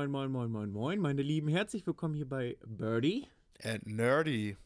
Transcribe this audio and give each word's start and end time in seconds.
Moin, 0.00 0.10
moin, 0.10 0.32
moin, 0.32 0.50
moin, 0.50 0.72
moin, 0.72 0.98
meine 0.98 1.20
Lieben. 1.20 1.48
Herzlich 1.48 1.86
willkommen 1.86 2.14
hier 2.14 2.26
bei 2.26 2.56
Birdie. 2.64 3.26
And 3.62 3.86
nerdy. 3.86 4.56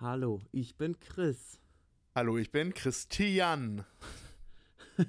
Hallo, 0.00 0.40
ich 0.50 0.74
bin 0.74 0.98
Chris. 0.98 1.60
Hallo, 2.12 2.38
ich 2.38 2.50
bin 2.50 2.74
Christian. 2.74 3.84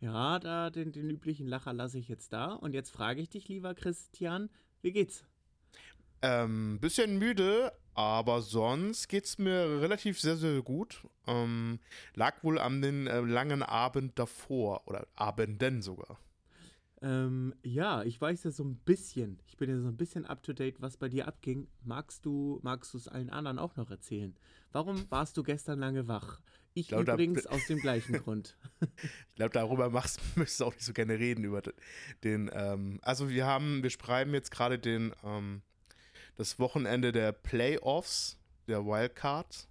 Ja, 0.00 0.38
da 0.38 0.68
den, 0.68 0.92
den 0.92 1.08
üblichen 1.08 1.46
Lacher 1.46 1.72
lasse 1.72 1.98
ich 1.98 2.06
jetzt 2.08 2.34
da. 2.34 2.52
Und 2.52 2.74
jetzt 2.74 2.90
frage 2.90 3.22
ich 3.22 3.30
dich, 3.30 3.48
lieber 3.48 3.74
Christian, 3.74 4.50
wie 4.82 4.92
geht's? 4.92 5.24
Ähm, 6.20 6.78
bisschen 6.78 7.18
müde, 7.18 7.72
aber 7.94 8.42
sonst 8.42 9.08
geht's 9.08 9.38
mir 9.38 9.80
relativ 9.80 10.20
sehr, 10.20 10.36
sehr 10.36 10.60
gut. 10.60 11.02
Ähm, 11.26 11.80
lag 12.12 12.44
wohl 12.44 12.58
an 12.58 12.82
den 12.82 13.06
äh, 13.06 13.20
langen 13.20 13.62
Abend 13.62 14.18
davor 14.18 14.86
oder 14.86 15.06
Abenden 15.14 15.80
sogar. 15.80 16.18
Ähm, 17.02 17.54
ja, 17.62 18.02
ich 18.04 18.18
weiß 18.20 18.44
ja 18.44 18.50
so 18.50 18.64
ein 18.64 18.76
bisschen, 18.76 19.38
ich 19.46 19.56
bin 19.58 19.68
ja 19.68 19.78
so 19.78 19.86
ein 19.88 19.96
bisschen 19.96 20.24
up 20.24 20.42
to 20.42 20.52
date, 20.54 20.80
was 20.80 20.96
bei 20.96 21.08
dir 21.08 21.28
abging. 21.28 21.68
Magst 21.84 22.24
du, 22.24 22.58
magst 22.62 22.94
du 22.94 22.98
es 22.98 23.06
allen 23.08 23.28
anderen 23.30 23.58
auch 23.58 23.76
noch 23.76 23.90
erzählen? 23.90 24.34
Warum 24.72 25.10
warst 25.10 25.36
du 25.36 25.42
gestern 25.42 25.78
lange 25.78 26.08
wach? 26.08 26.40
Ich 26.72 26.88
glaub, 26.88 27.04
da- 27.04 27.14
übrigens 27.14 27.46
aus 27.46 27.66
dem 27.66 27.78
gleichen 27.80 28.14
Grund. 28.18 28.56
Ich 28.80 29.34
glaube, 29.34 29.52
darüber 29.52 29.90
machst, 29.90 30.20
müsstest 30.36 30.60
du 30.60 30.64
auch 30.66 30.72
nicht 30.74 30.84
so 30.84 30.92
gerne 30.94 31.18
reden 31.18 31.44
über 31.44 31.60
den- 31.62 31.74
den. 32.24 32.50
Ähm, 32.54 32.98
also 33.02 33.28
wir 33.28 33.44
haben, 33.46 33.82
wir 33.82 33.90
schreiben 33.90 34.32
jetzt 34.32 34.50
gerade 34.50 34.78
den 34.78 35.12
ähm, 35.22 35.62
das 36.36 36.58
Wochenende 36.58 37.12
der 37.12 37.32
Playoffs 37.32 38.38
der 38.68 38.84
Wildcard 38.84 39.68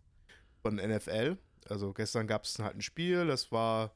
von 0.61 0.75
NFL. 0.75 1.37
Also 1.69 1.93
gestern 1.93 2.27
gab 2.27 2.43
es 2.45 2.57
halt 2.59 2.75
ein 2.75 2.81
Spiel, 2.81 3.25
das 3.27 3.51
war 3.51 3.93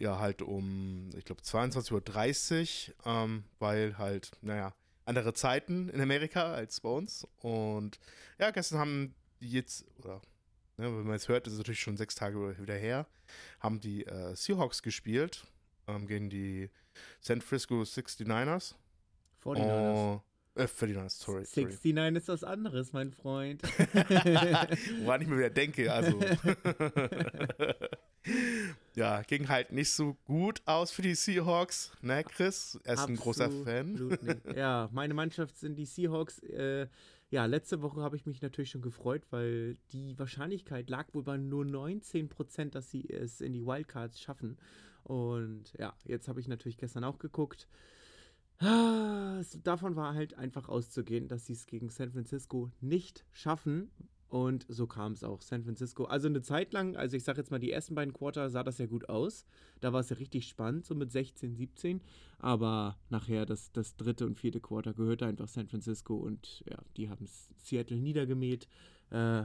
ja 0.00 0.18
halt 0.18 0.42
um, 0.42 1.10
ich 1.16 1.24
glaube 1.24 1.42
22.30 1.42 2.90
Uhr, 2.90 3.06
ähm, 3.06 3.44
weil 3.58 3.98
halt, 3.98 4.30
naja, 4.42 4.74
andere 5.04 5.32
Zeiten 5.32 5.88
in 5.88 6.00
Amerika 6.00 6.52
als 6.52 6.80
bei 6.80 6.90
uns. 6.90 7.26
Und 7.40 7.98
ja, 8.38 8.50
gestern 8.50 8.78
haben 8.78 9.14
die 9.40 9.50
jetzt, 9.50 9.86
oder 9.98 10.20
ne, 10.76 10.84
wenn 10.84 11.06
man 11.06 11.16
es 11.16 11.28
hört, 11.28 11.46
ist 11.46 11.54
es 11.54 11.58
natürlich 11.58 11.80
schon 11.80 11.96
sechs 11.96 12.14
Tage 12.14 12.58
wieder 12.58 12.76
her, 12.76 13.06
haben 13.60 13.80
die 13.80 14.06
äh, 14.06 14.34
Seahawks 14.34 14.82
gespielt 14.82 15.46
ähm, 15.86 16.06
gegen 16.06 16.30
die 16.30 16.70
San 17.20 17.40
Francisco 17.40 17.80
69ers. 17.80 18.74
49ers. 19.42 19.94
Oh, 19.94 20.22
äh, 20.54 20.64
49ers, 20.64 21.10
sorry. 21.10 21.44
sorry. 21.44 21.68
69 21.68 22.16
ist 22.16 22.28
was 22.28 22.44
anderes, 22.44 22.92
mein 22.92 23.12
Freund. 23.12 23.62
Woran 25.02 25.22
ich 25.22 25.28
mir 25.28 25.38
wieder 25.38 25.50
denke, 25.50 25.92
also. 25.92 26.18
ja, 28.94 29.22
ging 29.22 29.48
halt 29.48 29.72
nicht 29.72 29.90
so 29.92 30.14
gut 30.24 30.62
aus 30.66 30.90
für 30.90 31.02
die 31.02 31.14
Seahawks, 31.14 31.92
ne, 32.02 32.24
Chris? 32.24 32.78
Er 32.84 32.94
ist 32.94 33.08
ein 33.08 33.16
großer 33.16 33.50
Fan. 33.50 33.92
Absolut 33.92 34.22
nicht. 34.22 34.38
Ja, 34.56 34.88
meine 34.92 35.14
Mannschaft 35.14 35.56
sind 35.56 35.76
die 35.76 35.86
Seahawks. 35.86 36.38
Äh, 36.40 36.88
ja, 37.30 37.44
letzte 37.44 37.82
Woche 37.82 38.00
habe 38.00 38.16
ich 38.16 38.24
mich 38.24 38.40
natürlich 38.40 38.70
schon 38.70 38.80
gefreut, 38.82 39.22
weil 39.30 39.76
die 39.92 40.18
Wahrscheinlichkeit 40.18 40.88
lag 40.88 41.12
wohl 41.12 41.22
bei 41.22 41.36
nur 41.36 41.64
19 41.64 42.28
Prozent, 42.28 42.74
dass 42.74 42.90
sie 42.90 43.08
es 43.08 43.40
in 43.40 43.52
die 43.52 43.64
Wildcards 43.66 44.20
schaffen. 44.20 44.58
Und 45.04 45.72
ja, 45.78 45.94
jetzt 46.04 46.28
habe 46.28 46.40
ich 46.40 46.48
natürlich 46.48 46.78
gestern 46.78 47.04
auch 47.04 47.18
geguckt. 47.18 47.68
Ah, 48.60 49.42
Davon 49.62 49.94
war 49.94 50.14
halt 50.14 50.34
einfach 50.34 50.68
auszugehen, 50.68 51.28
dass 51.28 51.46
sie 51.46 51.52
es 51.52 51.66
gegen 51.66 51.90
San 51.90 52.10
Francisco 52.10 52.70
nicht 52.80 53.24
schaffen. 53.30 53.90
Und 54.28 54.66
so 54.68 54.86
kam 54.86 55.12
es 55.12 55.24
auch. 55.24 55.40
San 55.40 55.64
Francisco, 55.64 56.04
also 56.04 56.28
eine 56.28 56.42
Zeit 56.42 56.74
lang, 56.74 56.96
also 56.96 57.16
ich 57.16 57.24
sage 57.24 57.38
jetzt 57.38 57.50
mal, 57.50 57.58
die 57.58 57.72
ersten 57.72 57.94
beiden 57.94 58.12
Quarter 58.12 58.50
sah 58.50 58.62
das 58.62 58.76
ja 58.76 58.86
gut 58.86 59.08
aus. 59.08 59.46
Da 59.80 59.92
war 59.94 60.00
es 60.00 60.10
ja 60.10 60.16
richtig 60.16 60.46
spannend, 60.46 60.84
so 60.84 60.94
mit 60.94 61.10
16, 61.10 61.56
17. 61.56 62.02
Aber 62.38 62.98
nachher 63.08 63.46
das, 63.46 63.72
das 63.72 63.96
dritte 63.96 64.26
und 64.26 64.38
vierte 64.38 64.60
Quarter 64.60 64.92
gehörte 64.92 65.24
einfach 65.24 65.48
San 65.48 65.66
Francisco 65.66 66.14
und 66.14 66.62
ja, 66.68 66.76
die 66.98 67.08
haben 67.08 67.26
Seattle 67.56 67.96
niedergemäht. 67.96 68.68
Äh, 69.10 69.44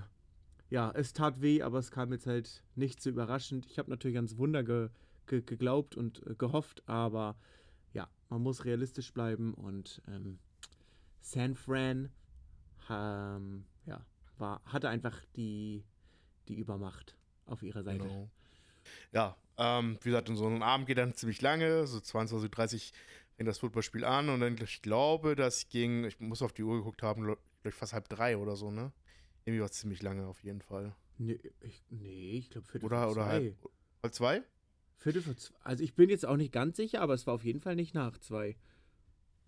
ja, 0.70 0.92
es 0.96 1.14
tat 1.14 1.42
weh, 1.42 1.62
aber 1.62 1.80
es 1.80 1.92
kam 1.92 2.12
jetzt 2.12 2.28
halt 2.28 2.62
nicht 2.76 3.02
so 3.02 3.10
überraschend. 3.10 3.66
Ich 3.68 3.80
habe 3.80 3.90
natürlich 3.90 4.18
ans 4.18 4.38
Wunder 4.38 4.64
ge, 4.64 4.90
ge, 5.28 5.42
geglaubt 5.46 5.96
und 5.96 6.26
äh, 6.28 6.36
gehofft, 6.36 6.84
aber 6.88 7.38
ja, 7.94 8.10
man 8.30 8.42
muss 8.42 8.66
realistisch 8.66 9.14
bleiben 9.14 9.54
und 9.54 10.02
ähm, 10.08 10.40
San 11.22 11.56
Fran 11.56 12.10
ähm, 12.90 13.64
war, 14.40 14.62
hatte 14.66 14.90
einfach 14.90 15.20
die, 15.36 15.84
die 16.48 16.56
Übermacht 16.56 17.16
auf 17.46 17.64
ihrer 17.64 17.84
Seite. 17.84 18.00
Genau. 18.00 18.30
Ja, 19.12 19.38
ähm, 19.58 19.98
wie 20.02 20.10
gesagt, 20.10 20.30
so 20.34 20.48
ein 20.48 20.64
Abend 20.64 20.88
geht 20.88 20.98
dann 20.98 21.14
ziemlich 21.14 21.42
lange, 21.42 21.88
so 21.88 22.00
22.30 22.00 22.74
Uhr 22.74 22.80
fängt 23.36 23.48
das 23.48 23.60
Footballspiel 23.60 24.04
an 24.04 24.30
und 24.30 24.40
dann, 24.40 24.58
ich 24.58 24.82
glaube, 24.82 25.36
das 25.36 25.70
ging, 25.70 26.06
ich 26.06 26.20
muss 26.20 26.42
auf 26.42 26.54
die 26.54 26.64
Uhr 26.64 26.78
geguckt 26.78 27.04
haben, 27.04 27.24
glaube 27.24 27.42
ich, 27.64 27.74
fast 27.74 27.94
halb 27.94 28.10
drei 28.10 28.38
oder 28.38 28.56
so, 28.56 28.72
ne? 28.72 28.92
Irgendwie 29.46 29.62
war 29.62 29.70
es 29.70 29.74
ziemlich 29.74 30.02
lange 30.02 30.26
auf 30.28 30.44
jeden 30.44 30.62
Fall. 30.62 30.96
Nee, 31.18 31.40
ich, 31.62 31.84
nee, 31.90 32.38
ich 32.38 32.50
glaube 32.50 32.68
Viertel 32.68 32.86
Oder, 32.86 33.04
vor 33.04 33.12
oder 33.12 33.24
zwei. 33.24 33.30
halb, 33.30 33.70
halb 34.04 34.14
zwei? 34.14 34.44
Viertel 34.98 35.22
vor 35.22 35.38
zwei. 35.38 35.56
Also 35.64 35.84
ich 35.84 35.96
bin 35.96 36.10
jetzt 36.10 36.26
auch 36.26 36.38
nicht 36.38 36.52
ganz 36.52 36.78
sicher, 36.78 37.02
aber 37.02 37.14
es 37.14 37.28
war 37.28 37.34
auf 37.34 37.44
jeden 37.44 37.60
Fall 37.60 37.76
nicht 37.76 37.94
nach 37.94 38.18
zwei. 38.20 38.56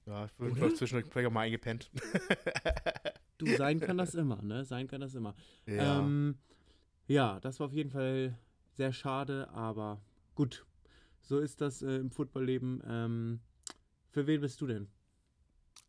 Ja, 0.06 0.26
ich 0.26 0.32
bin 0.34 0.76
zwischendurch 0.76 1.12
vielleicht 1.12 1.28
auch 1.28 1.32
mal 1.32 1.42
eingepennt. 1.42 1.90
Du, 3.46 3.56
sein 3.56 3.80
kann 3.80 3.98
das 3.98 4.16
immer, 4.16 4.42
ne? 4.42 4.66
Sein 4.66 4.88
kann 4.88 5.02
das 5.02 5.16
immer. 5.16 5.36
Ja. 5.68 6.00
Ähm, 6.00 6.38
ja, 7.08 7.40
das 7.40 7.60
war 7.60 7.68
auf 7.68 7.74
jeden 7.74 7.92
Fall 7.92 8.38
sehr 8.74 8.92
schade, 8.94 9.50
aber 9.50 10.02
gut. 10.34 10.66
So 11.22 11.40
ist 11.40 11.62
das 11.62 11.82
äh, 11.82 11.96
im 11.98 12.12
Footballleben. 12.12 12.82
Ähm, 12.88 13.40
für 14.10 14.28
wen 14.28 14.42
bist 14.42 14.60
du 14.62 14.68
denn? 14.68 14.88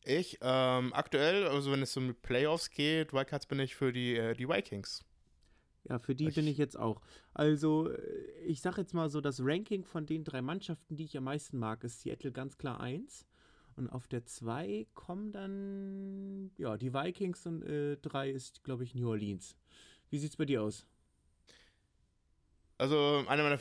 Ich, 0.05 0.39
ähm, 0.41 0.93
aktuell, 0.93 1.47
also 1.49 1.73
wenn 1.73 1.83
es 1.83 1.97
um 1.97 2.15
Playoffs 2.15 2.71
geht, 2.71 3.13
Wildcards 3.13 3.47
bin 3.47 3.59
ich 3.59 3.75
für 3.75 3.93
die, 3.93 4.15
äh, 4.17 4.35
die 4.35 4.49
Vikings. 4.49 5.05
Ja, 5.89 5.99
für 5.99 6.15
die 6.15 6.29
Ich- 6.29 6.35
bin 6.35 6.47
ich 6.47 6.59
jetzt 6.59 6.79
auch. 6.79 7.01
Also, 7.35 7.91
äh, 7.91 7.99
ich 8.45 8.61
sag 8.61 8.77
jetzt 8.79 8.95
mal 8.95 9.09
so, 9.09 9.21
das 9.21 9.41
Ranking 9.43 9.85
von 9.85 10.07
den 10.07 10.25
drei 10.25 10.43
Mannschaften, 10.43 10.97
die 10.97 11.05
ich 11.05 11.17
am 11.17 11.25
meisten 11.25 11.59
mag, 11.59 11.83
ist 11.85 12.01
Seattle 12.03 12.33
ganz 12.33 12.57
klar 12.59 12.81
1. 12.81 13.27
Und 13.77 13.91
auf 13.91 14.09
der 14.09 14.25
2 14.25 14.87
kommen 14.95 15.33
dann, 15.33 16.51
ja, 16.57 16.77
die 16.79 16.95
Vikings 16.95 17.47
und 17.47 17.61
3 18.03 18.31
ist, 18.31 18.65
glaube 18.65 18.85
ich, 18.85 18.95
New 18.95 19.09
Orleans. 19.09 19.55
Wie 20.11 20.19
sieht's 20.19 20.37
bei 20.37 20.47
dir 20.47 20.63
aus? 20.63 20.87
Also, 22.79 23.25
einer 23.29 23.43
meiner 23.43 23.59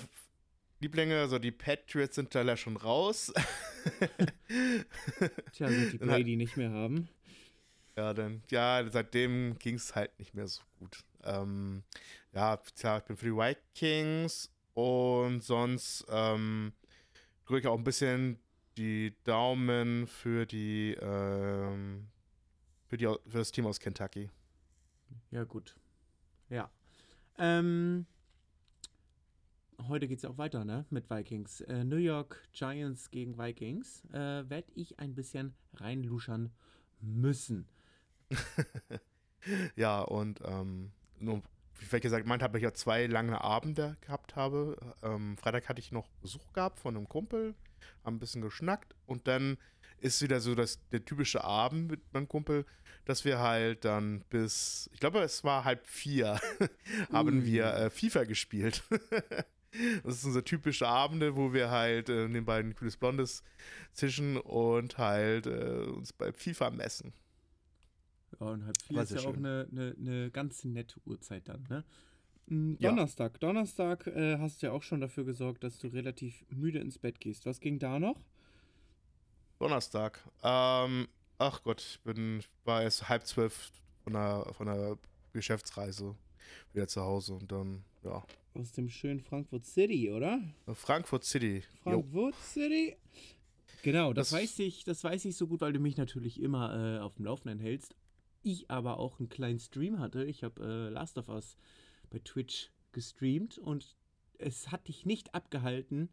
Lieblinge, 0.80 1.20
also 1.20 1.40
die 1.40 1.52
Patriots 1.52 2.16
sind 2.16 2.34
da 2.36 2.44
ja 2.44 2.56
schon 2.58 2.78
raus. 2.78 3.34
Tja, 5.54 5.70
seit 5.70 5.94
die 5.94 5.98
Dann 5.98 6.10
hat- 6.10 6.18
Brady 6.20 6.36
nicht 6.36 6.58
mehr 6.58 6.72
haben. 6.72 7.08
Ja, 7.98 8.14
dann, 8.14 8.44
ja, 8.50 8.86
seitdem 8.92 9.58
ging 9.58 9.76
es 9.76 9.96
halt 9.96 10.18
nicht 10.20 10.34
mehr 10.34 10.48
so 10.48 10.62
gut. 10.80 10.98
Ähm, 11.24 11.84
ja, 12.34 12.58
klar, 12.78 12.98
ich 13.00 13.06
bin 13.06 13.16
für 13.16 13.26
die 13.26 13.32
Vikings 13.32 14.52
und 14.74 15.42
sonst 15.42 16.06
ähm, 16.10 16.74
drücke 17.46 17.62
ich 17.62 17.68
auch 17.68 17.78
ein 17.78 17.86
bisschen 17.86 18.38
die 18.78 19.16
Daumen 19.24 20.08
für 20.08 20.46
die, 20.46 20.96
ähm, 21.00 22.08
für 22.88 22.98
die 22.98 23.06
für 23.06 23.38
das 23.38 23.52
Team 23.52 23.66
aus 23.66 23.80
Kentucky. 23.80 24.30
Ja, 25.32 25.44
gut. 25.44 25.76
Ja. 26.50 26.70
Ähm, 27.38 28.06
heute 29.88 30.08
geht's 30.08 30.24
ja 30.24 30.30
auch 30.30 30.38
weiter, 30.38 30.66
ne? 30.66 30.86
Mit 30.90 31.10
Vikings. 31.10 31.62
Äh, 31.62 31.84
New 31.84 31.98
York 31.98 32.42
Giants 32.54 33.12
gegen 33.12 33.38
Vikings. 33.38 34.06
Äh, 34.12 34.50
Werde 34.50 34.72
ich 34.76 35.00
ein 35.00 35.16
bisschen 35.16 35.54
reinluschern 35.74 36.52
müssen. 37.02 37.68
Ja, 39.76 40.02
und 40.02 40.42
ähm, 40.46 40.92
nur, 41.20 41.42
wie 41.80 41.96
ich 41.96 42.02
gesagt 42.02 42.26
meint 42.26 42.42
habe, 42.42 42.58
ich 42.58 42.64
ja 42.64 42.74
zwei 42.74 43.06
lange 43.06 43.42
Abende 43.42 43.98
gehabt 44.02 44.36
habe. 44.36 44.78
Ähm, 45.04 45.38
Freitag 45.38 45.70
hatte 45.70 45.80
ich 45.80 45.92
noch 45.92 46.08
Besuch 46.22 46.54
gehabt 46.54 46.80
von 46.80 46.96
einem 46.96 47.08
Kumpel, 47.08 47.56
haben 48.04 48.16
ein 48.16 48.20
bisschen 48.20 48.42
geschnackt 48.42 48.96
und 49.06 49.28
dann 49.28 49.58
ist 50.00 50.22
wieder 50.22 50.40
so 50.40 50.56
das, 50.56 50.80
der 50.92 51.04
typische 51.06 51.44
Abend 51.44 51.90
mit 51.90 52.14
meinem 52.14 52.28
Kumpel, 52.28 52.66
dass 53.06 53.26
wir 53.26 53.40
halt 53.40 53.86
dann 53.86 54.22
bis, 54.30 54.90
ich 54.94 55.00
glaube, 55.00 55.20
es 55.20 55.44
war 55.44 55.64
halb 55.64 55.86
vier, 55.88 56.40
haben 57.12 57.40
Ui. 57.40 57.46
wir 57.46 57.66
äh, 57.74 57.90
FIFA 57.90 58.24
gespielt. 58.26 58.84
Das 60.06 60.22
sind 60.22 60.32
so 60.32 60.40
typische 60.40 60.88
Abende, 60.88 61.36
wo 61.36 61.52
wir 61.52 61.70
halt 61.70 62.08
äh, 62.08 62.30
nebenbei 62.30 62.60
ein 62.60 62.76
cooles 62.76 62.96
Blondes 62.96 63.44
zischen 63.92 64.38
und 64.38 64.98
halt 64.98 65.48
äh, 65.48 65.84
uns 65.88 66.14
bei 66.14 66.32
FIFA 66.32 66.70
messen. 66.70 67.12
Ja, 68.40 68.48
und 68.48 68.66
halb 68.66 68.82
vier 68.82 69.02
ist 69.02 69.12
ja 69.12 69.20
auch 69.20 69.34
schön. 69.34 69.46
eine, 69.46 69.68
eine, 69.70 69.96
eine 70.00 70.32
ganz 70.32 70.64
nette 70.64 71.00
Uhrzeit 71.06 71.50
dann, 71.50 71.66
ne? 71.70 71.84
Mm, 72.48 72.76
Ja. 72.80 72.90
Donnerstag. 72.90 73.40
Donnerstag 73.40 74.08
äh, 74.08 74.38
hast 74.40 74.62
du 74.62 74.68
ja 74.68 74.72
auch 74.74 74.84
schon 74.84 75.02
dafür 75.02 75.26
gesorgt, 75.26 75.64
dass 75.64 75.80
du 75.80 75.88
relativ 75.88 76.46
müde 76.50 76.80
ins 76.80 76.98
Bett 77.00 77.20
gehst. 77.20 77.46
Was 77.46 77.60
ging 77.60 77.80
da 77.80 78.00
noch? 78.00 78.20
Donnerstag. 79.60 80.20
Ähm, 80.44 81.08
ach 81.38 81.64
Gott, 81.64 81.82
ich 81.82 82.02
bin, 82.02 82.44
war 82.66 82.84
erst 82.84 83.10
halb 83.10 83.26
zwölf 83.26 83.72
von 84.04 84.14
der, 84.14 84.46
von 84.54 84.68
der 84.68 84.98
Geschäftsreise 85.34 86.16
wieder 86.74 86.88
zu 86.88 87.02
Hause 87.02 87.34
und 87.36 87.52
dann, 87.52 87.84
ja. 88.04 88.24
Aus 88.54 88.72
dem 88.72 88.90
schönen 88.90 89.20
Frankfurt 89.22 89.66
City, 89.66 90.12
oder? 90.12 90.40
Frankfurt 90.74 91.24
City. 91.24 91.64
Jo. 91.86 91.92
Frankfurt 91.92 92.36
City. 92.36 92.96
Genau, 93.84 94.14
das, 94.14 94.30
das, 94.30 94.40
weiß 94.40 94.60
ich, 94.60 94.84
das 94.84 95.04
weiß 95.04 95.26
ich 95.26 95.36
so 95.36 95.48
gut, 95.48 95.62
weil 95.62 95.74
du 95.74 95.80
mich 95.80 95.98
natürlich 95.98 96.42
immer 96.42 96.98
äh, 96.98 97.00
auf 97.00 97.16
dem 97.16 97.26
Laufenden 97.26 97.60
hältst. 97.60 97.96
Ich 98.42 98.70
aber 98.70 99.00
auch 99.00 99.20
einen 99.20 99.30
kleinen 99.30 99.60
Stream 99.60 100.00
hatte. 100.00 100.24
Ich 100.24 100.44
habe 100.44 100.62
äh, 100.64 100.90
Last 100.90 101.18
of 101.18 101.30
Us 101.30 101.58
bei 102.16 102.22
Twitch 102.24 102.72
gestreamt 102.94 103.58
und 103.58 103.98
es 104.38 104.72
hat 104.72 104.88
dich 104.88 105.06
nicht 105.06 105.36
abgehalten, 105.36 106.10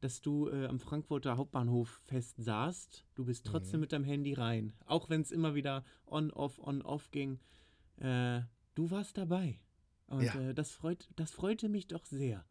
dass 0.00 0.20
du 0.20 0.48
äh, 0.48 0.66
am 0.66 0.78
Frankfurter 0.78 1.36
Hauptbahnhof 1.36 2.02
fest 2.04 2.36
saßt. 2.38 3.04
Du 3.16 3.24
bist 3.24 3.46
trotzdem 3.46 3.78
mhm. 3.78 3.80
mit 3.80 3.92
deinem 3.92 4.04
Handy 4.04 4.34
rein. 4.34 4.72
Auch 4.86 5.10
wenn 5.10 5.22
es 5.22 5.32
immer 5.32 5.56
wieder 5.56 5.84
on, 6.06 6.30
off, 6.30 6.58
on, 6.60 6.82
off 6.82 7.10
ging. 7.10 7.40
Äh, 7.96 8.42
du 8.76 8.90
warst 8.92 9.18
dabei. 9.18 9.58
Und 10.06 10.22
ja. 10.22 10.50
äh, 10.50 10.54
das, 10.54 10.70
freut, 10.70 11.08
das 11.16 11.32
freute 11.32 11.68
mich 11.68 11.88
doch 11.88 12.06
sehr. 12.06 12.44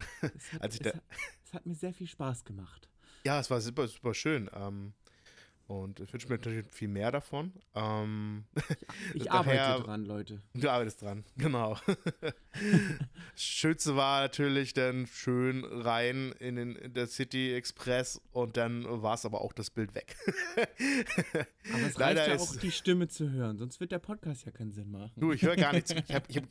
Es 0.22 0.52
hat, 0.52 0.72
es, 0.72 0.80
hat, 0.80 1.02
es 1.44 1.52
hat, 1.52 1.66
mir 1.66 1.74
sehr 1.74 1.92
viel 1.92 2.06
Spaß 2.06 2.44
gemacht. 2.44 2.88
Ja, 3.24 3.40
es 3.40 3.50
war 3.50 3.60
super, 3.60 3.88
super 3.88 4.14
schön. 4.14 4.48
Ähm, 4.54 4.94
und 5.68 6.00
ich 6.00 6.10
wünsche 6.14 6.28
mir 6.28 6.36
natürlich 6.36 6.66
viel 6.70 6.88
mehr 6.88 7.12
davon. 7.12 7.52
Ähm, 7.74 8.46
ich 9.14 9.24
daher, 9.24 9.66
arbeite 9.66 9.84
dran, 9.84 10.04
Leute. 10.06 10.42
Du 10.54 10.68
arbeitest 10.70 11.02
dran, 11.02 11.24
genau. 11.36 11.78
Schönste 13.36 13.94
war 13.94 14.22
natürlich 14.22 14.72
dann 14.72 15.06
schön 15.06 15.64
rein 15.64 16.32
in 16.40 16.56
den 16.56 16.74
in 16.74 16.94
der 16.94 17.06
City 17.06 17.54
Express 17.54 18.20
und 18.32 18.56
dann 18.56 18.84
war 19.02 19.14
es 19.14 19.26
aber 19.26 19.42
auch 19.42 19.52
das 19.52 19.68
Bild 19.68 19.94
weg. 19.94 20.16
aber 20.56 21.86
es 21.86 21.98
Leider 21.98 22.22
reicht 22.22 22.34
ja 22.34 22.40
auch, 22.40 22.56
die 22.56 22.72
Stimme 22.72 23.08
zu 23.08 23.30
hören, 23.30 23.58
sonst 23.58 23.78
wird 23.78 23.92
der 23.92 23.98
Podcast 23.98 24.46
ja 24.46 24.52
keinen 24.52 24.72
Sinn 24.72 24.90
machen. 24.90 25.12
Du, 25.16 25.32
ich 25.32 25.42
höre 25.42 25.56
gar 25.56 25.74
nichts. 25.74 25.90
Ich 25.90 26.14
habe 26.14 26.24
ich 26.28 26.38
hab, 26.38 26.44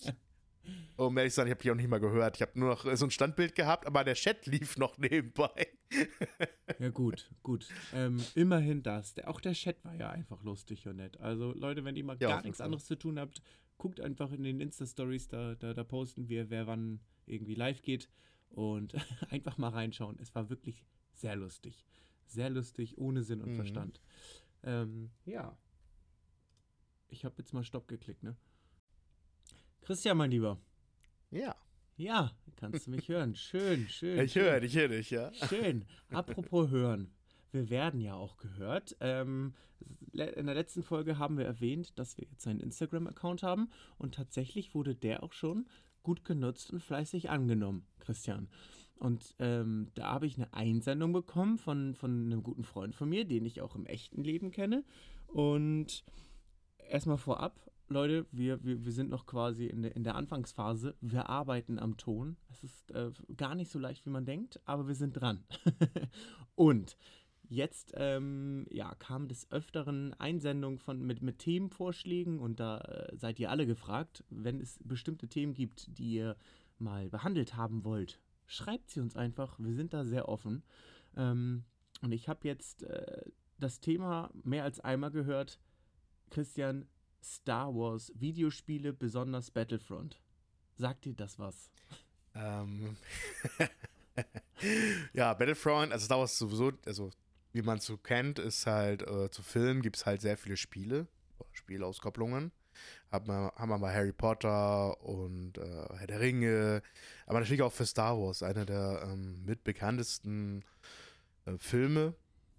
um 0.97 1.17
ehrlich 1.17 1.33
zu 1.33 1.37
sein, 1.37 1.47
ich 1.47 1.51
habe 1.51 1.61
dich 1.61 1.71
auch 1.71 1.75
nicht 1.75 1.89
mal 1.89 1.99
gehört. 1.99 2.37
Ich 2.37 2.41
habe 2.41 2.59
nur 2.59 2.69
noch 2.69 2.95
so 2.95 3.05
ein 3.05 3.11
Standbild 3.11 3.55
gehabt, 3.55 3.85
aber 3.85 4.03
der 4.03 4.15
Chat 4.15 4.45
lief 4.45 4.77
noch 4.77 4.97
nebenbei. 4.97 5.67
ja, 6.79 6.89
gut, 6.89 7.29
gut. 7.43 7.67
Ähm, 7.93 8.23
immerhin 8.35 8.83
das. 8.83 9.13
Der, 9.13 9.29
auch 9.29 9.39
der 9.39 9.53
Chat 9.53 9.83
war 9.85 9.95
ja 9.95 10.09
einfach 10.09 10.43
lustig 10.43 10.87
und 10.87 10.97
nett. 10.97 11.19
Also, 11.19 11.53
Leute, 11.53 11.85
wenn 11.85 11.95
ihr 11.95 12.03
mal 12.03 12.17
ja, 12.19 12.29
gar 12.29 12.41
nichts 12.43 12.61
anderes 12.61 12.85
zu 12.85 12.95
tun 12.95 13.19
habt, 13.19 13.41
guckt 13.77 14.01
einfach 14.01 14.31
in 14.31 14.43
den 14.43 14.59
Insta-Stories, 14.59 15.27
da, 15.27 15.55
da, 15.55 15.73
da 15.73 15.83
posten 15.83 16.29
wir, 16.29 16.49
wer 16.49 16.67
wann 16.67 16.99
irgendwie 17.25 17.55
live 17.55 17.81
geht. 17.81 18.09
Und 18.49 18.95
einfach 19.29 19.57
mal 19.57 19.69
reinschauen. 19.69 20.17
Es 20.19 20.33
war 20.33 20.49
wirklich 20.49 20.85
sehr 21.13 21.35
lustig. 21.35 21.85
Sehr 22.25 22.49
lustig, 22.49 22.97
ohne 22.97 23.23
Sinn 23.23 23.41
und 23.41 23.51
mhm. 23.51 23.55
Verstand. 23.55 24.01
Ähm, 24.63 25.11
ja. 25.25 25.57
Ich 27.09 27.23
habe 27.23 27.35
jetzt 27.37 27.53
mal 27.53 27.63
Stopp 27.63 27.87
geklickt, 27.87 28.23
ne? 28.23 28.35
Christian, 29.87 30.17
mein 30.17 30.31
Lieber. 30.31 30.59
Ja. 31.31 31.55
Ja, 31.95 32.33
kannst 32.57 32.87
du 32.87 32.91
mich 32.91 33.07
hören. 33.07 33.35
Schön, 33.35 33.87
schön. 33.87 34.19
Ich 34.19 34.35
höre 34.35 34.59
dich, 34.59 34.75
höre 34.75 34.89
dich, 34.89 35.11
ja. 35.11 35.31
Schön. 35.47 35.85
Apropos 36.09 36.69
hören. 36.71 37.09
Wir 37.53 37.69
werden 37.69 38.01
ja 38.01 38.13
auch 38.13 38.35
gehört. 38.35 38.97
Ähm, 38.99 39.53
in 40.11 40.45
der 40.45 40.55
letzten 40.55 40.83
Folge 40.83 41.17
haben 41.19 41.37
wir 41.37 41.45
erwähnt, 41.45 41.97
dass 41.97 42.17
wir 42.17 42.27
jetzt 42.29 42.45
einen 42.47 42.59
Instagram-Account 42.59 43.43
haben 43.43 43.69
und 43.97 44.15
tatsächlich 44.15 44.75
wurde 44.75 44.93
der 44.93 45.23
auch 45.23 45.31
schon 45.31 45.69
gut 46.03 46.25
genutzt 46.25 46.69
und 46.73 46.83
fleißig 46.83 47.29
angenommen, 47.29 47.87
Christian. 48.01 48.49
Und 48.95 49.35
ähm, 49.39 49.87
da 49.95 50.11
habe 50.11 50.27
ich 50.27 50.35
eine 50.35 50.53
Einsendung 50.53 51.13
bekommen 51.13 51.57
von, 51.57 51.95
von 51.95 52.25
einem 52.25 52.43
guten 52.43 52.65
Freund 52.65 52.93
von 52.93 53.07
mir, 53.07 53.23
den 53.23 53.45
ich 53.45 53.61
auch 53.61 53.77
im 53.77 53.85
echten 53.85 54.21
Leben 54.21 54.51
kenne. 54.51 54.83
Und 55.27 56.03
erstmal 56.89 57.17
vorab, 57.17 57.66
Leute, 57.89 58.25
wir, 58.31 58.63
wir, 58.63 58.83
wir 58.83 58.91
sind 58.91 59.09
noch 59.09 59.25
quasi 59.25 59.65
in 59.65 59.81
der, 59.81 59.95
in 59.95 60.03
der 60.03 60.15
Anfangsphase. 60.15 60.95
Wir 61.01 61.29
arbeiten 61.29 61.79
am 61.79 61.97
Ton. 61.97 62.35
Es 62.49 62.63
ist 62.63 62.91
äh, 62.91 63.11
gar 63.35 63.55
nicht 63.55 63.71
so 63.71 63.79
leicht, 63.79 64.05
wie 64.05 64.09
man 64.09 64.25
denkt, 64.25 64.59
aber 64.65 64.87
wir 64.87 64.95
sind 64.95 65.13
dran. 65.13 65.43
und 66.55 66.97
jetzt 67.49 67.93
ähm, 67.95 68.65
ja, 68.69 68.93
kam 68.95 69.27
des 69.27 69.51
Öfteren 69.51 70.13
Einsendungen 70.15 70.79
von, 70.79 71.01
mit, 71.01 71.21
mit 71.21 71.39
Themenvorschlägen 71.39 72.39
und 72.39 72.59
da 72.59 72.79
äh, 72.79 73.15
seid 73.15 73.39
ihr 73.39 73.51
alle 73.51 73.65
gefragt. 73.65 74.23
Wenn 74.29 74.59
es 74.59 74.79
bestimmte 74.83 75.27
Themen 75.27 75.53
gibt, 75.53 75.97
die 75.97 76.15
ihr 76.15 76.35
mal 76.79 77.09
behandelt 77.09 77.55
haben 77.55 77.83
wollt, 77.85 78.19
schreibt 78.47 78.89
sie 78.89 78.99
uns 78.99 79.15
einfach. 79.15 79.57
Wir 79.59 79.73
sind 79.73 79.93
da 79.93 80.05
sehr 80.05 80.27
offen. 80.27 80.63
Ähm, 81.15 81.63
und 82.01 82.11
ich 82.11 82.27
habe 82.27 82.47
jetzt 82.47 82.83
äh, 82.83 83.21
das 83.59 83.79
Thema 83.79 84.29
mehr 84.43 84.63
als 84.63 84.79
einmal 84.79 85.11
gehört. 85.11 85.59
Christian, 86.29 86.85
Star 87.27 87.73
Wars 87.75 88.11
Videospiele, 88.15 88.93
besonders 88.93 89.51
Battlefront. 89.51 90.19
Sagt 90.75 91.05
dir 91.05 91.13
das 91.13 91.37
was? 91.37 91.69
Ähm. 92.33 92.95
ja, 95.13 95.33
Battlefront, 95.33 95.91
also 95.91 96.05
Star 96.05 96.19
Wars 96.19 96.37
sowieso, 96.37 96.71
also 96.85 97.11
wie 97.51 97.61
man 97.61 97.79
es 97.79 97.85
so 97.85 97.97
kennt, 97.97 98.39
ist 98.39 98.65
halt, 98.65 99.01
äh, 99.01 99.29
zu 99.29 99.41
Filmen 99.41 99.81
gibt 99.81 99.97
es 99.97 100.05
halt 100.05 100.21
sehr 100.21 100.37
viele 100.37 100.57
Spiele, 100.57 101.07
Spielauskopplungen. 101.51 102.51
Haben 103.11 103.27
wir, 103.27 103.53
haben 103.55 103.69
wir 103.69 103.77
mal 103.77 103.93
Harry 103.93 104.13
Potter 104.13 105.01
und 105.01 105.57
äh, 105.57 105.85
Herr 105.97 106.07
der 106.07 106.19
Ringe, 106.19 106.83
aber 107.25 107.39
natürlich 107.39 107.63
auch 107.63 107.73
für 107.73 107.85
Star 107.85 108.17
Wars, 108.19 108.43
einer 108.43 108.65
der 108.65 109.01
ähm, 109.03 109.43
mitbekanntesten 109.45 110.63
äh, 111.45 111.57
Filme 111.57 112.13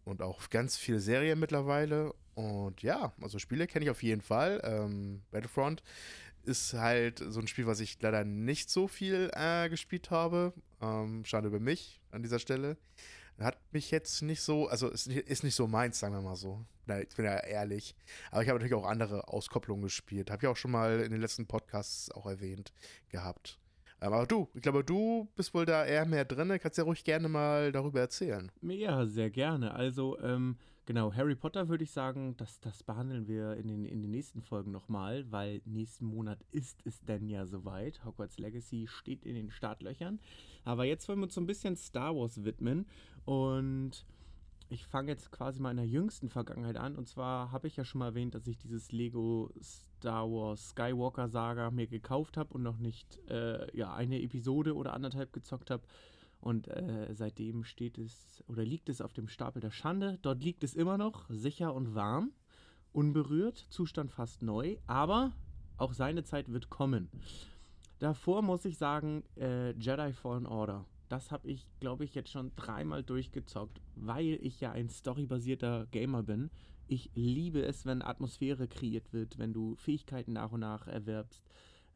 und 0.05 0.23
auch 0.23 0.51
ganz 0.51 0.77
viele 0.77 1.01
Serien 1.01 1.39
mittlerweile. 1.39 2.13
Und 2.39 2.85
ja, 2.85 3.13
also 3.21 3.41
Spiele 3.41 3.67
kenne 3.67 3.85
ich 3.85 3.91
auf 3.91 4.05
jeden 4.05 4.21
Fall. 4.21 4.61
Ähm, 4.63 5.23
Battlefront 5.33 5.83
ist 6.45 6.73
halt 6.73 7.19
so 7.19 7.41
ein 7.41 7.49
Spiel, 7.49 7.67
was 7.67 7.81
ich 7.81 8.01
leider 8.01 8.23
nicht 8.25 8.71
so 8.71 8.87
viel 8.87 9.29
äh, 9.35 9.69
gespielt 9.69 10.13
habe. 10.13 10.53
Ähm, 10.81 11.25
schade 11.25 11.49
über 11.49 11.59
mich 11.59 12.01
an 12.13 12.23
dieser 12.23 12.39
Stelle. 12.39 12.77
Hat 13.41 13.59
mich 13.73 13.91
jetzt 13.91 14.23
nicht 14.23 14.41
so, 14.41 14.69
also 14.69 14.89
ist 14.89 15.09
nicht, 15.09 15.29
ist 15.29 15.43
nicht 15.43 15.57
so 15.57 15.67
meins, 15.67 15.99
sagen 15.99 16.15
wir 16.15 16.21
mal 16.21 16.37
so. 16.37 16.65
Ich 17.09 17.17
bin 17.17 17.25
ja 17.25 17.39
ehrlich. 17.39 17.97
Aber 18.31 18.43
ich 18.43 18.49
habe 18.49 18.61
natürlich 18.61 18.81
auch 18.81 18.87
andere 18.89 19.27
Auskopplungen 19.27 19.83
gespielt. 19.83 20.31
Habe 20.31 20.45
ich 20.45 20.49
auch 20.49 20.57
schon 20.57 20.71
mal 20.71 21.01
in 21.01 21.11
den 21.11 21.21
letzten 21.21 21.47
Podcasts 21.47 22.09
auch 22.13 22.27
erwähnt 22.27 22.73
gehabt. 23.09 23.59
Ähm, 24.01 24.13
aber 24.13 24.27
du, 24.27 24.49
ich 24.55 24.63
glaube, 24.63 24.85
du 24.85 25.27
bist 25.35 25.55
wohl 25.55 25.67
da 25.67 25.85
eher 25.85 26.07
mehr 26.07 26.25
drin. 26.25 26.57
Kannst 26.63 26.79
ja 26.79 26.85
ruhig 26.85 27.03
gerne 27.03 27.29
mal 27.29 27.73
darüber 27.73 27.99
erzählen. 27.99 28.53
Ja, 28.63 29.07
sehr 29.07 29.29
gerne. 29.31 29.75
Also, 29.75 30.21
ähm, 30.21 30.57
Genau, 30.89 31.13
Harry 31.13 31.35
Potter 31.35 31.69
würde 31.69 31.85
ich 31.85 31.91
sagen, 31.91 32.35
das, 32.39 32.61
das 32.61 32.83
behandeln 32.83 33.29
wir 33.29 33.59
in 33.59 33.69
den, 33.69 33.85
in 33.85 34.01
den 34.01 34.11
nächsten 34.11 34.41
Folgen 34.41 34.71
nochmal, 34.71 35.31
weil 35.31 35.61
nächsten 35.67 36.07
Monat 36.07 36.39
ist 36.51 36.81
es 36.87 37.03
denn 37.03 37.29
ja 37.29 37.45
soweit. 37.45 38.03
Hogwarts 38.07 38.39
Legacy 38.39 38.87
steht 38.89 39.27
in 39.27 39.35
den 39.35 39.51
Startlöchern. 39.51 40.19
Aber 40.65 40.87
jetzt 40.87 41.07
wollen 41.07 41.19
wir 41.19 41.25
uns 41.25 41.35
so 41.35 41.43
ein 41.43 41.47
bisschen 41.47 41.77
Star 41.77 42.17
Wars 42.17 42.43
widmen 42.43 42.87
und 43.27 44.07
ich 44.71 44.87
fange 44.87 45.11
jetzt 45.11 45.31
quasi 45.31 45.61
mal 45.61 45.73
in 45.73 45.77
der 45.77 45.87
jüngsten 45.87 46.31
Vergangenheit 46.31 46.79
an. 46.79 46.97
Und 46.97 47.07
zwar 47.07 47.53
habe 47.53 47.67
ich 47.67 47.77
ja 47.77 47.85
schon 47.85 47.99
mal 47.99 48.07
erwähnt, 48.07 48.35
dass 48.35 48.47
ich 48.47 48.57
dieses 48.57 48.91
Lego 48.91 49.51
Star 49.63 50.27
Wars 50.27 50.71
Skywalker 50.71 51.29
Saga 51.29 51.71
mir 51.71 51.87
gekauft 51.87 52.39
habe 52.39 52.55
und 52.55 52.63
noch 52.63 52.79
nicht 52.79 53.21
äh, 53.29 53.77
ja, 53.77 53.93
eine 53.93 54.23
Episode 54.23 54.75
oder 54.75 54.95
anderthalb 54.95 55.35
gezockt 55.35 55.71
habe. 55.71 55.83
Und 56.41 56.69
äh, 56.69 57.13
seitdem 57.13 57.65
steht 57.65 57.99
es 57.99 58.45
oder 58.47 58.65
liegt 58.65 58.89
es 58.89 59.01
auf 59.01 59.13
dem 59.13 59.29
Stapel 59.29 59.61
der 59.61 59.71
Schande. 59.71 60.19
Dort 60.23 60.43
liegt 60.43 60.63
es 60.63 60.75
immer 60.75 60.97
noch 60.97 61.29
sicher 61.29 61.75
und 61.75 61.95
warm, 61.95 62.33
unberührt, 62.93 63.59
Zustand 63.71 64.13
fast 64.13 64.43
neu, 64.43 64.77
aber 64.87 65.33
auch 65.77 65.93
seine 65.93 66.25
Zeit 66.25 66.53
wird 66.53 66.71
kommen. 66.71 67.09
Davor 67.99 68.43
muss 68.43 68.65
ich 68.65 68.79
sagen, 68.79 69.25
äh, 69.37 69.73
Jedi 69.73 70.13
Fallen 70.13 70.47
Order. 70.47 70.85
Das 71.09 71.31
habe 71.33 71.49
ich, 71.49 71.67
glaube 71.81 72.05
ich, 72.05 72.15
jetzt 72.15 72.31
schon 72.31 72.53
dreimal 72.55 73.03
durchgezockt, 73.03 73.81
weil 73.97 74.39
ich 74.43 74.61
ja 74.61 74.73
ein 74.73 74.89
storybasierter 74.89 75.87
Gamer 75.91 76.23
bin. 76.23 76.51
Ich 76.87 77.11
liebe 77.15 77.63
es, 77.63 77.87
wenn 77.87 78.03
Atmosphäre 78.03 78.69
kreiert 78.69 79.13
wird, 79.13 79.39
wenn 79.39 79.53
du 79.53 79.75
Fähigkeiten 79.77 80.35
nach 80.35 80.53
und 80.53 80.61
nach 80.61 80.87
erwerbst 80.87 81.43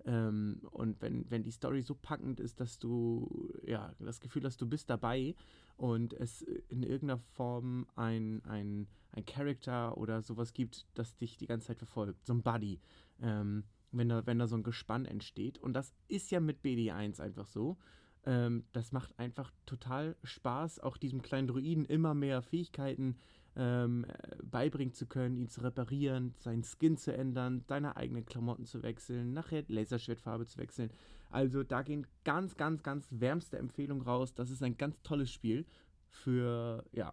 ähm, 0.05 0.61
und 0.71 1.01
wenn, 1.01 1.31
wenn 1.31 1.43
die 1.43 1.51
Story 1.51 1.83
so 1.83 1.95
packend 1.95 2.41
ist, 2.41 2.61
dass 2.61 2.79
du 2.79 3.53
ja 3.65 3.95
das 3.99 4.21
Gefühl 4.21 4.45
hast, 4.45 4.61
du 4.61 4.67
bist 4.67 4.91
dabei 4.91 5.35
und 5.77 6.13
es 6.15 6.43
in 6.43 6.83
irgendeiner 6.83 7.19
Form 7.19 7.87
ein, 7.95 8.45
ein, 8.45 8.89
ein 9.13 9.25
Charakter 9.25 9.97
oder 9.97 10.23
sowas 10.23 10.53
gibt, 10.53 10.87
das 10.95 11.17
dich 11.17 11.37
die 11.37 11.47
ganze 11.47 11.69
Zeit 11.69 11.79
verfolgt, 11.79 12.27
so 12.27 12.35
ein 12.35 12.43
Buddy, 12.43 12.81
ähm, 13.21 13.65
wenn, 13.93 14.09
da, 14.09 14.27
wenn 14.27 14.39
da 14.39 14.47
so 14.47 14.57
ein 14.57 14.63
Gespann 14.63 15.05
entsteht. 15.05 15.59
Und 15.59 15.75
das 15.75 15.95
ist 16.09 16.31
ja 16.31 16.41
mit 16.41 16.63
BD1 16.63 17.21
einfach 17.21 17.47
so. 17.47 17.77
Ähm, 18.25 18.65
das 18.73 18.93
macht 18.93 19.19
einfach 19.19 19.53
total 19.67 20.17
Spaß, 20.23 20.81
auch 20.81 20.97
diesem 20.97 21.23
kleinen 21.23 21.49
Druiden 21.49 21.85
immer 21.85 22.15
mehr 22.15 22.43
Fähigkeiten 22.43 23.17
ähm, 23.57 24.07
beibringen 24.43 24.95
zu 24.95 25.07
können, 25.07 25.37
ihn 25.37 25.49
zu 25.49 25.61
reparieren, 25.61 26.35
seinen 26.39 26.65
Skin 26.65 26.97
zu 26.97 27.13
ändern, 27.15 27.65
deine 27.67 27.97
eigenen 27.97 28.25
Klamotten 28.25 28.65
zu 28.65 28.83
wechseln, 28.83 29.33
nachher 29.33 29.65
Laserschwertfarbe 29.69 30.47
zu 30.47 30.59
wechseln. 30.59 30.91
Also 31.31 31.63
da 31.63 31.83
gehen 31.83 32.07
ganz, 32.25 32.57
ganz, 32.57 32.83
ganz 32.83 33.09
wärmste 33.11 33.59
Empfehlungen 33.59 34.03
raus. 34.03 34.35
Das 34.35 34.51
ist 34.51 34.63
ein 34.63 34.77
ganz 34.77 35.01
tolles 35.03 35.31
Spiel 35.31 35.67
für 36.09 36.85
ja, 36.93 37.13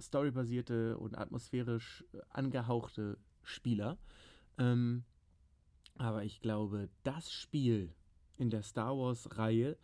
storybasierte 0.00 0.98
und 0.98 1.16
atmosphärisch 1.16 2.04
angehauchte 2.30 3.18
Spieler. 3.42 3.98
Ähm, 4.58 5.04
aber 5.96 6.24
ich 6.24 6.40
glaube, 6.40 6.88
das 7.02 7.32
Spiel 7.32 7.92
in 8.38 8.50
der 8.50 8.62
Star 8.62 8.96
Wars-Reihe 8.96 9.76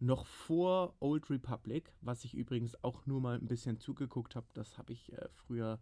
noch 0.00 0.26
vor 0.26 0.94
Old 1.00 1.28
Republic, 1.30 1.92
was 2.00 2.24
ich 2.24 2.34
übrigens 2.34 2.82
auch 2.82 3.06
nur 3.06 3.20
mal 3.20 3.36
ein 3.36 3.46
bisschen 3.46 3.78
zugeguckt 3.78 4.34
habe. 4.34 4.46
Das 4.54 4.78
habe 4.78 4.92
ich 4.92 5.12
äh, 5.12 5.28
früher 5.28 5.78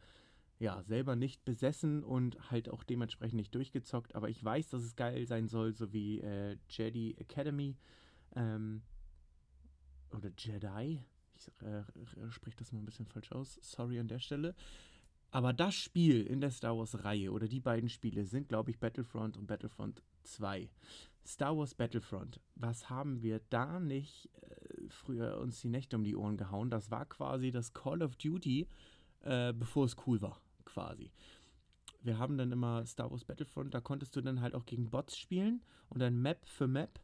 ja 0.59 0.83
selber 0.83 1.15
nicht 1.15 1.45
besessen 1.45 2.03
und 2.03 2.51
halt 2.51 2.69
auch 2.69 2.83
dementsprechend 2.83 3.37
nicht 3.37 3.55
durchgezockt. 3.55 4.15
Aber 4.15 4.29
ich 4.29 4.43
weiß, 4.43 4.71
dass 4.71 4.83
es 4.83 4.97
geil 4.97 5.27
sein 5.27 5.47
soll, 5.47 5.73
so 5.73 5.93
wie 5.93 6.21
äh, 6.21 6.57
Jedi 6.69 7.15
Academy 7.19 7.77
ähm, 8.35 8.83
oder 10.11 10.31
Jedi. 10.37 11.01
Ich 11.37 11.49
äh, 11.63 12.31
spreche 12.31 12.57
das 12.57 12.73
mal 12.73 12.81
ein 12.81 12.87
bisschen 12.87 13.07
falsch 13.07 13.31
aus. 13.31 13.59
Sorry 13.63 14.01
an 14.01 14.09
der 14.09 14.19
Stelle. 14.19 14.57
Aber 15.31 15.53
das 15.53 15.75
Spiel 15.75 16.27
in 16.27 16.41
der 16.41 16.51
Star 16.51 16.77
Wars-Reihe 16.77 17.31
oder 17.31 17.47
die 17.47 17.61
beiden 17.61 17.89
Spiele 17.89 18.25
sind, 18.25 18.49
glaube 18.49 18.71
ich, 18.71 18.81
Battlefront 18.81 19.37
und 19.37 19.47
Battlefront 19.47 20.03
2. 20.33 20.69
Star 21.27 21.57
Wars 21.59 21.75
Battlefront, 21.75 22.41
was 22.55 22.89
haben 22.89 23.23
wir 23.23 23.41
da 23.51 23.81
nicht 23.81 24.31
äh, 24.41 24.89
früher 24.89 25.39
uns 25.39 25.61
die 25.61 25.69
Nächte 25.69 25.97
um 25.97 26.05
die 26.05 26.17
Ohren 26.17 26.39
gehauen? 26.39 26.71
Das 26.71 26.91
war 26.91 27.05
quasi 27.05 27.51
das 27.51 27.75
Call 27.75 28.03
of 28.03 28.17
Duty, 28.17 28.67
äh, 29.21 29.53
bevor 29.53 29.85
es 29.85 29.97
cool 30.07 30.23
war, 30.23 30.41
quasi. 30.65 31.11
Wir 32.03 32.19
haben 32.19 32.39
dann 32.39 32.53
immer 32.53 32.87
Star 32.87 33.11
Wars 33.11 33.25
Battlefront, 33.25 33.75
da 33.75 33.81
konntest 33.81 34.17
du 34.17 34.23
dann 34.23 34.41
halt 34.41 34.55
auch 34.55 34.65
gegen 34.65 34.89
Bots 34.89 35.19
spielen 35.19 35.63
und 35.91 36.01
dann 36.01 36.21
Map 36.23 36.47
für 36.47 36.67
Map. 36.67 36.99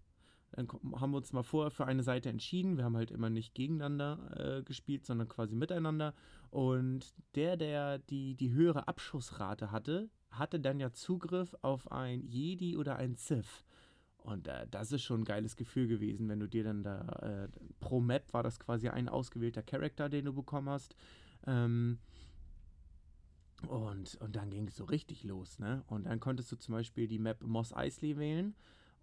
Dann 0.54 0.68
haben 1.00 1.10
wir 1.10 1.16
uns 1.16 1.32
mal 1.32 1.42
vorher 1.42 1.72
für 1.72 1.84
eine 1.84 2.04
Seite 2.04 2.28
entschieden. 2.28 2.76
Wir 2.76 2.84
haben 2.84 2.96
halt 2.96 3.10
immer 3.10 3.28
nicht 3.28 3.54
gegeneinander 3.54 4.58
äh, 4.58 4.62
gespielt, 4.62 5.04
sondern 5.04 5.28
quasi 5.28 5.56
miteinander. 5.56 6.14
Und 6.50 7.12
der, 7.34 7.56
der 7.56 7.98
die, 7.98 8.36
die 8.36 8.52
höhere 8.52 8.86
Abschussrate 8.86 9.72
hatte, 9.72 10.08
hatte 10.30 10.60
dann 10.60 10.78
ja 10.78 10.92
Zugriff 10.92 11.56
auf 11.62 11.90
ein 11.90 12.22
Jedi 12.22 12.76
oder 12.76 12.96
ein 12.96 13.16
Sith. 13.16 13.64
Und 14.18 14.46
äh, 14.46 14.68
das 14.70 14.92
ist 14.92 15.02
schon 15.02 15.22
ein 15.22 15.24
geiles 15.24 15.56
Gefühl 15.56 15.88
gewesen, 15.88 16.28
wenn 16.28 16.40
du 16.40 16.48
dir 16.48 16.62
dann 16.62 16.84
da 16.84 17.00
äh, 17.00 17.48
pro 17.80 18.00
Map 18.00 18.32
war 18.32 18.44
das 18.44 18.60
quasi 18.60 18.88
ein 18.88 19.08
ausgewählter 19.08 19.62
Charakter, 19.62 20.08
den 20.08 20.24
du 20.24 20.32
bekommen 20.32 20.68
hast. 20.68 20.94
Ähm, 21.46 21.98
und, 23.66 24.14
und 24.20 24.36
dann 24.36 24.50
ging 24.50 24.68
es 24.68 24.76
so 24.76 24.84
richtig 24.84 25.24
los, 25.24 25.58
ne? 25.58 25.82
Und 25.88 26.04
dann 26.04 26.20
konntest 26.20 26.52
du 26.52 26.56
zum 26.56 26.74
Beispiel 26.74 27.08
die 27.08 27.18
Map 27.18 27.42
Moss 27.42 27.72
Eisley 27.72 28.16
wählen 28.16 28.54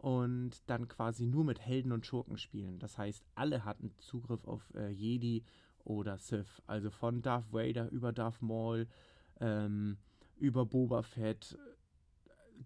und 0.01 0.51
dann 0.67 0.87
quasi 0.87 1.25
nur 1.25 1.43
mit 1.43 1.59
Helden 1.59 1.91
und 1.91 2.05
Schurken 2.05 2.37
spielen. 2.37 2.79
Das 2.79 2.97
heißt, 2.97 3.23
alle 3.35 3.65
hatten 3.65 3.91
Zugriff 3.99 4.45
auf 4.45 4.73
äh, 4.75 4.89
Jedi 4.89 5.43
oder 5.83 6.17
Sith. 6.17 6.61
Also 6.67 6.89
von 6.89 7.21
Darth 7.21 7.51
Vader 7.51 7.89
über 7.89 8.11
Darth 8.11 8.41
Maul, 8.41 8.87
ähm, 9.39 9.97
über 10.37 10.65
Boba 10.65 11.03
Fett. 11.03 11.57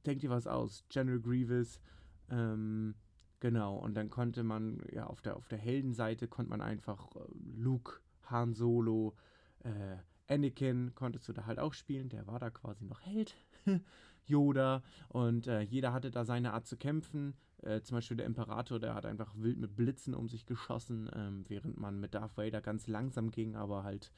Denkt 0.06 0.24
ihr 0.24 0.30
was 0.30 0.48
aus? 0.48 0.86
General 0.90 1.20
Grievous 1.20 1.82
ähm, 2.30 2.96
genau, 3.40 3.78
und 3.78 3.96
dann 3.96 4.10
konnte 4.10 4.44
man, 4.44 4.82
ja, 4.92 5.08
auf 5.08 5.22
der, 5.22 5.36
auf 5.36 5.48
der 5.48 5.60
Heldenseite 5.60 6.28
konnte 6.28 6.50
man 6.50 6.62
einfach 6.62 7.16
äh, 7.16 7.20
Luke, 7.56 8.00
Han 8.24 8.54
Solo, 8.54 9.16
äh, 9.64 9.98
Anakin 10.28 10.94
konntest 10.96 11.30
du 11.30 11.34
da 11.34 11.46
halt 11.46 11.60
auch 11.60 11.74
spielen, 11.74 12.10
der 12.10 12.26
war 12.28 12.40
da 12.40 12.50
quasi 12.50 12.86
noch 12.86 13.02
Held. 13.02 13.36
Yoda 14.28 14.84
und 15.10 15.48
äh, 15.48 15.62
jeder 15.62 15.94
hatte 15.94 16.12
da 16.12 16.26
seine 16.26 16.54
Art 16.54 16.68
zu 16.68 16.78
kämpfen. 16.78 17.36
Äh, 17.62 17.82
zum 17.82 17.98
Beispiel 17.98 18.18
der 18.18 18.26
Imperator, 18.26 18.80
der 18.80 18.94
hat 18.94 19.06
einfach 19.06 19.34
wild 19.38 19.58
mit 19.58 19.76
Blitzen 19.76 20.14
um 20.14 20.28
sich 20.28 20.46
geschossen, 20.46 21.10
ähm, 21.16 21.44
während 21.48 21.80
man 21.80 22.00
mit 22.00 22.14
Darth 22.14 22.38
Vader 22.38 22.62
ganz 22.62 22.88
langsam 22.88 23.32
ging, 23.32 23.56
aber 23.56 23.84
halt 23.84 24.12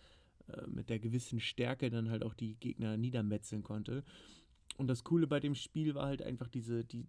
äh, 0.47 0.67
mit 0.67 0.89
der 0.89 0.99
gewissen 0.99 1.39
Stärke 1.39 1.89
dann 1.89 2.09
halt 2.09 2.23
auch 2.23 2.33
die 2.33 2.55
Gegner 2.55 2.97
niedermetzeln 2.97 3.63
konnte. 3.63 4.03
Und 4.77 4.87
das 4.87 5.03
Coole 5.03 5.27
bei 5.27 5.39
dem 5.39 5.55
Spiel 5.55 5.95
war 5.95 6.05
halt 6.05 6.21
einfach 6.21 6.47
diese, 6.47 6.83
die, 6.83 7.05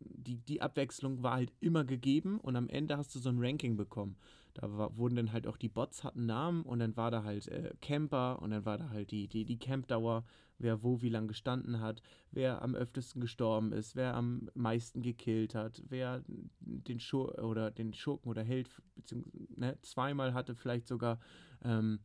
die, 0.00 0.36
die 0.36 0.60
Abwechslung 0.60 1.22
war 1.22 1.34
halt 1.34 1.52
immer 1.60 1.84
gegeben 1.84 2.38
und 2.38 2.54
am 2.56 2.68
Ende 2.68 2.96
hast 2.96 3.14
du 3.14 3.18
so 3.18 3.28
ein 3.28 3.38
Ranking 3.38 3.76
bekommen. 3.76 4.16
Da 4.54 4.76
war, 4.76 4.96
wurden 4.96 5.16
dann 5.16 5.32
halt 5.32 5.46
auch 5.46 5.56
die 5.56 5.68
Bots 5.68 6.04
hatten 6.04 6.26
Namen 6.26 6.62
und 6.62 6.80
dann 6.80 6.96
war 6.96 7.10
da 7.10 7.22
halt 7.24 7.48
äh, 7.48 7.72
Camper 7.80 8.40
und 8.42 8.50
dann 8.50 8.64
war 8.64 8.78
da 8.78 8.90
halt 8.90 9.10
die, 9.10 9.28
die, 9.28 9.44
die 9.44 9.58
Campdauer, 9.58 10.24
wer 10.58 10.82
wo 10.82 11.00
wie 11.00 11.08
lange 11.08 11.28
gestanden 11.28 11.80
hat, 11.80 12.02
wer 12.32 12.62
am 12.62 12.74
öftesten 12.74 13.20
gestorben 13.20 13.72
ist, 13.72 13.94
wer 13.94 14.14
am 14.14 14.50
meisten 14.54 15.02
gekillt 15.02 15.54
hat, 15.54 15.82
wer 15.88 16.22
den 16.60 17.00
Schur 17.00 17.42
oder 17.42 17.70
den 17.70 17.94
Schurken 17.94 18.28
oder 18.28 18.42
Held 18.42 18.68
beziehungsweise 18.96 19.46
ne, 19.56 19.78
zweimal 19.82 20.34
hatte 20.34 20.54
vielleicht 20.54 20.88
sogar. 20.88 21.20
Ähm, 21.64 22.00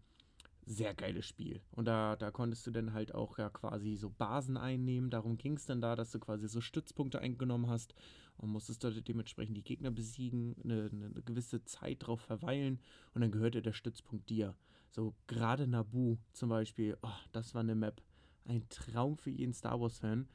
sehr 0.66 0.94
geiles 0.94 1.26
Spiel. 1.26 1.62
Und 1.72 1.86
da, 1.86 2.16
da 2.16 2.32
konntest 2.32 2.66
du 2.66 2.72
dann 2.72 2.94
halt 2.94 3.14
auch 3.14 3.38
ja 3.38 3.50
quasi 3.50 3.96
so 3.96 4.10
Basen 4.10 4.58
einnehmen. 4.58 5.10
Darum 5.10 5.38
ging 5.38 5.56
es 5.56 5.66
dann 5.66 5.82
da, 5.82 5.96
dass 5.96 6.12
du 6.12 6.20
quasi 6.20 6.48
so 6.48 6.62
Stützpunkte 6.62 7.20
eingenommen 7.20 7.68
hast 7.70 7.94
und 8.38 8.50
musstest 8.50 8.84
dort 8.84 9.08
dementsprechend 9.08 9.58
die 9.58 9.64
Gegner 9.64 9.92
besiegen, 9.92 10.56
eine, 10.64 10.90
eine 10.92 11.22
gewisse 11.24 11.64
Zeit 11.64 11.98
drauf 12.00 12.22
verweilen 12.22 12.80
und 13.14 13.22
dann 13.22 13.32
gehörte 13.32 13.62
der 13.62 13.74
Stützpunkt 13.74 14.30
dir. 14.30 14.56
So 14.92 15.16
gerade 15.28 15.68
Nabu 15.68 16.18
zum 16.34 16.50
Beispiel, 16.50 16.98
oh, 17.02 17.10
das 17.32 17.54
war 17.54 17.62
eine 17.62 17.76
Map. 17.76 18.02
Ein 18.46 18.68
Traum 18.70 19.18
für 19.18 19.30
jeden 19.30 19.54
Star 19.54 19.80
Wars-Fan. 19.80 20.28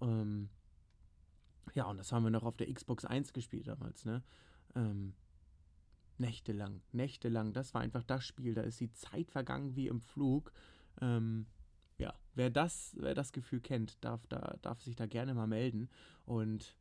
Ähm, 0.00 0.48
ja, 1.74 1.84
und 1.84 1.96
das 1.96 2.12
haben 2.12 2.24
wir 2.24 2.30
noch 2.30 2.42
auf 2.42 2.56
der 2.56 2.72
Xbox 2.72 3.04
1 3.04 3.32
gespielt 3.32 3.68
damals, 3.68 4.04
ne? 4.04 4.22
Ähm, 4.74 5.14
Nächtelang, 6.18 6.82
nächtelang. 6.92 7.52
Das 7.52 7.74
war 7.74 7.80
einfach 7.80 8.02
das 8.02 8.24
Spiel. 8.24 8.54
Da 8.54 8.62
ist 8.62 8.80
die 8.80 8.92
Zeit 8.92 9.30
vergangen 9.30 9.76
wie 9.76 9.88
im 9.88 10.00
Flug. 10.00 10.52
Ähm, 11.00 11.46
ja, 11.98 12.14
wer 12.34 12.50
das, 12.50 12.94
wer 12.98 13.14
das 13.14 13.32
Gefühl 13.32 13.60
kennt, 13.60 14.02
darf, 14.04 14.26
da, 14.26 14.56
darf 14.62 14.80
sich 14.82 14.96
da 14.96 15.06
gerne 15.06 15.34
mal 15.34 15.46
melden 15.46 15.88
und 16.24 16.76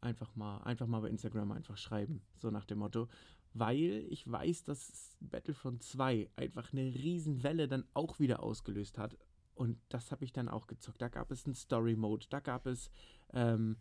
einfach 0.00 0.34
mal, 0.36 0.58
einfach 0.58 0.86
mal 0.86 1.00
bei 1.00 1.08
Instagram 1.08 1.52
einfach 1.52 1.76
schreiben. 1.76 2.22
So 2.36 2.50
nach 2.50 2.64
dem 2.64 2.78
Motto. 2.78 3.08
Weil 3.54 4.06
ich 4.08 4.30
weiß, 4.30 4.64
dass 4.64 5.16
Battlefront 5.20 5.82
2 5.82 6.30
einfach 6.36 6.72
eine 6.72 6.82
Riesenwelle 6.82 7.68
dann 7.68 7.84
auch 7.94 8.18
wieder 8.18 8.42
ausgelöst 8.42 8.98
hat. 8.98 9.16
Und 9.54 9.78
das 9.88 10.10
habe 10.10 10.24
ich 10.24 10.32
dann 10.32 10.48
auch 10.48 10.66
gezockt. 10.66 11.00
Da 11.00 11.08
gab 11.08 11.30
es 11.30 11.46
einen 11.46 11.54
Story-Mode, 11.54 12.26
da 12.28 12.40
gab 12.40 12.66
es 12.66 12.90
ähm, 13.32 13.76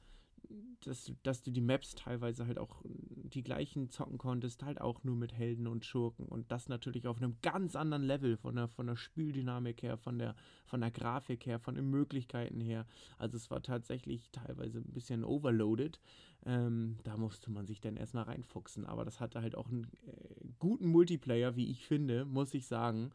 dass, 0.82 1.12
dass 1.24 1.42
du 1.42 1.52
die 1.52 1.62
Maps 1.62 1.96
teilweise 1.96 2.46
halt 2.46 2.60
auch 2.60 2.82
die 2.84 3.44
gleichen 3.44 3.90
zocken 3.90 4.18
konntest, 4.18 4.64
halt 4.64 4.82
auch 4.82 5.04
nur 5.04 5.16
mit 5.16 5.34
Helden 5.34 5.68
und 5.68 5.86
Schurken 5.86 6.26
und 6.26 6.52
das 6.52 6.70
natürlich 6.70 7.08
auf 7.08 7.18
einem 7.18 7.38
ganz 7.42 7.76
anderen 7.76 8.04
Level 8.04 8.38
von 8.38 8.56
der, 8.56 8.68
von 8.68 8.88
der 8.88 8.96
Spieldynamik 8.96 9.82
her, 9.82 9.98
von 9.98 10.20
der, 10.20 10.36
von 10.66 10.82
der 10.82 10.92
Grafik 10.92 11.46
her, 11.46 11.60
von 11.60 11.76
den 11.76 11.90
Möglichkeiten 11.90 12.62
her. 12.62 12.86
Also 13.18 13.38
es 13.38 13.50
war 13.50 13.62
tatsächlich 13.62 14.30
teilweise 14.32 14.80
ein 14.80 14.94
bisschen 14.94 15.24
overloaded. 15.24 16.00
Ähm, 16.46 16.98
da 17.04 17.18
musste 17.18 17.50
man 17.52 17.66
sich 17.66 17.80
dann 17.80 17.96
erstmal 17.96 18.26
reinfuchsen, 18.26 18.86
aber 18.86 19.06
das 19.06 19.20
hatte 19.20 19.42
halt 19.42 19.56
auch 19.56 19.70
einen 19.70 19.86
äh, 20.06 20.46
guten 20.60 20.88
Multiplayer, 20.88 21.56
wie 21.56 21.72
ich 21.72 21.86
finde, 21.86 22.26
muss 22.26 22.54
ich 22.54 22.68
sagen 22.68 23.12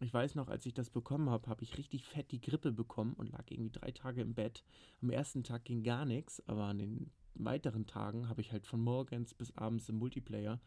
ich 0.00 0.12
weiß 0.12 0.34
noch, 0.34 0.48
als 0.48 0.66
ich 0.66 0.74
das 0.74 0.90
bekommen 0.90 1.30
habe, 1.30 1.48
habe 1.48 1.62
ich 1.62 1.78
richtig 1.78 2.04
fett 2.04 2.30
die 2.30 2.40
Grippe 2.40 2.72
bekommen 2.72 3.14
und 3.14 3.30
lag 3.30 3.44
irgendwie 3.48 3.72
drei 3.72 3.90
Tage 3.92 4.20
im 4.20 4.34
Bett. 4.34 4.62
Am 5.00 5.10
ersten 5.10 5.42
Tag 5.42 5.64
ging 5.64 5.82
gar 5.82 6.04
nichts, 6.04 6.46
aber 6.48 6.64
an 6.64 6.78
den 6.78 7.10
weiteren 7.34 7.86
Tagen 7.86 8.28
habe 8.28 8.40
ich 8.40 8.52
halt 8.52 8.66
von 8.66 8.80
morgens 8.80 9.34
bis 9.34 9.56
abends 9.56 9.88
im 9.88 9.96
Multiplayer 9.96 10.60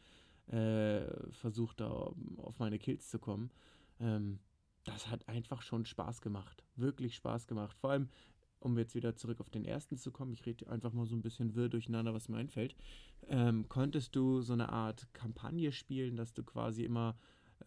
äh, 0.47 1.31
versucht, 1.31 1.79
da 1.79 2.11
auf 2.37 2.59
meine 2.59 2.79
Kills 2.79 3.09
zu 3.09 3.19
kommen. 3.19 3.51
Ähm, 3.99 4.39
das 4.83 5.09
hat 5.09 5.27
einfach 5.27 5.61
schon 5.61 5.85
Spaß 5.85 6.21
gemacht. 6.21 6.63
Wirklich 6.75 7.15
Spaß 7.15 7.47
gemacht. 7.47 7.77
Vor 7.77 7.91
allem, 7.91 8.09
um 8.59 8.77
jetzt 8.77 8.95
wieder 8.95 9.15
zurück 9.15 9.39
auf 9.41 9.49
den 9.49 9.65
ersten 9.65 9.97
zu 9.97 10.11
kommen, 10.11 10.33
ich 10.33 10.45
rede 10.45 10.69
einfach 10.69 10.91
mal 10.91 11.05
so 11.05 11.15
ein 11.15 11.21
bisschen 11.21 11.55
wirr 11.55 11.69
durcheinander, 11.69 12.13
was 12.13 12.29
mir 12.29 12.37
einfällt. 12.37 12.75
Ähm, 13.27 13.69
konntest 13.69 14.15
du 14.15 14.41
so 14.41 14.53
eine 14.53 14.69
Art 14.69 15.07
Kampagne 15.13 15.71
spielen, 15.71 16.15
dass 16.15 16.33
du 16.33 16.43
quasi 16.43 16.83
immer 16.83 17.15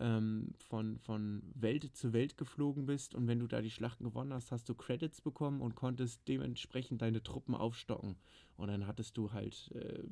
ähm, 0.02 0.52
von, 0.58 0.98
von 0.98 1.42
Welt 1.54 1.96
zu 1.96 2.12
Welt 2.12 2.36
geflogen 2.36 2.86
bist 2.86 3.14
und 3.14 3.28
wenn 3.28 3.38
du 3.38 3.46
da 3.46 3.62
die 3.62 3.70
Schlachten 3.70 4.02
gewonnen 4.02 4.32
hast, 4.32 4.50
hast 4.50 4.68
du 4.68 4.74
Credits 4.74 5.20
bekommen 5.20 5.60
und 5.60 5.76
konntest 5.76 6.26
dementsprechend 6.26 7.00
deine 7.02 7.22
Truppen 7.22 7.54
aufstocken. 7.54 8.16
Und 8.56 8.68
dann 8.68 8.86
hattest 8.86 9.16
du 9.16 9.32
halt 9.32 9.70
äh, 9.74 10.02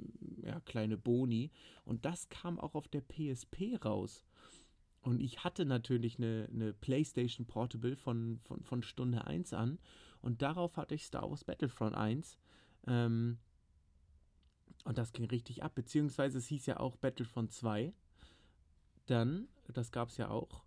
ja, 0.46 0.60
kleine 0.60 0.96
Boni. 0.96 1.50
Und 1.84 2.04
das 2.04 2.28
kam 2.28 2.60
auch 2.60 2.76
auf 2.76 2.86
der 2.86 3.00
PSP 3.00 3.84
raus. 3.84 4.24
Und 5.02 5.20
ich 5.20 5.42
hatte 5.42 5.64
natürlich 5.64 6.18
eine, 6.18 6.48
eine 6.52 6.72
PlayStation 6.72 7.46
Portable 7.46 7.96
von, 7.96 8.38
von, 8.44 8.62
von 8.62 8.82
Stunde 8.84 9.26
1 9.26 9.52
an. 9.52 9.78
Und 10.22 10.40
darauf 10.40 10.76
hatte 10.76 10.94
ich 10.94 11.04
Star 11.04 11.28
Wars 11.28 11.42
Battlefront 11.42 11.96
1. 11.96 12.38
Ähm, 12.86 13.38
und 14.84 14.98
das 14.98 15.12
ging 15.12 15.24
richtig 15.24 15.64
ab. 15.64 15.74
Beziehungsweise 15.74 16.38
es 16.38 16.46
hieß 16.46 16.66
ja 16.66 16.78
auch 16.78 16.96
Battlefront 16.96 17.52
2 17.52 17.92
dann, 19.10 19.48
das 19.68 19.92
gab 19.92 20.08
es 20.08 20.16
ja 20.16 20.30
auch. 20.30 20.64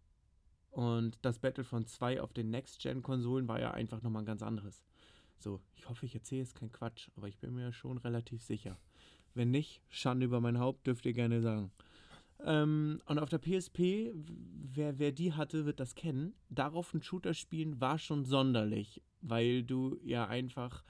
Und 0.71 1.19
das 1.21 1.39
Battlefront 1.39 1.87
2 1.87 2.21
auf 2.21 2.33
den 2.33 2.49
Next-Gen-Konsolen 2.49 3.47
war 3.47 3.59
ja 3.59 3.71
einfach 3.71 4.01
nochmal 4.01 4.23
ein 4.23 4.27
ganz 4.27 4.41
anderes. 4.41 4.83
So, 5.37 5.61
ich 5.75 5.87
hoffe, 5.87 6.05
ich 6.05 6.15
erzähle 6.15 6.41
jetzt 6.41 6.55
keinen 6.55 6.71
Quatsch, 6.71 7.09
aber 7.15 7.27
ich 7.27 7.37
bin 7.37 7.53
mir 7.53 7.71
schon 7.73 7.97
relativ 7.97 8.41
sicher. 8.41 8.77
Wenn 9.35 9.51
nicht, 9.51 9.81
Schande 9.89 10.25
über 10.25 10.41
mein 10.41 10.59
Haupt, 10.59 10.87
dürft 10.87 11.05
ihr 11.05 11.13
gerne 11.13 11.41
sagen. 11.41 11.71
Ähm, 12.43 13.01
und 13.05 13.19
auf 13.19 13.29
der 13.29 13.39
PSP, 13.39 14.13
wer, 14.15 14.99
wer 14.99 15.11
die 15.11 15.33
hatte, 15.33 15.65
wird 15.65 15.79
das 15.79 15.95
kennen. 15.95 16.33
Darauf 16.49 16.93
ein 16.93 17.01
Shooter 17.01 17.33
spielen 17.33 17.79
war 17.79 17.99
schon 17.99 18.25
sonderlich, 18.25 19.01
weil 19.21 19.63
du 19.63 19.99
ja 20.03 20.27
einfach 20.27 20.83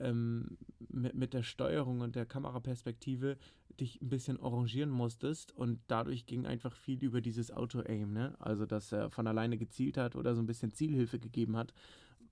ähm, 0.00 0.58
mit, 0.88 1.14
mit 1.14 1.34
der 1.34 1.42
Steuerung 1.42 2.00
und 2.00 2.16
der 2.16 2.26
Kameraperspektive 2.26 3.36
dich 3.80 4.00
ein 4.00 4.08
bisschen 4.08 4.40
arrangieren 4.40 4.90
musstest 4.90 5.52
und 5.52 5.80
dadurch 5.88 6.26
ging 6.26 6.46
einfach 6.46 6.74
viel 6.74 7.02
über 7.02 7.20
dieses 7.20 7.50
Auto-Aim, 7.50 8.12
ne? 8.12 8.34
Also, 8.38 8.66
dass 8.66 8.92
er 8.92 9.10
von 9.10 9.26
alleine 9.26 9.56
gezielt 9.58 9.96
hat 9.96 10.16
oder 10.16 10.34
so 10.34 10.42
ein 10.42 10.46
bisschen 10.46 10.72
Zielhilfe 10.72 11.18
gegeben 11.18 11.56
hat, 11.56 11.72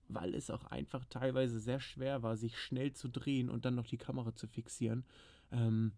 weil 0.09 0.35
es 0.35 0.51
auch 0.51 0.65
einfach 0.65 1.05
teilweise 1.07 1.59
sehr 1.61 1.81
schwer 1.81 2.23
war, 2.23 2.37
sich 2.37 2.59
schnell 2.59 2.93
zu 2.93 3.09
drehen 3.09 3.49
und 3.51 3.65
dann 3.65 3.75
noch 3.75 3.87
die 3.87 3.99
Kamera 3.99 4.35
zu 4.35 4.47
fixieren. 4.47 5.05
Ähm, 5.51 5.93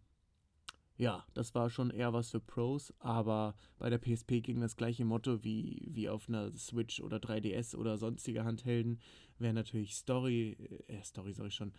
ja, 0.99 1.25
das 1.33 1.55
war 1.55 1.71
schon 1.71 1.91
eher 1.91 2.13
was 2.13 2.31
für 2.31 2.41
Pros, 2.41 2.93
aber 2.99 3.55
bei 3.79 3.89
der 3.89 3.99
PSP 3.99 4.41
ging 4.41 4.61
das 4.61 4.77
gleiche 4.77 5.05
Motto 5.05 5.45
wie, 5.45 5.87
wie 5.89 6.09
auf 6.09 6.29
einer 6.29 6.51
Switch 6.57 7.01
oder 7.01 7.19
3DS 7.19 7.77
oder 7.77 7.97
sonstige 7.97 8.45
Handhelden. 8.45 8.99
Wer 9.39 9.53
natürlich 9.53 9.95
Story, 9.95 10.57
äh, 10.89 11.01
Story 11.05 11.33
sag 11.33 11.47
ich 11.47 11.55
schon, 11.55 11.73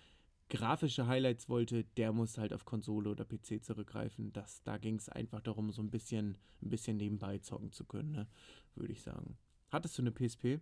grafische 0.49 1.07
Highlights 1.07 1.47
wollte, 1.47 1.83
der 1.97 2.11
muss 2.11 2.37
halt 2.37 2.53
auf 2.53 2.65
Konsole 2.65 3.09
oder 3.09 3.25
PC 3.25 3.63
zurückgreifen. 3.63 4.33
Das, 4.33 4.61
da 4.63 4.77
ging 4.77 4.95
es 4.95 5.09
einfach 5.09 5.41
darum, 5.41 5.71
so 5.71 5.81
ein 5.81 5.91
bisschen, 5.91 6.37
ein 6.61 6.69
bisschen 6.69 6.97
nebenbei 6.97 7.37
zocken 7.39 7.71
zu 7.71 7.85
können, 7.85 8.11
ne? 8.11 8.27
würde 8.75 8.93
ich 8.93 9.01
sagen. 9.01 9.37
Hattest 9.69 9.97
du 9.97 10.01
eine 10.01 10.11
PSP? 10.11 10.59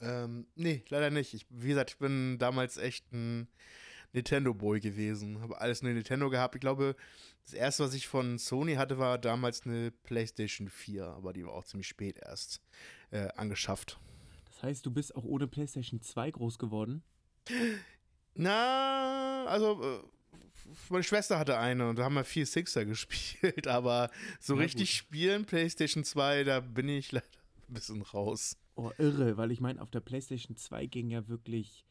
Ähm, 0.00 0.46
nee, 0.54 0.84
leider 0.88 1.10
nicht. 1.10 1.34
Ich, 1.34 1.46
wie 1.48 1.68
gesagt, 1.68 1.90
ich 1.90 1.98
bin 1.98 2.38
damals 2.38 2.76
echt 2.76 3.10
ein 3.12 3.48
Nintendo-Boy 4.12 4.80
gewesen. 4.80 5.40
Habe 5.40 5.60
alles 5.60 5.82
eine 5.82 5.94
Nintendo 5.94 6.28
gehabt. 6.28 6.54
Ich 6.54 6.60
glaube, 6.60 6.96
das 7.44 7.54
erste, 7.54 7.84
was 7.84 7.94
ich 7.94 8.06
von 8.06 8.38
Sony 8.38 8.74
hatte, 8.74 8.98
war 8.98 9.18
damals 9.18 9.66
eine 9.66 9.90
PlayStation 9.90 10.68
4, 10.68 11.06
aber 11.06 11.32
die 11.32 11.44
war 11.44 11.52
auch 11.52 11.64
ziemlich 11.64 11.88
spät 11.88 12.18
erst 12.18 12.60
äh, 13.10 13.28
angeschafft. 13.36 13.98
Das 14.46 14.62
heißt, 14.62 14.86
du 14.86 14.90
bist 14.90 15.14
auch 15.16 15.24
ohne 15.24 15.46
PlayStation 15.46 16.00
2 16.00 16.30
groß 16.32 16.58
geworden? 16.58 17.02
Na, 18.34 19.44
also 19.46 19.82
äh, 19.82 19.98
meine 20.90 21.04
Schwester 21.04 21.38
hatte 21.38 21.58
eine 21.58 21.88
und 21.88 21.98
da 21.98 22.04
haben 22.04 22.14
wir 22.14 22.24
viel 22.24 22.46
Sixer 22.46 22.84
gespielt, 22.86 23.68
aber 23.68 24.10
so 24.40 24.54
ja, 24.54 24.62
richtig 24.62 24.90
gut. 24.90 24.96
spielen 24.96 25.44
PlayStation 25.44 26.04
2, 26.04 26.44
da 26.44 26.60
bin 26.60 26.88
ich 26.88 27.12
leider 27.12 27.26
ein 27.68 27.74
bisschen 27.74 28.02
raus. 28.02 28.56
Oh, 28.76 28.90
irre, 28.98 29.36
weil 29.36 29.52
ich 29.52 29.60
meine, 29.60 29.80
auf 29.80 29.90
der 29.90 30.00
PlayStation 30.00 30.56
2 30.56 30.86
ging 30.86 31.10
ja 31.10 31.28
wirklich 31.28 31.84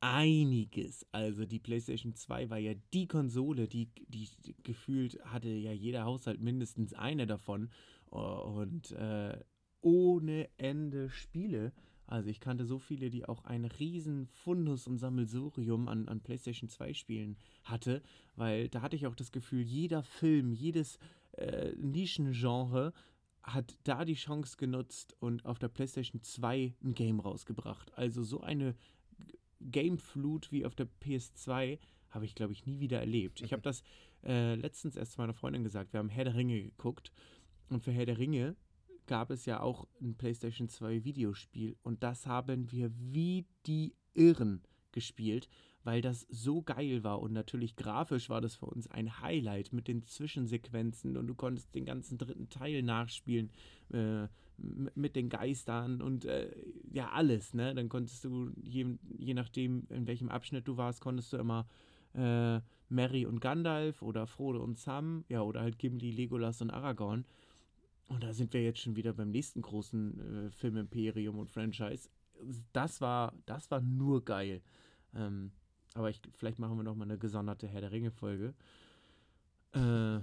einiges. 0.00 1.06
Also 1.12 1.44
die 1.44 1.58
PlayStation 1.58 2.14
2 2.14 2.48
war 2.50 2.58
ja 2.58 2.74
die 2.92 3.06
Konsole, 3.06 3.68
die, 3.68 3.88
die 4.08 4.28
gefühlt 4.62 5.18
hatte 5.24 5.48
ja 5.48 5.72
jeder 5.72 6.04
Haushalt 6.04 6.40
mindestens 6.40 6.94
eine 6.94 7.26
davon. 7.26 7.70
Und 8.06 8.92
äh, 8.92 9.38
ohne 9.82 10.48
Ende 10.56 11.10
Spiele. 11.10 11.72
Also 12.10 12.28
ich 12.28 12.40
kannte 12.40 12.64
so 12.64 12.78
viele, 12.78 13.08
die 13.08 13.24
auch 13.24 13.44
ein 13.44 13.64
riesen 13.64 14.26
Fundus 14.26 14.86
und 14.86 14.98
Sammelsurium 14.98 15.88
an, 15.88 16.08
an 16.08 16.20
PlayStation 16.20 16.68
2 16.68 16.92
Spielen 16.92 17.36
hatte, 17.62 18.02
weil 18.34 18.68
da 18.68 18.82
hatte 18.82 18.96
ich 18.96 19.06
auch 19.06 19.14
das 19.14 19.30
Gefühl, 19.30 19.62
jeder 19.62 20.02
Film, 20.02 20.52
jedes 20.52 20.98
äh, 21.32 21.72
Nischengenre 21.76 22.92
hat 23.42 23.76
da 23.84 24.04
die 24.04 24.14
Chance 24.14 24.56
genutzt 24.56 25.16
und 25.20 25.46
auf 25.46 25.58
der 25.58 25.68
PlayStation 25.68 26.20
2 26.20 26.74
ein 26.82 26.94
Game 26.94 27.20
rausgebracht. 27.20 27.96
Also 27.96 28.22
so 28.22 28.40
eine 28.40 28.74
Gameflut 29.60 30.50
wie 30.50 30.66
auf 30.66 30.74
der 30.74 30.88
PS2 31.02 31.78
habe 32.10 32.24
ich, 32.24 32.34
glaube 32.34 32.52
ich, 32.52 32.66
nie 32.66 32.80
wieder 32.80 32.98
erlebt. 32.98 33.40
Ich 33.40 33.52
habe 33.52 33.62
das 33.62 33.84
äh, 34.24 34.56
letztens 34.56 34.96
erst 34.96 35.12
zu 35.12 35.20
meiner 35.20 35.32
Freundin 35.32 35.62
gesagt. 35.62 35.92
Wir 35.92 35.98
haben 35.98 36.08
Herr 36.08 36.24
der 36.24 36.34
Ringe 36.34 36.60
geguckt 36.60 37.12
und 37.68 37.84
für 37.84 37.92
Herr 37.92 38.06
der 38.06 38.18
Ringe 38.18 38.56
gab 39.10 39.32
es 39.32 39.44
ja 39.44 39.58
auch 39.58 39.88
ein 40.00 40.14
PlayStation 40.14 40.68
2 40.68 41.02
Videospiel 41.02 41.76
und 41.82 42.04
das 42.04 42.28
haben 42.28 42.70
wir 42.70 42.92
wie 42.94 43.44
die 43.66 43.96
Irren 44.14 44.62
gespielt, 44.92 45.48
weil 45.82 46.00
das 46.00 46.28
so 46.30 46.62
geil 46.62 47.02
war 47.02 47.20
und 47.20 47.32
natürlich 47.32 47.74
grafisch 47.74 48.30
war 48.30 48.40
das 48.40 48.54
für 48.54 48.66
uns 48.66 48.86
ein 48.86 49.20
Highlight 49.20 49.72
mit 49.72 49.88
den 49.88 50.04
Zwischensequenzen 50.04 51.16
und 51.16 51.26
du 51.26 51.34
konntest 51.34 51.74
den 51.74 51.86
ganzen 51.86 52.18
dritten 52.18 52.50
Teil 52.50 52.84
nachspielen 52.84 53.50
äh, 53.92 54.28
mit 54.94 55.16
den 55.16 55.28
Geistern 55.28 56.02
und 56.02 56.24
äh, 56.24 56.54
ja 56.92 57.10
alles, 57.10 57.52
ne? 57.52 57.74
Dann 57.74 57.88
konntest 57.88 58.24
du 58.24 58.52
je, 58.62 58.86
je 59.18 59.34
nachdem 59.34 59.88
in 59.88 60.06
welchem 60.06 60.28
Abschnitt 60.28 60.68
du 60.68 60.76
warst, 60.76 61.00
konntest 61.00 61.32
du 61.32 61.38
immer 61.38 61.66
äh, 62.14 62.60
Mary 62.88 63.26
und 63.26 63.40
Gandalf 63.40 64.02
oder 64.02 64.28
Frodo 64.28 64.62
und 64.62 64.78
Sam, 64.78 65.24
ja 65.28 65.42
oder 65.42 65.62
halt 65.62 65.80
Gimli, 65.80 66.12
Legolas 66.12 66.62
und 66.62 66.70
Aragorn 66.70 67.24
und 68.10 68.24
da 68.24 68.32
sind 68.32 68.52
wir 68.52 68.62
jetzt 68.62 68.80
schon 68.80 68.96
wieder 68.96 69.12
beim 69.12 69.30
nächsten 69.30 69.62
großen 69.62 70.48
äh, 70.48 70.50
Filmimperium 70.50 71.38
und 71.38 71.48
Franchise. 71.48 72.10
Das 72.72 73.00
war, 73.00 73.32
das 73.46 73.70
war 73.70 73.80
nur 73.80 74.24
geil. 74.24 74.62
Ähm, 75.14 75.52
aber 75.94 76.10
ich, 76.10 76.20
vielleicht 76.32 76.58
machen 76.58 76.76
wir 76.76 76.82
noch 76.82 76.96
mal 76.96 77.04
eine 77.04 77.18
gesonderte 77.18 77.68
Herr 77.68 77.82
der 77.82 77.92
Ringe-Folge. 77.92 78.52
Äh, 79.74 80.18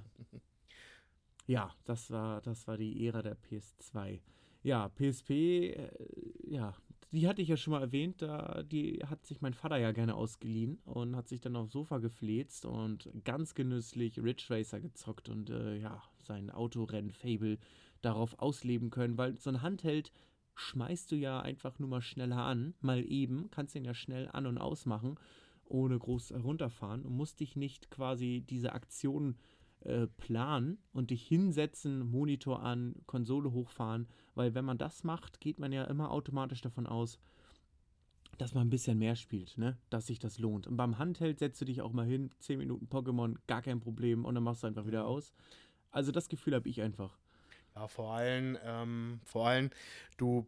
ja, 1.47 1.73
das 1.85 2.11
war, 2.11 2.41
das 2.41 2.67
war 2.67 2.77
die 2.77 3.07
Ära 3.07 3.21
der 3.21 3.37
PS2. 3.37 4.19
Ja, 4.63 4.89
PSP, 4.89 5.29
äh, 5.29 5.89
ja, 6.43 6.75
die 7.13 7.25
hatte 7.25 7.41
ich 7.41 7.47
ja 7.47 7.55
schon 7.55 7.71
mal 7.71 7.81
erwähnt, 7.81 8.21
da, 8.21 8.63
die 8.63 8.99
hat 9.05 9.25
sich 9.25 9.39
mein 9.39 9.53
Vater 9.53 9.77
ja 9.77 9.93
gerne 9.93 10.15
ausgeliehen 10.15 10.79
und 10.83 11.15
hat 11.15 11.29
sich 11.29 11.39
dann 11.39 11.55
aufs 11.55 11.71
Sofa 11.71 11.99
gefläzt 11.99 12.65
und 12.65 13.09
ganz 13.23 13.55
genüsslich 13.55 14.19
Ridge 14.19 14.47
Racer 14.49 14.81
gezockt 14.81 15.29
und 15.29 15.49
äh, 15.49 15.77
ja, 15.77 16.03
sein 16.27 16.49
Autorennen-Fable 16.49 17.57
darauf 18.01 18.37
ausleben 18.39 18.89
können, 18.89 19.17
weil 19.17 19.37
so 19.39 19.49
ein 19.49 19.61
Handheld 19.61 20.11
schmeißt 20.55 21.11
du 21.11 21.15
ja 21.15 21.39
einfach 21.39 21.79
nur 21.79 21.89
mal 21.89 22.01
schneller 22.01 22.37
an, 22.37 22.73
mal 22.81 23.03
eben, 23.05 23.49
kannst 23.51 23.75
den 23.75 23.85
ja 23.85 23.93
schnell 23.93 24.27
an- 24.31 24.47
und 24.47 24.57
ausmachen, 24.57 25.15
ohne 25.65 25.97
groß 25.97 26.31
herunterfahren 26.31 27.03
und 27.03 27.15
musst 27.15 27.39
dich 27.39 27.55
nicht 27.55 27.91
quasi 27.91 28.43
diese 28.47 28.73
Aktion 28.73 29.35
äh, 29.81 30.07
planen 30.07 30.79
und 30.93 31.11
dich 31.11 31.27
hinsetzen, 31.27 32.09
Monitor 32.09 32.63
an, 32.63 32.95
Konsole 33.05 33.51
hochfahren, 33.51 34.07
weil 34.33 34.55
wenn 34.55 34.65
man 34.65 34.77
das 34.77 35.03
macht, 35.03 35.39
geht 35.39 35.59
man 35.59 35.71
ja 35.71 35.83
immer 35.83 36.11
automatisch 36.11 36.61
davon 36.61 36.87
aus, 36.87 37.19
dass 38.37 38.53
man 38.53 38.67
ein 38.67 38.69
bisschen 38.69 38.99
mehr 38.99 39.15
spielt, 39.15 39.57
ne? 39.57 39.77
Dass 39.89 40.07
sich 40.07 40.19
das 40.19 40.39
lohnt. 40.39 40.67
Und 40.67 40.77
beim 40.77 40.97
Handheld 40.97 41.39
setzt 41.39 41.59
du 41.61 41.65
dich 41.65 41.81
auch 41.81 41.91
mal 41.91 42.05
hin, 42.05 42.29
10 42.39 42.59
Minuten 42.59 42.87
Pokémon, 42.87 43.35
gar 43.47 43.61
kein 43.61 43.79
Problem 43.79 44.25
und 44.25 44.35
dann 44.35 44.43
machst 44.43 44.63
du 44.63 44.67
einfach 44.67 44.85
wieder 44.85 45.07
aus. 45.07 45.33
Also 45.97 46.11
das 46.11 46.29
Gefühl 46.29 46.53
habe 46.53 46.69
ich 46.69 46.79
einfach. 46.79 47.17
Ja, 47.73 47.87
vor 47.87 48.13
allem, 48.13 48.55
ähm, 48.63 49.19
vor 49.25 49.47
allem, 49.47 49.71
du, 50.17 50.45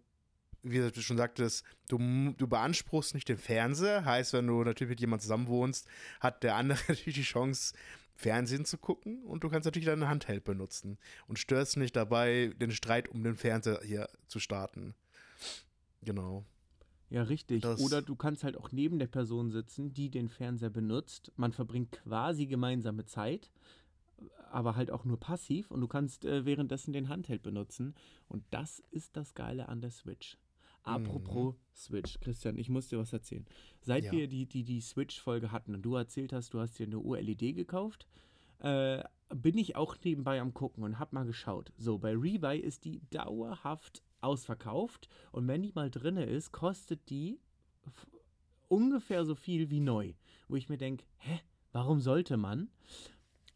wie 0.61 0.77
du 0.77 1.01
schon 1.01 1.17
sagtest, 1.17 1.65
du, 1.87 1.97
du 2.37 2.47
beanspruchst 2.47 3.15
nicht 3.15 3.27
den 3.27 3.39
Fernseher. 3.39 4.05
Heißt, 4.05 4.33
wenn 4.33 4.45
du 4.45 4.63
natürlich 4.63 4.91
mit 4.91 4.99
jemandem 4.99 5.23
zusammen 5.23 5.47
wohnst, 5.47 5.87
hat 6.19 6.43
der 6.43 6.55
andere 6.55 6.77
natürlich 6.87 7.15
die 7.15 7.23
Chance, 7.23 7.73
Fernsehen 8.13 8.63
zu 8.63 8.77
gucken 8.77 9.23
und 9.23 9.43
du 9.43 9.49
kannst 9.49 9.65
natürlich 9.65 9.87
deine 9.87 10.07
Handheld 10.07 10.43
benutzen 10.43 10.99
und 11.27 11.39
störst 11.39 11.77
nicht 11.77 11.95
dabei, 11.95 12.53
den 12.61 12.69
Streit 12.69 13.09
um 13.09 13.23
den 13.23 13.35
Fernseher 13.35 13.79
hier 13.83 14.07
zu 14.27 14.37
starten. 14.37 14.93
Genau. 16.03 16.45
Ja, 17.09 17.23
richtig. 17.23 17.63
Das 17.63 17.81
Oder 17.81 18.03
du 18.03 18.15
kannst 18.15 18.43
halt 18.43 18.55
auch 18.55 18.71
neben 18.71 18.99
der 18.99 19.07
Person 19.07 19.49
sitzen, 19.49 19.95
die 19.95 20.11
den 20.11 20.29
Fernseher 20.29 20.69
benutzt. 20.69 21.31
Man 21.37 21.53
verbringt 21.53 21.91
quasi 21.91 22.45
gemeinsame 22.45 23.05
Zeit 23.05 23.49
aber 24.51 24.75
halt 24.75 24.91
auch 24.91 25.05
nur 25.05 25.19
passiv 25.19 25.71
und 25.71 25.81
du 25.81 25.87
kannst 25.87 26.25
äh, 26.25 26.45
währenddessen 26.45 26.93
den 26.93 27.09
Handheld 27.09 27.43
benutzen. 27.43 27.95
Und 28.27 28.43
das 28.51 28.83
ist 28.91 29.15
das 29.15 29.33
Geile 29.33 29.69
an 29.69 29.81
der 29.81 29.91
Switch. 29.91 30.37
Apropos 30.83 31.53
mhm. 31.53 31.59
Switch, 31.73 32.19
Christian, 32.19 32.57
ich 32.57 32.69
muss 32.69 32.87
dir 32.87 32.97
was 32.97 33.13
erzählen. 33.13 33.45
Seit 33.81 34.05
ja. 34.05 34.11
wir 34.11 34.27
die, 34.27 34.45
die, 34.45 34.63
die 34.63 34.81
Switch-Folge 34.81 35.51
hatten 35.51 35.75
und 35.75 35.81
du 35.83 35.95
erzählt 35.95 36.33
hast, 36.33 36.53
du 36.53 36.59
hast 36.59 36.79
dir 36.79 36.87
eine 36.87 36.99
OLED 36.99 37.55
gekauft, 37.55 38.07
äh, 38.59 39.03
bin 39.29 39.57
ich 39.57 39.75
auch 39.75 39.95
nebenbei 40.03 40.41
am 40.41 40.53
Gucken 40.53 40.83
und 40.83 40.99
hab 40.99 41.13
mal 41.13 41.25
geschaut. 41.25 41.71
So, 41.77 41.99
bei 41.99 42.13
Rebuy 42.13 42.57
ist 42.57 42.85
die 42.85 43.01
dauerhaft 43.11 44.01
ausverkauft 44.21 45.09
und 45.31 45.47
wenn 45.47 45.61
die 45.61 45.71
mal 45.73 45.91
drinne 45.91 46.25
ist, 46.25 46.51
kostet 46.51 47.09
die 47.09 47.39
ungefähr 48.67 49.25
so 49.25 49.35
viel 49.35 49.69
wie 49.69 49.79
neu. 49.79 50.13
Wo 50.47 50.55
ich 50.55 50.69
mir 50.69 50.77
denke, 50.77 51.05
hä, 51.17 51.39
warum 51.71 51.99
sollte 51.99 52.37
man? 52.37 52.69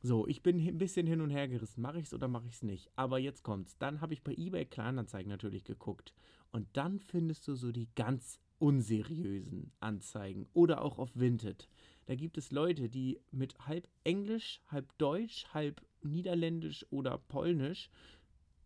So, 0.05 0.27
ich 0.27 0.43
bin 0.43 0.59
ein 0.59 0.77
bisschen 0.77 1.07
hin 1.07 1.21
und 1.21 1.29
her 1.29 1.47
gerissen. 1.47 1.81
Mache 1.81 1.97
ich 1.97 2.07
es 2.07 2.13
oder 2.13 2.27
mache 2.27 2.45
ich 2.47 2.55
es 2.55 2.61
nicht? 2.61 2.91
Aber 2.97 3.19
jetzt 3.19 3.41
kommt's. 3.41 3.77
Dann 3.77 4.01
habe 4.01 4.13
ich 4.13 4.21
bei 4.21 4.33
eBay 4.33 4.65
Kleinanzeigen 4.65 5.29
natürlich 5.29 5.63
geguckt. 5.63 6.13
Und 6.51 6.67
dann 6.73 6.99
findest 6.99 7.47
du 7.47 7.55
so 7.55 7.71
die 7.71 7.87
ganz 7.95 8.37
unseriösen 8.59 9.71
Anzeigen. 9.79 10.45
Oder 10.51 10.81
auch 10.81 10.99
auf 10.99 11.15
Vinted. 11.15 11.69
Da 12.07 12.15
gibt 12.15 12.37
es 12.37 12.51
Leute, 12.51 12.89
die 12.89 13.21
mit 13.31 13.57
halb 13.65 13.87
Englisch, 14.03 14.59
halb 14.67 14.91
Deutsch, 14.97 15.45
halb 15.53 15.81
Niederländisch 16.01 16.85
oder 16.89 17.17
Polnisch 17.17 17.89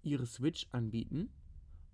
ihre 0.02 0.26
Switch 0.26 0.66
anbieten. 0.72 1.30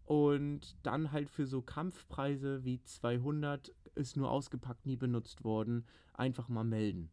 Und 0.05 0.77
dann 0.83 1.11
halt 1.11 1.29
für 1.29 1.47
so 1.47 1.61
Kampfpreise 1.61 2.63
wie 2.63 2.81
200 2.81 3.73
ist 3.95 4.15
nur 4.15 4.31
ausgepackt, 4.31 4.85
nie 4.85 4.95
benutzt 4.95 5.43
worden, 5.43 5.85
einfach 6.13 6.47
mal 6.47 6.63
melden 6.63 7.09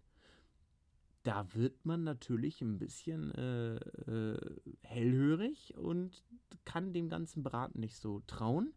da 1.22 1.46
wird 1.54 1.84
man 1.84 2.02
natürlich 2.04 2.60
ein 2.62 2.78
bisschen 2.78 3.30
äh, 3.34 3.76
äh, 3.76 4.60
hellhörig 4.82 5.74
und 5.76 6.24
kann 6.64 6.92
dem 6.92 7.08
ganzen 7.08 7.42
Braten 7.42 7.80
nicht 7.80 7.96
so 7.96 8.20
trauen. 8.26 8.72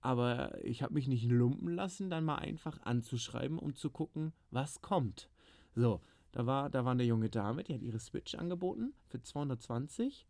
Aber 0.00 0.64
ich 0.64 0.82
habe 0.82 0.94
mich 0.94 1.08
nicht 1.08 1.24
lumpen 1.24 1.74
lassen, 1.74 2.10
dann 2.10 2.24
mal 2.24 2.36
einfach 2.36 2.80
anzuschreiben, 2.82 3.58
um 3.58 3.74
zu 3.74 3.90
gucken, 3.90 4.32
was 4.50 4.80
kommt. 4.80 5.28
So, 5.74 6.00
Da 6.32 6.46
war, 6.46 6.70
da 6.70 6.84
war 6.84 6.92
eine 6.92 7.04
junge 7.04 7.30
Dame, 7.30 7.64
die 7.64 7.74
hat 7.74 7.82
ihre 7.82 7.98
Switch 7.98 8.34
angeboten 8.34 8.92
für 9.08 9.20
220 9.22 10.26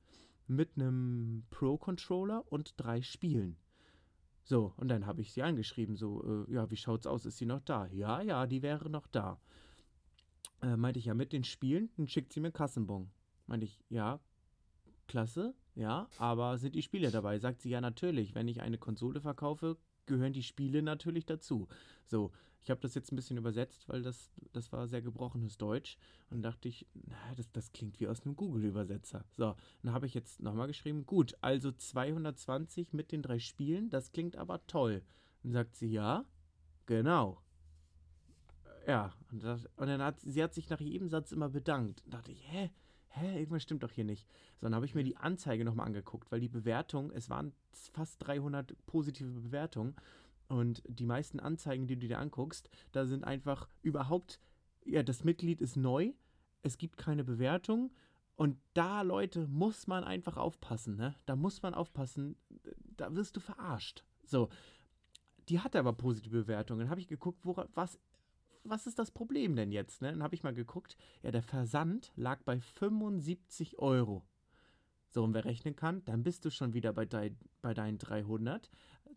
mit 0.47 0.77
einem 0.77 1.45
Pro-Controller 1.51 2.45
und 2.51 2.75
drei 2.77 3.03
Spielen. 3.03 3.57
So, 4.45 4.73
und 4.77 4.89
dann 4.89 5.07
habe 5.07 5.21
ich 5.21 5.33
sie 5.33 5.43
angeschrieben, 5.43 5.97
so, 5.97 6.47
äh, 6.49 6.53
ja, 6.55 6.71
wie 6.71 6.77
schaut's 6.77 7.07
aus, 7.07 7.27
ist 7.27 7.39
sie 7.39 7.47
noch 7.47 7.61
da? 7.61 7.87
Ja, 7.89 8.23
ja, 8.23 8.47
die 8.47 8.63
wäre 8.63 8.89
noch 8.89 9.09
da. 9.09 9.41
Äh, 10.63 10.77
meinte 10.77 10.99
ich, 10.99 11.07
ja, 11.07 11.15
mit 11.15 11.33
den 11.33 11.45
Spielen, 11.45 11.91
dann 11.97 12.09
schickt 12.09 12.33
sie 12.33 12.41
mir 12.41 12.53
Kassenbon. 12.53 13.11
Meinte 13.47 13.67
ich, 13.67 13.79
ja, 13.89 14.21
klasse, 15.07 15.55
ja, 15.75 16.09
aber 16.19 16.59
sind 16.59 16.75
die 16.75 16.83
Spiele 16.83 17.11
dabei? 17.11 17.39
Sagt 17.39 17.61
sie, 17.61 17.71
ja, 17.71 17.81
natürlich, 17.81 18.35
wenn 18.35 18.49
ich 18.49 18.63
eine 18.63 18.79
Konsole 18.79 19.21
verkaufe, 19.21 19.77
gehören 20.07 20.33
die 20.33 20.43
Spiele 20.43 20.83
natürlich 20.83 21.27
dazu. 21.27 21.69
So, 22.07 22.33
ich 22.67 22.71
habe 22.71 22.81
das 22.81 22.97
jetzt 22.97 23.13
ein 23.13 23.17
bisschen 23.17 23.37
übersetzt, 23.37 23.89
weil 23.89 24.03
das, 24.03 24.29
das 24.53 24.73
war 24.73 24.89
sehr 24.89 25.01
gebrochenes 25.03 25.57
Deutsch. 25.57 25.99
Und 26.31 26.43
dachte 26.43 26.69
ich, 26.69 26.85
na, 26.95 27.35
das, 27.37 27.51
das 27.53 27.71
klingt 27.73 28.01
wie 28.01 28.09
aus 28.09 28.23
einem 28.23 28.35
Google-Übersetzer. 28.35 29.25
So, 29.37 29.55
dann 29.83 29.93
habe 29.93 30.07
ich 30.07 30.15
jetzt 30.15 30.43
nochmal 30.43 30.67
geschrieben, 30.67 31.07
gut, 31.07 31.37
also 31.43 31.71
220 31.71 32.93
mit 32.93 33.13
den 33.13 33.23
drei 33.23 33.39
Spielen, 33.39 33.89
das 33.89 34.11
klingt 34.11 34.37
aber 34.37 34.67
toll. 34.67 35.03
Dann 35.45 35.53
sagt 35.53 35.77
sie, 35.77 35.93
ja, 35.93 36.25
genau. 36.87 37.41
Ja, 38.87 39.13
und, 39.33 39.43
das, 39.43 39.67
und 39.77 39.89
dann 39.89 40.01
hat 40.01 40.21
sie 40.21 40.43
hat 40.43 40.55
sich 40.55 40.71
nach 40.71 40.81
jedem 40.81 41.09
Satz 41.09 41.33
immer 41.33 41.49
bedankt. 41.49 42.03
Da 42.07 42.19
dachte 42.19 42.33
ich, 42.33 42.47
hä? 42.51 42.71
Hä, 43.09 43.39
irgendwas 43.39 43.63
stimmt 43.63 43.83
doch 43.83 43.91
hier 43.91 44.05
nicht. 44.05 44.29
So, 44.57 44.67
dann 44.67 44.75
habe 44.75 44.85
ich 44.85 44.95
mir 44.95 45.03
die 45.03 45.17
Anzeige 45.17 45.65
nochmal 45.65 45.87
angeguckt, 45.87 46.31
weil 46.31 46.41
die 46.41 46.49
Bewertung, 46.49 47.11
es 47.13 47.31
waren 47.31 47.53
fast 47.73 48.27
300 48.27 48.75
positive 48.85 49.41
Bewertungen 49.41 49.97
und 50.49 50.83
die 50.87 51.07
meisten 51.07 51.41
Anzeigen, 51.41 51.87
die 51.87 51.99
du 51.99 52.07
dir 52.07 52.19
anguckst, 52.19 52.69
da 52.93 53.07
sind 53.07 53.25
einfach 53.25 53.69
überhaupt, 53.83 54.39
ja, 54.85 55.03
das 55.03 55.25
Mitglied 55.25 55.63
ist 55.63 55.77
neu, 55.77 56.13
es 56.63 56.77
gibt 56.77 56.99
keine 56.99 57.25
Bewertung 57.25 57.91
und 58.37 58.59
da, 58.75 59.01
Leute, 59.01 59.49
muss 59.49 59.87
man 59.87 60.05
einfach 60.05 60.37
aufpassen, 60.37 60.97
ne? 60.97 61.15
Da 61.25 61.37
muss 61.37 61.63
man 61.63 61.73
aufpassen, 61.73 62.37
da 62.97 63.15
wirst 63.17 63.35
du 63.37 63.41
verarscht. 63.41 64.05
So, 64.25 64.51
die 65.49 65.61
hatte 65.61 65.79
aber 65.79 65.95
positive 65.95 66.43
Bewertungen. 66.43 66.81
Dann 66.81 66.91
habe 66.91 67.01
ich 67.01 67.09
geguckt, 67.09 67.41
wo, 67.45 67.57
was 67.75 67.99
was 68.69 68.87
ist 68.87 68.99
das 68.99 69.11
Problem 69.11 69.57
denn 69.57 69.73
jetzt? 69.73 70.03
Ne? 70.03 70.11
Dann 70.11 70.23
habe 70.23 70.35
ich 70.35 70.43
mal 70.43 70.55
geguckt, 70.55 70.97
ja, 71.23 71.31
der 71.31 71.43
Versand 71.43 72.13
lag 72.17 72.43
bei 72.43 72.61
75 72.61 73.79
Euro. 73.79 74.25
So, 75.09 75.25
und 75.25 75.35
wer 75.35 75.45
rechnen 75.45 75.77
kann, 75.77 76.05
dann 76.05 76.23
bist 76.23 76.45
du 76.45 76.51
schon 76.51 76.75
wieder 76.75 76.93
bei, 76.93 77.07
dein, 77.07 77.37
bei 77.63 77.73
deinen 77.75 77.99
300. 77.99 78.71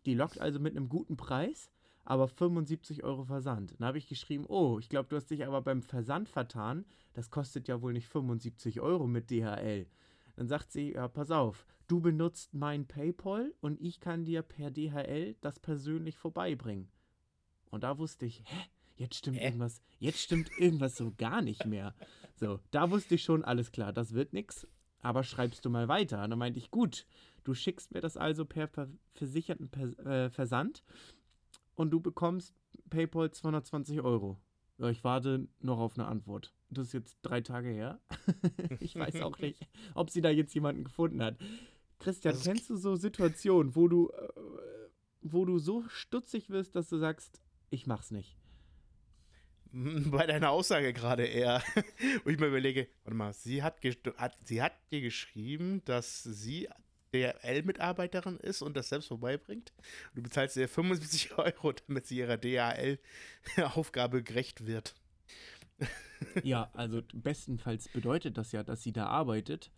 Die 0.06 0.14
lockt 0.14 0.40
also 0.40 0.58
mit 0.58 0.76
einem 0.76 0.88
guten 0.88 1.16
Preis, 1.16 1.70
aber 2.04 2.28
75 2.28 3.04
Euro 3.04 3.24
Versand. 3.24 3.74
Dann 3.78 3.86
habe 3.86 3.98
ich 3.98 4.08
geschrieben, 4.08 4.46
oh, 4.48 4.78
ich 4.78 4.88
glaube, 4.88 5.08
du 5.08 5.16
hast 5.16 5.30
dich 5.30 5.46
aber 5.46 5.60
beim 5.60 5.82
Versand 5.82 6.28
vertan. 6.28 6.86
Das 7.12 7.30
kostet 7.30 7.68
ja 7.68 7.82
wohl 7.82 7.92
nicht 7.92 8.08
75 8.08 8.80
Euro 8.80 9.06
mit 9.06 9.30
DHL. 9.30 9.86
Dann 10.36 10.48
sagt 10.48 10.72
sie, 10.72 10.92
ja, 10.92 11.06
pass 11.08 11.30
auf, 11.30 11.66
du 11.86 12.00
benutzt 12.00 12.54
mein 12.54 12.86
PayPal 12.86 13.52
und 13.60 13.80
ich 13.80 14.00
kann 14.00 14.24
dir 14.24 14.42
per 14.42 14.70
DHL 14.70 15.36
das 15.42 15.60
persönlich 15.60 16.16
vorbeibringen. 16.16 16.88
Und 17.70 17.84
da 17.84 17.98
wusste 17.98 18.26
ich, 18.26 18.42
hä? 18.46 18.70
Jetzt 19.00 19.16
stimmt 19.16 19.38
äh. 19.38 19.44
irgendwas, 19.44 19.82
jetzt 19.98 20.20
stimmt 20.20 20.50
irgendwas 20.58 20.96
so 20.96 21.12
gar 21.16 21.42
nicht 21.42 21.66
mehr. 21.66 21.94
So, 22.36 22.60
da 22.70 22.90
wusste 22.90 23.16
ich 23.16 23.24
schon, 23.24 23.44
alles 23.44 23.72
klar, 23.72 23.92
das 23.92 24.12
wird 24.12 24.32
nix, 24.32 24.66
aber 25.00 25.24
schreibst 25.24 25.64
du 25.64 25.70
mal 25.70 25.88
weiter. 25.88 26.22
Und 26.22 26.30
dann 26.30 26.38
meinte 26.38 26.58
ich, 26.58 26.70
gut, 26.70 27.06
du 27.42 27.54
schickst 27.54 27.92
mir 27.92 28.00
das 28.00 28.16
also 28.16 28.44
per 28.44 28.68
versicherten 29.14 29.68
per 29.70 29.98
äh, 30.06 30.30
Versand 30.30 30.84
und 31.74 31.90
du 31.90 32.00
bekommst 32.00 32.54
PayPal 32.90 33.30
220 33.30 34.02
Euro. 34.02 34.38
Ich 34.90 35.04
warte 35.04 35.46
noch 35.60 35.78
auf 35.78 35.98
eine 35.98 36.06
Antwort. 36.06 36.54
Das 36.70 36.86
ist 36.86 36.92
jetzt 36.94 37.18
drei 37.20 37.42
Tage 37.42 37.68
her. 37.68 38.00
ich 38.80 38.96
weiß 38.96 39.20
auch 39.20 39.38
nicht, 39.38 39.68
ob 39.94 40.08
sie 40.08 40.22
da 40.22 40.30
jetzt 40.30 40.54
jemanden 40.54 40.84
gefunden 40.84 41.22
hat. 41.22 41.36
Christian, 41.98 42.34
kennst 42.42 42.70
du 42.70 42.76
so 42.76 42.96
Situationen, 42.96 43.76
wo 43.76 43.88
du, 43.88 44.08
äh, 44.08 44.28
wo 45.20 45.44
du 45.44 45.58
so 45.58 45.82
stutzig 45.88 46.48
wirst, 46.48 46.76
dass 46.76 46.88
du 46.88 46.96
sagst, 46.96 47.42
ich 47.68 47.86
mach's 47.86 48.10
nicht? 48.10 48.39
Bei 50.10 50.26
deiner 50.26 50.50
Aussage 50.50 50.92
gerade 50.92 51.24
eher, 51.24 51.62
wo 52.24 52.30
ich 52.30 52.38
mir 52.38 52.46
überlege, 52.46 52.88
warte 53.04 53.16
mal, 53.16 53.32
sie 53.32 53.62
hat, 53.62 53.80
hat, 54.16 54.36
sie 54.44 54.62
hat 54.62 54.72
dir 54.90 55.00
geschrieben, 55.00 55.82
dass 55.84 56.22
sie 56.22 56.68
DHL-Mitarbeiterin 57.12 58.36
ist 58.38 58.62
und 58.62 58.76
das 58.76 58.88
selbst 58.88 59.08
vorbeibringt. 59.08 59.72
Du 60.14 60.22
bezahlst 60.22 60.56
ihr 60.56 60.68
75 60.68 61.32
Euro, 61.38 61.72
damit 61.86 62.06
sie 62.06 62.18
ihrer 62.18 62.36
DHL-Aufgabe 62.36 64.22
gerecht 64.22 64.66
wird. 64.66 64.94
Ja, 66.42 66.70
also 66.74 67.02
bestenfalls 67.12 67.88
bedeutet 67.88 68.36
das 68.36 68.52
ja, 68.52 68.62
dass 68.62 68.82
sie 68.82 68.92
da 68.92 69.06
arbeitet 69.06 69.70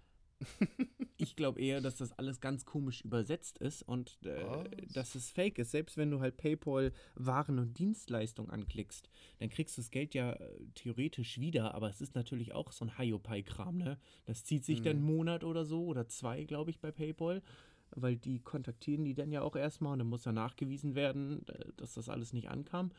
ich 1.17 1.37
glaube 1.37 1.61
eher, 1.61 1.81
dass 1.81 1.97
das 1.97 2.13
alles 2.19 2.41
ganz 2.41 2.65
komisch 2.65 3.03
übersetzt 3.03 3.59
ist 3.59 3.83
und 3.83 4.19
äh, 4.25 4.65
dass 4.93 5.15
es 5.15 5.31
fake 5.31 5.59
ist. 5.59 5.71
Selbst 5.71 5.97
wenn 5.97 6.11
du 6.11 6.21
halt 6.21 6.37
PayPal 6.37 6.93
Waren 7.15 7.59
und 7.59 7.79
Dienstleistungen 7.79 8.51
anklickst, 8.51 9.09
dann 9.39 9.49
kriegst 9.49 9.77
du 9.77 9.81
das 9.81 9.91
Geld 9.91 10.15
ja 10.15 10.33
äh, 10.33 10.67
theoretisch 10.75 11.39
wieder, 11.39 11.75
aber 11.75 11.89
es 11.89 12.01
ist 12.01 12.15
natürlich 12.15 12.53
auch 12.53 12.73
so 12.73 12.85
ein 12.85 12.99
Hiopai-Kram, 12.99 13.79
ne? 13.79 13.99
Das 14.25 14.45
zieht 14.45 14.65
sich 14.65 14.81
mhm. 14.81 14.85
dann 14.85 14.97
einen 14.97 15.07
Monat 15.07 15.45
oder 15.45 15.65
so 15.65 15.85
oder 15.85 16.09
zwei, 16.09 16.45
glaube 16.45 16.71
ich, 16.71 16.81
bei 16.81 16.91
PayPal, 16.91 17.43
weil 17.91 18.17
die 18.17 18.41
kontaktieren 18.41 19.05
die 19.05 19.15
dann 19.15 19.31
ja 19.31 19.43
auch 19.43 19.57
erstmal 19.57 19.93
und 19.95 20.01
dann 20.01 20.09
muss 20.09 20.25
ja 20.25 20.33
nachgewiesen 20.33 20.95
werden, 20.95 21.47
äh, 21.49 21.73
dass 21.77 21.95
das 21.95 22.09
alles 22.09 22.33
nicht 22.33 22.49
ankam. 22.49 22.93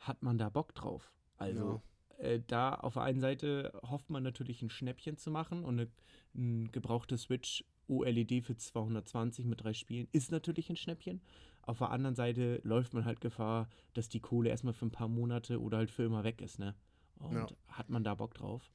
Hat 0.00 0.22
man 0.22 0.38
da 0.38 0.48
Bock 0.48 0.74
drauf? 0.74 1.12
Also. 1.36 1.64
Ja 1.64 1.82
äh, 2.18 2.40
da 2.46 2.74
auf 2.74 2.94
der 2.94 3.02
einen 3.02 3.20
Seite 3.20 3.72
hofft 3.82 4.10
man 4.10 4.22
natürlich 4.22 4.62
ein 4.62 4.70
Schnäppchen 4.70 5.16
zu 5.16 5.30
machen 5.30 5.64
und 5.64 5.80
eine, 5.80 5.90
ein 6.34 6.70
gebrauchte 6.72 7.16
Switch 7.16 7.64
OLED 7.88 8.44
für 8.44 8.56
220 8.56 9.46
mit 9.46 9.62
drei 9.62 9.72
Spielen 9.72 10.08
ist 10.12 10.30
natürlich 10.30 10.68
ein 10.68 10.76
Schnäppchen. 10.76 11.22
Auf 11.62 11.78
der 11.78 11.90
anderen 11.90 12.14
Seite 12.14 12.60
läuft 12.64 12.94
man 12.94 13.04
halt 13.04 13.20
Gefahr, 13.20 13.68
dass 13.94 14.08
die 14.08 14.20
Kohle 14.20 14.50
erstmal 14.50 14.74
für 14.74 14.86
ein 14.86 14.90
paar 14.90 15.08
Monate 15.08 15.60
oder 15.60 15.78
halt 15.78 15.90
für 15.90 16.04
immer 16.04 16.24
weg 16.24 16.40
ist, 16.40 16.58
ne? 16.58 16.74
Und 17.16 17.34
ja. 17.34 17.46
hat 17.68 17.90
man 17.90 18.04
da 18.04 18.14
Bock 18.14 18.34
drauf? 18.34 18.70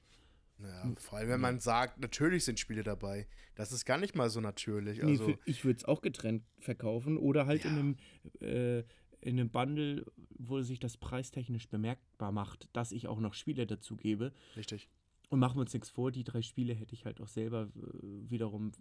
Ja, 0.60 0.92
vor 0.98 1.18
allem, 1.18 1.30
wenn 1.30 1.42
man 1.42 1.60
sagt, 1.60 2.00
natürlich 2.00 2.46
sind 2.46 2.60
Spiele 2.60 2.84
dabei. 2.84 3.28
Das 3.56 3.72
ist 3.72 3.86
gar 3.86 3.98
nicht 3.98 4.16
mal 4.16 4.30
so 4.30 4.40
natürlich. 4.40 5.04
Also, 5.04 5.28
nee, 5.28 5.38
ich 5.46 5.66
würde 5.66 5.78
es 5.78 5.86
auch 5.86 6.02
getrennt 6.02 6.44
verkaufen 6.60 7.18
oder 7.18 7.46
halt 7.46 7.64
ja. 7.64 7.72
in 7.72 7.78
einem 7.78 7.98
äh, 8.40 8.84
in 9.24 9.40
einem 9.40 9.50
Bundle, 9.50 10.06
wo 10.38 10.62
sich 10.62 10.80
das 10.80 10.98
preistechnisch 10.98 11.70
bemerkbar 11.70 12.32
macht, 12.32 12.70
dass 12.74 12.92
ich 12.92 13.08
auch 13.08 13.20
noch 13.20 13.34
Spiele 13.34 13.66
dazu 13.66 13.96
gebe. 13.96 14.34
Richtig. 14.56 14.90
Und 15.30 15.40
machen 15.40 15.58
wir 15.58 15.62
uns 15.62 15.74
nichts 15.74 15.90
vor, 15.90 16.12
die 16.12 16.24
drei 16.24 16.42
Spiele 16.42 16.74
hätte 16.74 16.94
ich 16.94 17.06
halt 17.06 17.22
auch 17.22 17.28
selber 17.28 17.70
äh, 17.76 18.30
wiederum 18.30 18.72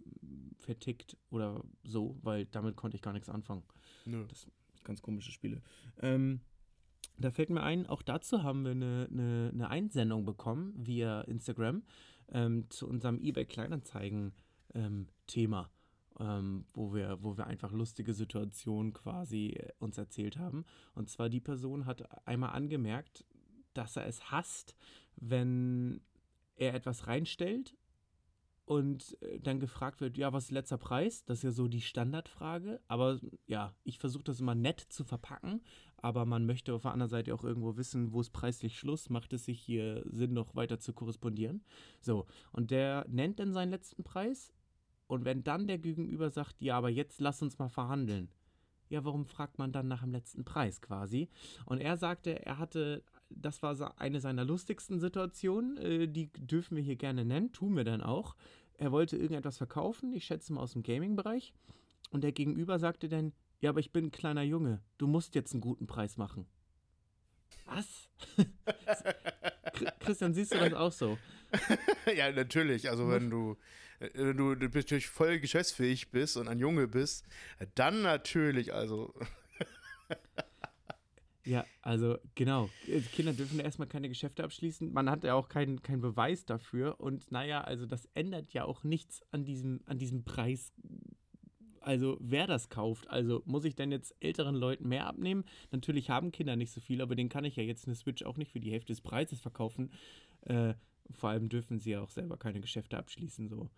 vertickt 0.59 1.17
oder 1.31 1.63
so, 1.83 2.17
weil 2.21 2.45
damit 2.45 2.75
konnte 2.75 2.95
ich 2.95 3.01
gar 3.01 3.13
nichts 3.13 3.29
anfangen. 3.29 3.63
Nö. 4.05 4.25
Das 4.27 4.41
sind 4.41 4.53
ganz 4.83 5.01
komische 5.01 5.31
Spiele. 5.31 5.61
Ähm, 6.01 6.41
da 7.17 7.31
fällt 7.31 7.49
mir 7.49 7.63
ein, 7.63 7.87
auch 7.87 8.01
dazu 8.01 8.43
haben 8.43 8.65
wir 8.65 8.71
eine, 8.71 9.07
eine, 9.09 9.51
eine 9.53 9.69
Einsendung 9.69 10.25
bekommen 10.25 10.73
via 10.75 11.21
Instagram 11.21 11.83
ähm, 12.31 12.69
zu 12.69 12.87
unserem 12.87 13.19
eBay 13.19 13.45
Kleinanzeigen-Thema. 13.45 15.59
Ähm, 15.61 15.67
ähm, 16.19 16.65
wo, 16.73 16.93
wir, 16.93 17.17
wo 17.21 17.37
wir 17.37 17.47
einfach 17.47 17.71
lustige 17.71 18.13
Situationen 18.13 18.93
quasi 18.93 19.49
äh, 19.49 19.71
uns 19.79 19.97
erzählt 19.97 20.37
haben. 20.37 20.65
Und 20.93 21.09
zwar 21.09 21.29
die 21.29 21.41
Person 21.41 21.85
hat 21.85 22.07
einmal 22.27 22.51
angemerkt, 22.51 23.25
dass 23.73 23.95
er 23.95 24.05
es 24.05 24.31
hasst, 24.31 24.75
wenn 25.15 26.01
er 26.55 26.73
etwas 26.75 27.07
reinstellt 27.07 27.75
und 28.65 29.21
äh, 29.21 29.39
dann 29.39 29.59
gefragt 29.59 30.01
wird, 30.01 30.17
ja, 30.17 30.31
was 30.31 30.45
ist 30.45 30.51
letzter 30.51 30.77
Preis? 30.77 31.25
Das 31.25 31.39
ist 31.39 31.43
ja 31.43 31.51
so 31.51 31.67
die 31.67 31.81
Standardfrage. 31.81 32.79
Aber 32.87 33.19
ja, 33.45 33.75
ich 33.83 33.99
versuche 33.99 34.23
das 34.23 34.39
immer 34.39 34.55
nett 34.55 34.79
zu 34.79 35.03
verpacken, 35.03 35.61
aber 35.97 36.25
man 36.25 36.45
möchte 36.45 36.73
auf 36.73 36.83
der 36.83 36.91
anderen 36.91 37.09
Seite 37.09 37.33
auch 37.33 37.43
irgendwo 37.43 37.75
wissen, 37.77 38.13
wo 38.13 38.21
ist 38.21 38.31
preislich 38.31 38.77
Schluss, 38.77 39.09
macht 39.09 39.33
es 39.33 39.45
sich 39.45 39.59
hier 39.59 40.03
Sinn, 40.05 40.33
noch 40.33 40.55
weiter 40.55 40.79
zu 40.79 40.93
korrespondieren. 40.93 41.63
So, 41.99 42.25
und 42.51 42.71
der 42.71 43.05
nennt 43.09 43.39
dann 43.39 43.53
seinen 43.53 43.71
letzten 43.71 44.03
Preis 44.03 44.53
und 45.07 45.25
wenn 45.25 45.43
dann 45.43 45.67
der 45.67 45.77
Gegenüber 45.77 46.29
sagt, 46.29 46.61
ja, 46.61 46.77
aber 46.77 46.89
jetzt 46.89 47.21
lass 47.21 47.41
uns 47.41 47.59
mal 47.59 47.69
verhandeln. 47.69 48.29
Ja, 48.89 49.03
warum 49.03 49.25
fragt 49.25 49.57
man 49.57 49.71
dann 49.71 49.87
nach 49.87 50.01
dem 50.01 50.11
letzten 50.11 50.45
Preis 50.45 50.81
quasi? 50.81 51.29
Und 51.65 51.81
er 51.81 51.97
sagte, 51.97 52.45
er 52.45 52.59
hatte, 52.59 53.03
das 53.29 53.63
war 53.63 53.99
eine 53.99 54.19
seiner 54.19 54.45
lustigsten 54.45 54.99
Situationen, 54.99 55.77
äh, 55.77 56.07
die 56.07 56.31
dürfen 56.33 56.75
wir 56.75 56.83
hier 56.83 56.95
gerne 56.95 57.25
nennen, 57.25 57.51
tun 57.51 57.75
wir 57.75 57.83
dann 57.83 58.01
auch. 58.01 58.35
Er 58.77 58.91
wollte 58.91 59.17
irgendetwas 59.17 59.57
verkaufen, 59.57 60.13
ich 60.13 60.25
schätze 60.25 60.53
mal 60.53 60.61
aus 60.61 60.73
dem 60.73 60.83
Gaming-Bereich. 60.83 61.53
Und 62.11 62.23
der 62.23 62.31
Gegenüber 62.31 62.77
sagte 62.79 63.09
dann, 63.09 63.33
ja, 63.61 63.69
aber 63.69 63.79
ich 63.79 63.91
bin 63.91 64.05
ein 64.05 64.11
kleiner 64.11 64.43
Junge, 64.43 64.81
du 64.97 65.07
musst 65.07 65.35
jetzt 65.35 65.53
einen 65.53 65.61
guten 65.61 65.87
Preis 65.87 66.17
machen. 66.17 66.45
Was? 67.65 68.09
Christian, 69.99 70.33
siehst 70.33 70.53
du 70.53 70.59
das 70.59 70.73
auch 70.73 70.91
so? 70.91 71.17
ja, 72.15 72.31
natürlich. 72.31 72.89
Also 72.89 73.09
wenn 73.09 73.29
du, 73.29 73.57
äh, 73.99 74.09
wenn 74.13 74.37
du 74.37 74.53
natürlich 74.55 75.07
voll 75.07 75.39
geschäftsfähig 75.39 76.11
bist 76.11 76.37
und 76.37 76.47
ein 76.47 76.59
Junge 76.59 76.87
bist, 76.87 77.25
dann 77.75 78.01
natürlich, 78.01 78.73
also. 78.73 79.13
Ja, 81.45 81.65
also 81.81 82.17
genau. 82.35 82.69
Kinder 83.11 83.33
dürfen 83.33 83.59
erstmal 83.59 83.87
keine 83.87 84.07
Geschäfte 84.07 84.43
abschließen. 84.43 84.93
Man 84.93 85.09
hat 85.09 85.25
ja 85.25 85.33
auch 85.33 85.49
keinen 85.49 85.81
kein 85.81 85.99
Beweis 85.99 86.45
dafür. 86.45 86.99
Und 87.01 87.31
naja, 87.31 87.61
also 87.61 87.85
das 87.85 88.07
ändert 88.13 88.53
ja 88.53 88.63
auch 88.63 88.83
nichts 88.83 89.21
an 89.31 89.43
diesem, 89.43 89.81
an 89.85 89.97
diesem 89.97 90.23
Preis. 90.23 90.71
Also 91.81 92.17
wer 92.21 92.47
das 92.47 92.69
kauft, 92.69 93.09
also 93.09 93.43
muss 93.45 93.65
ich 93.65 93.75
denn 93.75 93.91
jetzt 93.91 94.15
älteren 94.21 94.55
Leuten 94.55 94.87
mehr 94.87 95.05
abnehmen? 95.05 95.43
Natürlich 95.71 96.09
haben 96.09 96.31
Kinder 96.31 96.55
nicht 96.55 96.71
so 96.71 96.79
viel, 96.79 97.01
aber 97.01 97.15
den 97.15 97.27
kann 97.27 97.43
ich 97.43 97.57
ja 97.57 97.63
jetzt 97.63 97.87
eine 97.87 97.95
Switch 97.95 98.23
auch 98.23 98.37
nicht 98.37 98.53
für 98.53 98.61
die 98.61 98.71
Hälfte 98.71 98.93
des 98.93 99.01
Preises 99.01 99.41
verkaufen. 99.41 99.91
Äh, 100.43 100.75
vor 101.11 101.29
allem 101.29 101.49
dürfen 101.49 101.79
sie 101.79 101.91
ja 101.91 102.01
auch 102.01 102.09
selber 102.09 102.37
keine 102.37 102.61
Geschäfte 102.61 102.97
abschließen. 102.97 103.47
So. 103.47 103.69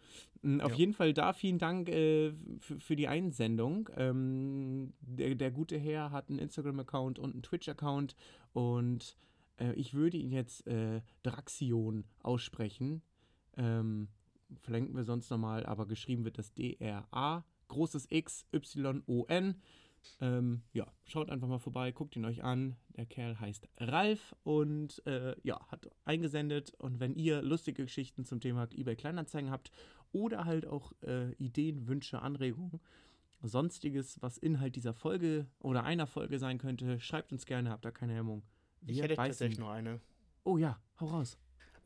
Mm, 0.41 0.61
auf 0.61 0.71
ja. 0.73 0.77
jeden 0.77 0.93
Fall 0.93 1.13
da 1.13 1.33
vielen 1.33 1.57
Dank 1.57 1.89
äh, 1.89 2.33
für 2.59 2.95
die 2.95 3.07
Einsendung. 3.07 3.89
Ähm, 3.95 4.93
der, 5.01 5.35
der, 5.35 5.51
gute 5.51 5.77
Herr 5.77 6.11
hat 6.11 6.29
einen 6.29 6.39
Instagram-Account 6.39 7.19
und 7.19 7.33
einen 7.33 7.43
Twitch-Account 7.43 8.15
und 8.53 9.17
äh, 9.57 9.73
ich 9.73 9.93
würde 9.93 10.17
ihn 10.17 10.31
jetzt 10.31 10.65
äh, 10.67 11.01
Draxion 11.23 12.05
aussprechen. 12.21 13.01
Ähm, 13.57 14.09
verlinken 14.61 14.95
wir 14.95 15.03
sonst 15.03 15.29
nochmal, 15.29 15.65
aber 15.65 15.85
geschrieben 15.87 16.25
wird 16.25 16.37
das 16.37 16.53
D-R-A, 16.53 17.43
großes 17.67 18.07
X, 18.09 18.45
Y-O-N. 18.53 19.55
Ähm, 20.21 20.61
ja, 20.73 20.87
schaut 21.05 21.29
einfach 21.29 21.47
mal 21.47 21.59
vorbei, 21.59 21.91
guckt 21.91 22.15
ihn 22.15 22.25
euch 22.25 22.43
an. 22.43 22.75
Der 22.95 23.05
Kerl 23.05 23.39
heißt 23.39 23.67
Ralf 23.77 24.35
und 24.43 25.05
äh, 25.05 25.35
ja, 25.43 25.59
hat 25.67 25.89
eingesendet. 26.05 26.73
Und 26.77 26.99
wenn 26.99 27.15
ihr 27.15 27.41
lustige 27.41 27.83
Geschichten 27.83 28.25
zum 28.25 28.39
Thema 28.39 28.67
eBay 28.71 28.95
Kleinanzeigen 28.95 29.51
habt 29.51 29.71
oder 30.11 30.45
halt 30.45 30.65
auch 30.65 30.93
äh, 31.03 31.33
Ideen, 31.33 31.87
Wünsche, 31.87 32.21
Anregungen, 32.21 32.79
sonstiges, 33.41 34.21
was 34.21 34.37
Inhalt 34.37 34.75
dieser 34.75 34.93
Folge 34.93 35.47
oder 35.59 35.83
einer 35.83 36.07
Folge 36.07 36.39
sein 36.39 36.57
könnte, 36.57 36.99
schreibt 36.99 37.31
uns 37.31 37.45
gerne, 37.45 37.69
habt 37.69 37.85
da 37.85 37.91
keine 37.91 38.13
Hemmung. 38.13 38.43
Wir 38.81 38.95
ich 38.95 39.01
hätte 39.01 39.15
tatsächlich 39.15 39.59
noch 39.59 39.69
eine. 39.69 39.99
Oh 40.43 40.57
ja, 40.57 40.79
hau 40.99 41.07
raus. 41.07 41.37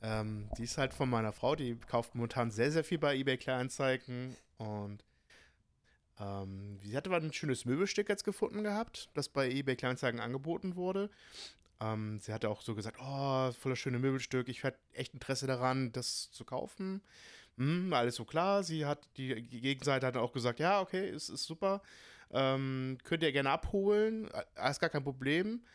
Ähm, 0.02 0.50
die 0.58 0.64
ist 0.64 0.78
halt 0.78 0.94
von 0.94 1.10
meiner 1.10 1.34
Frau, 1.34 1.56
die 1.56 1.76
kauft 1.76 2.16
momentan 2.16 2.52
sehr, 2.52 2.72
sehr 2.72 2.84
viel 2.84 3.00
bei 3.00 3.18
eBay 3.18 3.38
Kleinanzeigen 3.38 4.36
und 4.58 5.04
ähm, 6.20 6.78
sie 6.82 6.96
hatte 6.96 7.10
aber 7.10 7.24
ein 7.24 7.34
schönes 7.34 7.66
Möbelstück 7.66 8.10
jetzt 8.10 8.24
gefunden 8.24 8.64
gehabt, 8.64 9.10
das 9.14 9.30
bei 9.30 9.50
eBay 9.50 9.76
Kleinanzeigen 9.76 10.20
angeboten 10.20 10.76
wurde. 10.76 11.10
Ähm, 11.80 12.20
sie 12.20 12.34
hatte 12.34 12.50
auch 12.50 12.62
so 12.62 12.76
gesagt, 12.76 12.98
oh, 13.02 13.52
voller 13.54 13.76
schöne 13.76 14.00
Möbelstück, 14.00 14.50
ich 14.50 14.64
hatte 14.64 14.80
echt 14.94 15.14
Interesse 15.14 15.48
daran, 15.48 15.92
das 15.92 16.30
zu 16.32 16.44
kaufen. 16.44 17.02
Hm, 17.58 17.94
alles 17.94 18.16
so 18.16 18.26
klar. 18.26 18.64
Sie 18.64 18.86
hat, 18.86 19.08
die 19.18 19.36
Gegenseite 19.42 20.08
hat 20.08 20.18
auch 20.18 20.34
gesagt, 20.34 20.60
ja, 20.60 20.82
okay, 20.82 21.08
es 21.10 21.24
ist, 21.24 21.30
ist 21.30 21.44
super. 21.46 21.82
Ähm, 22.32 22.98
könnt 23.04 23.24
ihr 23.24 23.32
gerne 23.32 23.52
abholen, 23.52 24.30
äh, 24.56 24.70
ist 24.70 24.80
gar 24.80 24.90
kein 24.90 25.04
Problem. 25.04 25.66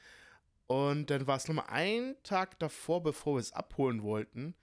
Und 0.66 1.10
dann 1.10 1.26
war 1.26 1.36
es 1.36 1.48
nochmal 1.48 1.66
einen 1.68 2.16
Tag 2.22 2.58
davor, 2.58 3.02
bevor 3.02 3.36
wir 3.36 3.40
es 3.40 3.52
abholen 3.52 4.02
wollten, 4.02 4.54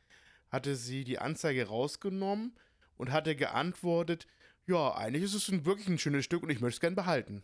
hatte 0.49 0.75
sie 0.75 1.03
die 1.03 1.19
Anzeige 1.19 1.67
rausgenommen 1.67 2.55
und 2.97 3.11
hatte 3.11 3.35
geantwortet, 3.35 4.27
ja, 4.71 4.95
eigentlich 4.95 5.23
ist 5.23 5.33
es 5.33 5.49
ein, 5.49 5.65
wirklich 5.65 5.87
ein 5.89 5.97
schönes 5.97 6.23
Stück 6.23 6.43
und 6.43 6.49
ich 6.49 6.61
möchte 6.61 6.77
es 6.77 6.79
gern 6.79 6.95
behalten. 6.95 7.43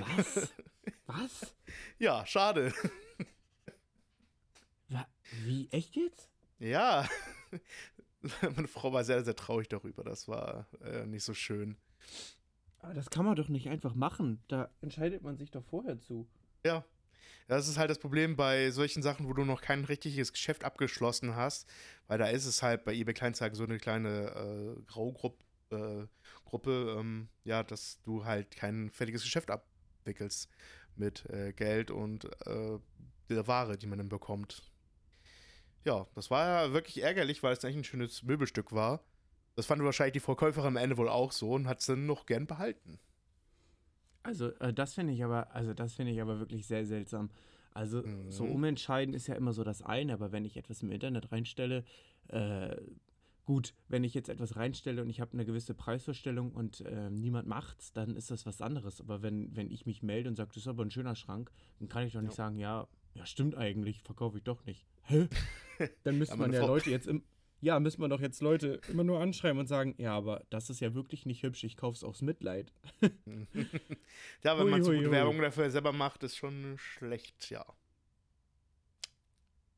Was? 0.00 0.48
Was? 1.06 1.54
Ja, 2.00 2.24
schade. 2.26 2.72
Wie, 5.44 5.68
echt 5.72 5.96
jetzt? 5.96 6.30
Ja. 6.60 7.08
Meine 8.42 8.68
Frau 8.68 8.92
war 8.92 9.04
sehr, 9.04 9.24
sehr 9.24 9.34
traurig 9.34 9.68
darüber. 9.68 10.04
Das 10.04 10.28
war 10.28 10.66
äh, 10.80 11.06
nicht 11.06 11.24
so 11.24 11.34
schön. 11.34 11.76
Aber 12.78 12.94
das 12.94 13.10
kann 13.10 13.24
man 13.24 13.34
doch 13.34 13.48
nicht 13.48 13.68
einfach 13.68 13.94
machen. 13.94 14.42
Da 14.46 14.70
entscheidet 14.80 15.22
man 15.22 15.36
sich 15.36 15.50
doch 15.50 15.64
vorher 15.64 16.00
zu. 16.00 16.28
Ja, 16.64 16.84
das 17.46 17.68
ist 17.68 17.78
halt 17.78 17.90
das 17.90 17.98
Problem 17.98 18.36
bei 18.36 18.70
solchen 18.70 19.02
Sachen, 19.02 19.26
wo 19.26 19.32
du 19.32 19.44
noch 19.44 19.60
kein 19.60 19.84
richtiges 19.84 20.32
Geschäft 20.32 20.64
abgeschlossen 20.64 21.36
hast, 21.36 21.68
weil 22.06 22.18
da 22.18 22.26
ist 22.26 22.46
es 22.46 22.62
halt 22.62 22.84
bei 22.84 22.94
eBay 22.94 23.14
Kleinanzeigen 23.14 23.56
so 23.56 23.64
eine 23.64 23.78
kleine 23.78 24.76
äh, 24.78 24.82
Graugruppe, 24.86 25.42
äh, 25.70 26.06
Gruppe, 26.44 26.96
ähm, 26.98 27.28
ja, 27.44 27.62
dass 27.62 28.00
du 28.02 28.24
halt 28.24 28.56
kein 28.56 28.90
fertiges 28.90 29.22
Geschäft 29.22 29.50
abwickelst 29.50 30.50
mit 30.96 31.24
äh, 31.30 31.52
Geld 31.52 31.90
und 31.90 32.24
äh, 32.46 32.78
der 33.28 33.46
Ware, 33.46 33.76
die 33.76 33.86
man 33.86 33.98
dann 33.98 34.08
bekommt. 34.08 34.62
Ja, 35.84 36.06
das 36.14 36.30
war 36.30 36.66
ja 36.66 36.72
wirklich 36.72 37.02
ärgerlich, 37.02 37.42
weil 37.42 37.52
es 37.52 37.64
eigentlich 37.64 37.76
ein 37.76 37.84
schönes 37.84 38.22
Möbelstück 38.22 38.72
war. 38.72 39.02
Das 39.54 39.66
fand 39.66 39.82
wahrscheinlich 39.82 40.12
die 40.12 40.20
Verkäuferin 40.20 40.68
am 40.68 40.76
Ende 40.76 40.96
wohl 40.96 41.08
auch 41.08 41.32
so 41.32 41.52
und 41.52 41.66
hat 41.66 41.80
es 41.80 41.86
dann 41.86 42.06
noch 42.06 42.26
gern 42.26 42.46
behalten. 42.46 42.98
Also, 44.28 44.50
äh, 44.60 44.74
das 44.74 44.92
finde 44.92 45.14
ich 45.14 45.24
aber, 45.24 45.54
also 45.54 45.72
das 45.72 45.94
finde 45.94 46.12
ich 46.12 46.20
aber 46.20 46.38
wirklich 46.38 46.66
sehr 46.66 46.84
seltsam. 46.84 47.30
Also, 47.72 48.02
mhm. 48.02 48.30
so 48.30 48.44
umentscheiden 48.44 49.14
ist 49.14 49.26
ja 49.26 49.34
immer 49.34 49.54
so 49.54 49.64
das 49.64 49.80
eine, 49.80 50.12
aber 50.12 50.32
wenn 50.32 50.44
ich 50.44 50.58
etwas 50.58 50.82
im 50.82 50.90
Internet 50.90 51.32
reinstelle, 51.32 51.82
äh, 52.28 52.76
gut, 53.46 53.72
wenn 53.88 54.04
ich 54.04 54.12
jetzt 54.12 54.28
etwas 54.28 54.56
reinstelle 54.56 55.00
und 55.00 55.08
ich 55.08 55.22
habe 55.22 55.32
eine 55.32 55.46
gewisse 55.46 55.72
Preisvorstellung 55.72 56.52
und 56.52 56.82
äh, 56.82 57.08
niemand 57.08 57.48
macht's, 57.48 57.94
dann 57.94 58.16
ist 58.16 58.30
das 58.30 58.44
was 58.44 58.60
anderes. 58.60 59.00
Aber 59.00 59.22
wenn, 59.22 59.56
wenn 59.56 59.70
ich 59.70 59.86
mich 59.86 60.02
melde 60.02 60.28
und 60.28 60.36
sage, 60.36 60.50
das 60.50 60.58
ist 60.58 60.68
aber 60.68 60.84
ein 60.84 60.90
schöner 60.90 61.14
Schrank, 61.14 61.50
dann 61.78 61.88
kann 61.88 62.06
ich 62.06 62.12
doch 62.12 62.20
nicht 62.20 62.32
ja. 62.32 62.36
sagen, 62.36 62.58
ja, 62.58 62.86
ja, 63.14 63.24
stimmt 63.24 63.56
eigentlich, 63.56 64.02
verkaufe 64.02 64.36
ich 64.36 64.44
doch 64.44 64.66
nicht. 64.66 64.84
Hä? 65.04 65.26
Dann 66.04 66.18
müsste 66.18 66.36
man 66.36 66.52
ja 66.52 66.66
Leute 66.66 66.90
jetzt 66.90 67.06
im, 67.06 67.22
ja, 67.60 67.80
müssen 67.80 68.00
wir 68.00 68.08
doch 68.08 68.20
jetzt 68.20 68.40
Leute 68.40 68.80
immer 68.88 69.04
nur 69.04 69.20
anschreiben 69.20 69.58
und 69.58 69.66
sagen, 69.66 69.94
ja, 69.98 70.14
aber 70.14 70.44
das 70.50 70.70
ist 70.70 70.80
ja 70.80 70.94
wirklich 70.94 71.26
nicht 71.26 71.42
hübsch, 71.42 71.64
ich 71.64 71.76
kauf's 71.76 72.04
aus 72.04 72.22
Mitleid. 72.22 72.72
ja, 74.42 74.58
wenn 74.58 74.68
man 74.68 74.84
so 74.84 74.92
gute 74.92 75.10
Werbung 75.10 75.40
dafür 75.40 75.70
selber 75.70 75.92
macht, 75.92 76.22
ist 76.22 76.36
schon 76.36 76.76
schlecht, 76.78 77.50
ja. 77.50 77.64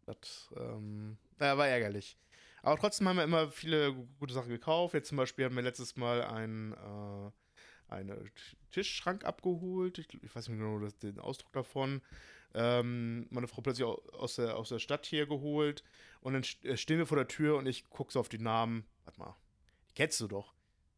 Das 0.07 0.51
ähm, 0.57 1.17
war 1.39 1.67
ärgerlich. 1.67 2.19
Aber 2.63 2.79
trotzdem 2.79 3.09
haben 3.09 3.17
wir 3.17 3.25
immer 3.25 3.51
viele 3.51 3.95
gute 4.19 4.35
Sachen 4.35 4.51
gekauft. 4.51 4.95
Jetzt 4.95 5.09
zum 5.09 5.17
Beispiel 5.17 5.47
haben 5.47 5.57
wir 5.57 5.63
letztes 5.63 5.97
Mal 5.97 6.23
einen, 6.23 6.73
äh, 6.73 7.31
einen 7.89 8.31
Tischschrank 8.71 9.25
abgeholt. 9.25 9.99
Ich, 9.99 10.23
ich 10.23 10.35
weiß 10.35 10.49
nicht 10.49 10.59
genau 10.59 10.79
den 11.03 11.19
Ausdruck 11.19 11.53
davon 11.53 12.03
ähm, 12.55 13.27
meine 13.31 13.49
Frau 13.49 13.63
plötzlich 13.63 13.87
aus 13.87 14.37
der, 14.37 14.57
aus 14.57 14.69
der 14.69 14.79
Stadt 14.79 15.07
hier 15.07 15.27
geholt 15.27 15.83
und 16.21 16.35
dann 16.35 16.45
äh, 16.63 16.77
stehen 16.77 16.99
wir 16.99 17.07
vor 17.07 17.17
der 17.17 17.29
Tür 17.29 17.57
und 17.57 17.67
ich 17.67 17.89
gucke 17.91 18.13
so 18.13 18.21
auf 18.21 18.29
die 18.29 18.39
Namen. 18.39 18.85
Warte 19.05 19.21
mal, 19.21 19.37
die 19.89 19.95
kennst 19.95 20.21
du 20.21 20.29
doch. 20.29 20.55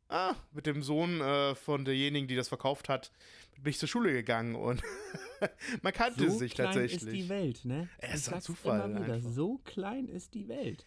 Ah, 0.08 0.34
mit 0.52 0.66
dem 0.66 0.82
Sohn 0.82 1.20
äh, 1.22 1.54
von 1.54 1.86
derjenigen, 1.86 2.28
die 2.28 2.36
das 2.36 2.48
verkauft 2.48 2.90
hat, 2.90 3.12
bin 3.62 3.70
ich 3.70 3.78
zur 3.78 3.88
Schule 3.88 4.12
gegangen 4.12 4.56
und 4.56 4.82
man 5.82 5.92
kannte 5.92 6.30
so 6.30 6.38
sich 6.38 6.54
klein 6.54 6.66
tatsächlich. 6.66 7.00
So 7.00 7.06
klein 7.06 7.16
ist 7.16 7.24
die 7.24 7.28
Welt, 7.28 7.64
ne? 7.64 7.88
Es 7.98 8.14
ist 8.14 8.32
ein 8.32 8.42
Zufall. 8.42 8.90
Immer 8.90 9.04
wieder, 9.04 9.20
so 9.20 9.58
klein 9.64 10.08
ist 10.08 10.34
die 10.34 10.48
Welt. 10.48 10.84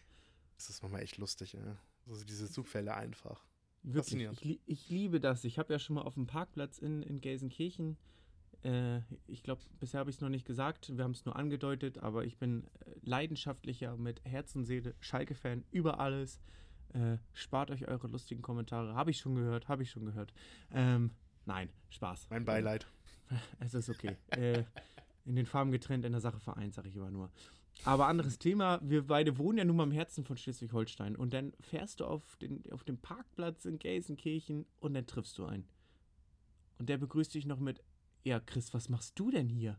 Das 0.57 0.69
ist 0.69 0.83
manchmal 0.83 1.01
echt 1.01 1.17
lustig, 1.17 1.53
ja. 1.53 1.77
Also 2.07 2.23
diese 2.23 2.51
Zufälle 2.51 2.93
einfach. 2.93 3.43
Wirklich, 3.81 4.27
ich, 4.41 4.59
ich, 4.65 4.89
liebe 4.89 5.19
das. 5.19 5.43
Ich 5.43 5.59
habe 5.59 5.73
ja 5.73 5.79
schon 5.79 5.95
mal 5.95 6.03
auf 6.03 6.15
dem 6.15 6.27
Parkplatz 6.27 6.77
in, 6.77 7.03
in 7.03 7.21
Gelsenkirchen 7.21 7.97
ich 9.27 9.43
glaube, 9.43 9.61
bisher 9.79 9.99
habe 9.99 10.09
ich 10.09 10.15
es 10.15 10.21
noch 10.21 10.29
nicht 10.29 10.45
gesagt, 10.45 10.95
wir 10.95 11.03
haben 11.03 11.11
es 11.11 11.25
nur 11.25 11.35
angedeutet, 11.35 11.99
aber 11.99 12.25
ich 12.25 12.37
bin 12.37 12.63
äh, 12.63 12.91
leidenschaftlicher 13.03 13.95
mit 13.97 14.21
Herz 14.25 14.55
und 14.55 14.65
Seele 14.65 14.95
Schalke-Fan 14.99 15.63
über 15.71 15.99
alles. 15.99 16.39
Äh, 16.93 17.17
spart 17.33 17.71
euch 17.71 17.87
eure 17.87 18.07
lustigen 18.07 18.41
Kommentare. 18.41 18.95
Habe 18.95 19.11
ich 19.11 19.17
schon 19.19 19.35
gehört, 19.35 19.67
habe 19.67 19.83
ich 19.83 19.91
schon 19.91 20.05
gehört. 20.05 20.33
Ähm, 20.71 21.11
nein, 21.45 21.69
Spaß. 21.89 22.27
Mein 22.29 22.45
Beileid. 22.45 22.87
Es 23.59 23.73
ist 23.73 23.89
okay. 23.89 24.17
äh, 24.29 24.63
in 25.25 25.35
den 25.35 25.47
Farben 25.47 25.71
getrennt, 25.71 26.05
in 26.05 26.11
der 26.11 26.21
Sache 26.21 26.39
vereint, 26.39 26.75
sage 26.75 26.89
ich 26.89 26.95
immer 26.95 27.09
nur. 27.09 27.31
Aber 27.83 28.07
anderes 28.07 28.37
Thema, 28.37 28.79
wir 28.83 29.05
beide 29.07 29.37
wohnen 29.39 29.57
ja 29.57 29.65
nun 29.65 29.75
mal 29.75 29.83
im 29.83 29.91
Herzen 29.91 30.23
von 30.23 30.37
Schleswig-Holstein 30.37 31.15
und 31.15 31.33
dann 31.33 31.53
fährst 31.59 31.99
du 31.99 32.05
auf 32.05 32.35
den, 32.37 32.63
auf 32.71 32.83
den 32.83 32.99
Parkplatz 32.99 33.65
in 33.65 33.79
Gelsenkirchen 33.79 34.65
und 34.79 34.93
dann 34.93 35.07
triffst 35.07 35.37
du 35.39 35.45
einen. 35.45 35.67
Und 36.77 36.89
der 36.89 36.97
begrüßt 36.97 37.33
dich 37.33 37.45
noch 37.45 37.59
mit 37.59 37.81
ja, 38.25 38.39
Chris, 38.39 38.73
was 38.73 38.89
machst 38.89 39.17
du 39.19 39.29
denn 39.29 39.47
hier? 39.47 39.77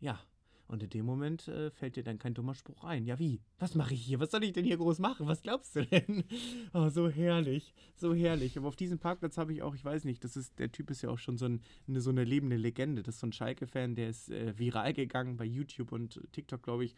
Ja, 0.00 0.20
und 0.68 0.82
in 0.82 0.90
dem 0.90 1.06
Moment 1.06 1.48
äh, 1.48 1.70
fällt 1.70 1.96
dir 1.96 2.02
dann 2.02 2.18
kein 2.18 2.34
dummer 2.34 2.54
Spruch 2.54 2.84
ein. 2.84 3.06
Ja, 3.06 3.18
wie? 3.18 3.40
Was 3.58 3.74
mache 3.74 3.94
ich 3.94 4.02
hier? 4.02 4.20
Was 4.20 4.32
soll 4.32 4.44
ich 4.44 4.52
denn 4.52 4.64
hier 4.64 4.76
groß 4.76 4.98
machen? 4.98 5.26
Was 5.26 5.42
glaubst 5.42 5.74
du 5.76 5.86
denn? 5.86 6.24
Oh, 6.74 6.88
so 6.90 7.08
herrlich, 7.08 7.72
so 7.94 8.14
herrlich. 8.14 8.58
Aber 8.58 8.68
auf 8.68 8.76
diesem 8.76 8.98
Parkplatz 8.98 9.38
habe 9.38 9.52
ich 9.54 9.62
auch, 9.62 9.74
ich 9.74 9.84
weiß 9.84 10.04
nicht, 10.04 10.24
das 10.24 10.36
ist, 10.36 10.58
der 10.58 10.70
Typ 10.70 10.90
ist 10.90 11.00
ja 11.00 11.08
auch 11.08 11.18
schon 11.18 11.38
so, 11.38 11.46
ein, 11.46 11.62
eine, 11.88 12.02
so 12.02 12.10
eine 12.10 12.24
lebende 12.24 12.56
Legende. 12.56 13.02
Das 13.02 13.14
ist 13.14 13.20
so 13.20 13.28
ein 13.28 13.32
Schalke-Fan, 13.32 13.94
der 13.94 14.10
ist 14.10 14.28
äh, 14.28 14.58
viral 14.58 14.92
gegangen 14.92 15.38
bei 15.38 15.46
YouTube 15.46 15.92
und 15.92 16.20
TikTok, 16.32 16.62
glaube 16.62 16.84
ich, 16.84 16.96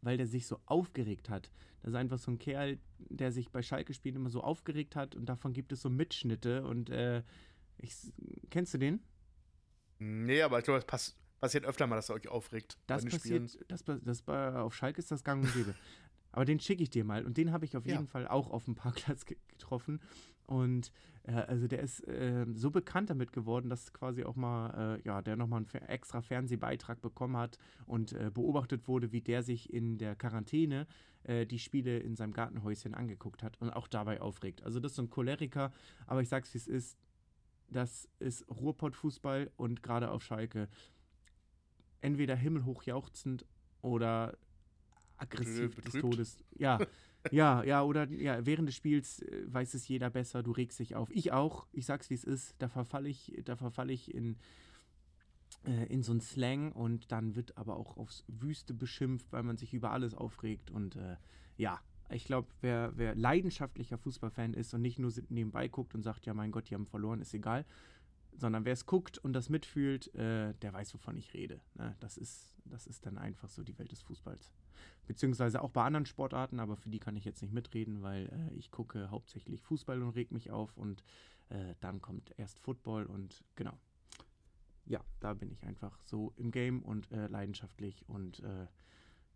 weil 0.00 0.16
der 0.16 0.26
sich 0.26 0.46
so 0.46 0.58
aufgeregt 0.66 1.30
hat. 1.30 1.52
Das 1.82 1.90
ist 1.90 1.96
einfach 1.96 2.18
so 2.18 2.32
ein 2.32 2.38
Kerl, 2.38 2.78
der 2.98 3.30
sich 3.30 3.50
bei 3.50 3.62
Schalke-Spielen 3.62 4.16
immer 4.16 4.30
so 4.30 4.40
aufgeregt 4.40 4.96
hat 4.96 5.14
und 5.14 5.26
davon 5.28 5.52
gibt 5.52 5.70
es 5.70 5.82
so 5.82 5.90
Mitschnitte 5.90 6.64
und 6.64 6.90
äh, 6.90 7.22
ich, 7.78 7.94
kennst 8.50 8.74
du 8.74 8.78
den? 8.78 9.00
Nee, 9.98 10.42
aber 10.42 10.58
ich 10.58 10.64
glaube, 10.64 10.78
es 10.78 10.84
pass 10.84 11.16
passiert 11.40 11.66
öfter 11.66 11.86
mal, 11.86 11.96
dass 11.96 12.08
er 12.08 12.14
euch 12.16 12.28
aufregt. 12.28 12.78
Das 12.86 13.04
passiert, 13.04 13.58
das, 13.68 13.84
das, 13.84 14.26
auf 14.28 14.74
Schalke 14.74 14.98
ist 14.98 15.10
das 15.10 15.22
gang 15.22 15.44
und 15.44 15.52
gäbe. 15.52 15.74
Aber 16.32 16.44
den 16.44 16.60
schicke 16.60 16.82
ich 16.82 16.90
dir 16.90 17.02
mal. 17.04 17.24
Und 17.24 17.38
den 17.38 17.50
habe 17.50 17.64
ich 17.64 17.78
auf 17.78 17.86
Ja. 17.86 17.94
jeden 17.94 18.06
Fall 18.06 18.28
auch 18.28 18.50
auf 18.50 18.64
dem 18.66 18.74
Parkplatz 18.74 19.24
ge 19.24 19.38
getroffen. 19.48 20.00
Und 20.44 20.92
äh, 21.22 21.32
also 21.32 21.66
der 21.66 21.80
ist 21.80 22.06
äh, 22.06 22.44
so 22.52 22.70
bekannt 22.70 23.08
damit 23.08 23.32
geworden, 23.32 23.70
dass 23.70 23.92
quasi 23.94 24.22
auch 24.22 24.36
mal, 24.36 24.98
äh, 24.98 25.02
ja, 25.06 25.22
der 25.22 25.36
nochmal 25.36 25.60
einen 25.72 25.82
extra 25.88 26.20
Fernsehbeitrag 26.20 27.00
bekommen 27.00 27.38
hat 27.38 27.58
und 27.86 28.12
äh, 28.12 28.30
beobachtet 28.32 28.86
wurde, 28.86 29.12
wie 29.12 29.22
der 29.22 29.42
sich 29.42 29.72
in 29.72 29.96
der 29.96 30.14
Quarantäne 30.14 30.86
äh, 31.24 31.46
die 31.46 31.58
Spiele 31.58 31.98
in 32.00 32.16
seinem 32.16 32.34
Gartenhäuschen 32.34 32.94
angeguckt 32.94 33.42
hat 33.42 33.58
und 33.60 33.70
auch 33.70 33.88
dabei 33.88 34.20
aufregt. 34.20 34.62
Also 34.62 34.78
das 34.78 34.92
ist 34.92 34.96
so 34.96 35.02
ein 35.02 35.10
Choleriker, 35.10 35.72
aber 36.06 36.20
ich 36.20 36.28
sag's 36.28 36.52
wie 36.52 36.58
es 36.58 36.66
ist, 36.66 36.98
das 37.68 38.08
ist 38.18 38.48
Ruhrpott-Fußball 38.48 39.50
und 39.56 39.82
gerade 39.82 40.10
auf 40.10 40.22
Schalke 40.22 40.68
entweder 42.00 42.36
himmelhoch 42.36 42.84
jauchzend 42.84 43.44
oder 43.82 44.36
aggressiv 45.16 45.74
des 45.74 45.84
Betrübt. 45.84 46.02
Todes. 46.02 46.44
Ja, 46.56 46.78
ja, 47.30 47.62
ja, 47.64 47.82
oder 47.82 48.08
ja, 48.10 48.44
während 48.44 48.68
des 48.68 48.76
Spiels 48.76 49.22
äh, 49.22 49.44
weiß 49.46 49.74
es 49.74 49.88
jeder 49.88 50.10
besser, 50.10 50.42
du 50.42 50.52
regst 50.52 50.78
dich 50.78 50.94
auf. 50.94 51.10
Ich 51.10 51.32
auch, 51.32 51.66
ich 51.72 51.86
sag's 51.86 52.10
wie 52.10 52.14
es 52.14 52.24
ist, 52.24 52.54
da 52.58 52.68
verfalle 52.68 53.08
ich, 53.08 53.40
da 53.44 53.56
verfalle 53.56 53.92
ich 53.92 54.14
in, 54.14 54.36
äh, 55.64 55.86
in 55.86 56.02
so 56.02 56.12
einen 56.12 56.20
Slang 56.20 56.72
und 56.72 57.10
dann 57.12 57.34
wird 57.34 57.56
aber 57.56 57.76
auch 57.76 57.96
aufs 57.96 58.24
Wüste 58.28 58.74
beschimpft, 58.74 59.32
weil 59.32 59.42
man 59.42 59.56
sich 59.56 59.74
über 59.74 59.90
alles 59.90 60.14
aufregt 60.14 60.70
und 60.70 60.96
äh, 60.96 61.16
ja. 61.56 61.80
Ich 62.10 62.24
glaube, 62.24 62.48
wer, 62.60 62.92
wer 62.96 63.14
leidenschaftlicher 63.14 63.98
Fußballfan 63.98 64.54
ist 64.54 64.72
und 64.74 64.82
nicht 64.82 64.98
nur 64.98 65.12
nebenbei 65.28 65.68
guckt 65.68 65.94
und 65.94 66.02
sagt, 66.02 66.26
ja, 66.26 66.34
mein 66.34 66.52
Gott, 66.52 66.70
die 66.70 66.74
haben 66.74 66.86
verloren, 66.86 67.20
ist 67.20 67.34
egal, 67.34 67.64
sondern 68.38 68.64
wer 68.64 68.72
es 68.72 68.86
guckt 68.86 69.18
und 69.18 69.32
das 69.32 69.48
mitfühlt, 69.48 70.14
äh, 70.14 70.54
der 70.54 70.72
weiß, 70.72 70.94
wovon 70.94 71.16
ich 71.16 71.34
rede. 71.34 71.60
Ne? 71.74 71.96
Das, 72.00 72.16
ist, 72.16 72.54
das 72.64 72.86
ist 72.86 73.06
dann 73.06 73.18
einfach 73.18 73.48
so 73.48 73.62
die 73.62 73.78
Welt 73.78 73.92
des 73.92 74.02
Fußballs. 74.02 74.52
Beziehungsweise 75.06 75.62
auch 75.62 75.70
bei 75.70 75.84
anderen 75.84 76.06
Sportarten, 76.06 76.60
aber 76.60 76.76
für 76.76 76.90
die 76.90 76.98
kann 76.98 77.16
ich 77.16 77.24
jetzt 77.24 77.42
nicht 77.42 77.54
mitreden, 77.54 78.02
weil 78.02 78.26
äh, 78.26 78.54
ich 78.54 78.70
gucke 78.70 79.10
hauptsächlich 79.10 79.62
Fußball 79.62 80.02
und 80.02 80.10
reg 80.10 80.32
mich 80.32 80.50
auf 80.50 80.76
und 80.76 81.02
äh, 81.48 81.74
dann 81.80 82.00
kommt 82.00 82.32
erst 82.36 82.58
Football 82.58 83.06
und 83.06 83.44
genau. 83.54 83.78
Ja, 84.84 85.00
da 85.20 85.34
bin 85.34 85.50
ich 85.50 85.64
einfach 85.64 85.98
so 86.00 86.32
im 86.36 86.50
Game 86.50 86.82
und 86.82 87.10
äh, 87.10 87.26
leidenschaftlich 87.26 88.08
und 88.08 88.40
äh, 88.40 88.66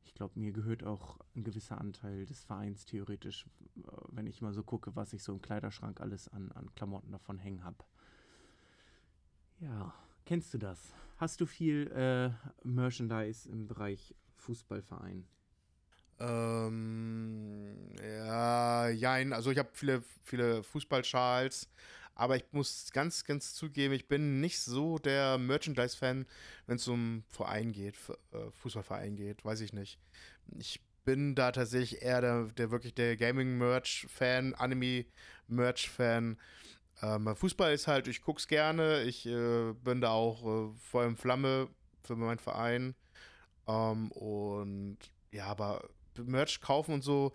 ich 0.04 0.14
glaube, 0.14 0.38
mir 0.38 0.52
gehört 0.52 0.84
auch 0.84 1.18
ein 1.34 1.44
gewisser 1.44 1.80
Anteil 1.80 2.26
des 2.26 2.44
Vereins 2.44 2.84
theoretisch, 2.84 3.46
äh, 3.76 3.90
wenn 4.08 4.26
ich 4.26 4.40
mal 4.40 4.52
so 4.52 4.62
gucke, 4.62 4.94
was 4.96 5.12
ich 5.12 5.22
so 5.22 5.32
im 5.32 5.42
Kleiderschrank 5.42 6.00
alles 6.00 6.28
an, 6.28 6.52
an 6.52 6.74
Klamotten 6.74 7.12
davon 7.12 7.38
hängen 7.38 7.64
habe. 7.64 7.84
Ja, 9.60 9.94
kennst 10.24 10.54
du 10.54 10.58
das? 10.58 10.94
Hast 11.16 11.40
du 11.40 11.46
viel 11.46 11.90
äh, 11.92 12.30
Merchandise 12.66 13.48
im 13.48 13.66
Bereich 13.66 14.14
Fußballverein? 14.36 15.26
Ähm, 16.18 17.76
ja, 18.02 18.88
jein. 18.88 19.32
Also 19.32 19.50
ich 19.50 19.58
habe 19.58 19.70
viele, 19.72 20.02
viele 20.22 20.62
Fußballschals, 20.62 21.70
aber 22.20 22.36
ich 22.36 22.44
muss 22.52 22.92
ganz, 22.92 23.24
ganz 23.24 23.54
zugeben, 23.54 23.94
ich 23.94 24.06
bin 24.06 24.42
nicht 24.42 24.60
so 24.60 24.98
der 24.98 25.38
Merchandise-Fan, 25.38 26.26
wenn 26.66 26.76
es 26.76 26.86
um 26.86 27.24
Verein 27.30 27.72
geht, 27.72 27.94
äh, 28.32 28.50
Fußballverein 28.60 29.16
geht, 29.16 29.42
weiß 29.42 29.62
ich 29.62 29.72
nicht. 29.72 29.98
Ich 30.58 30.82
bin 31.06 31.34
da 31.34 31.50
tatsächlich 31.50 32.02
eher 32.02 32.20
der, 32.20 32.44
der 32.52 32.70
wirklich 32.70 32.94
der 32.94 33.16
Gaming-Merch-Fan, 33.16 34.54
Anime-Merch-Fan. 34.54 36.38
Ähm, 37.00 37.36
Fußball 37.36 37.72
ist 37.72 37.86
halt, 37.86 38.06
ich 38.06 38.20
guck's 38.20 38.46
gerne, 38.46 39.02
ich 39.04 39.24
äh, 39.24 39.72
bin 39.72 40.02
da 40.02 40.10
auch 40.10 40.44
äh, 40.44 40.74
voll 40.90 41.06
in 41.06 41.16
Flamme 41.16 41.68
für 42.02 42.16
meinen 42.16 42.38
Verein. 42.38 42.94
Ähm, 43.66 44.12
und 44.12 44.98
ja, 45.32 45.46
aber 45.46 45.88
Merch 46.18 46.60
kaufen 46.60 46.92
und 46.92 47.02
so 47.02 47.32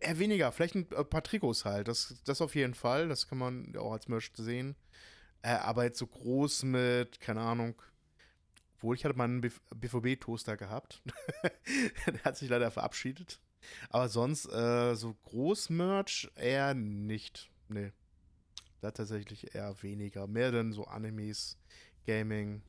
eher 0.00 0.18
weniger. 0.18 0.52
Vielleicht 0.52 0.74
ein 0.74 0.90
äh, 0.92 1.04
paar 1.04 1.22
Trikots 1.22 1.64
halt. 1.64 1.88
Das, 1.88 2.14
das 2.24 2.40
auf 2.40 2.54
jeden 2.54 2.74
Fall. 2.74 3.08
Das 3.08 3.28
kann 3.28 3.38
man 3.38 3.76
auch 3.76 3.92
als 3.92 4.08
Merch 4.08 4.30
sehen. 4.34 4.76
Äh, 5.42 5.50
aber 5.52 5.84
jetzt 5.84 5.98
so 5.98 6.06
groß 6.06 6.64
mit, 6.64 7.20
keine 7.20 7.40
Ahnung. 7.40 7.80
Obwohl, 8.76 8.96
ich 8.96 9.04
hatte 9.04 9.16
mal 9.16 9.24
einen 9.24 9.40
BVB-Toaster 9.40 10.56
gehabt. 10.56 11.02
Der 12.06 12.24
hat 12.24 12.36
sich 12.36 12.48
leider 12.48 12.70
verabschiedet. 12.70 13.40
Aber 13.90 14.08
sonst, 14.08 14.46
äh, 14.46 14.94
so 14.94 15.14
Groß-Merch 15.24 16.30
eher 16.34 16.72
nicht. 16.74 17.50
Nee. 17.68 17.92
Da 18.80 18.90
tatsächlich 18.90 19.54
eher 19.54 19.82
weniger. 19.82 20.26
Mehr 20.26 20.50
denn 20.50 20.72
so 20.72 20.84
Animes, 20.84 21.58
Gaming. 22.06 22.62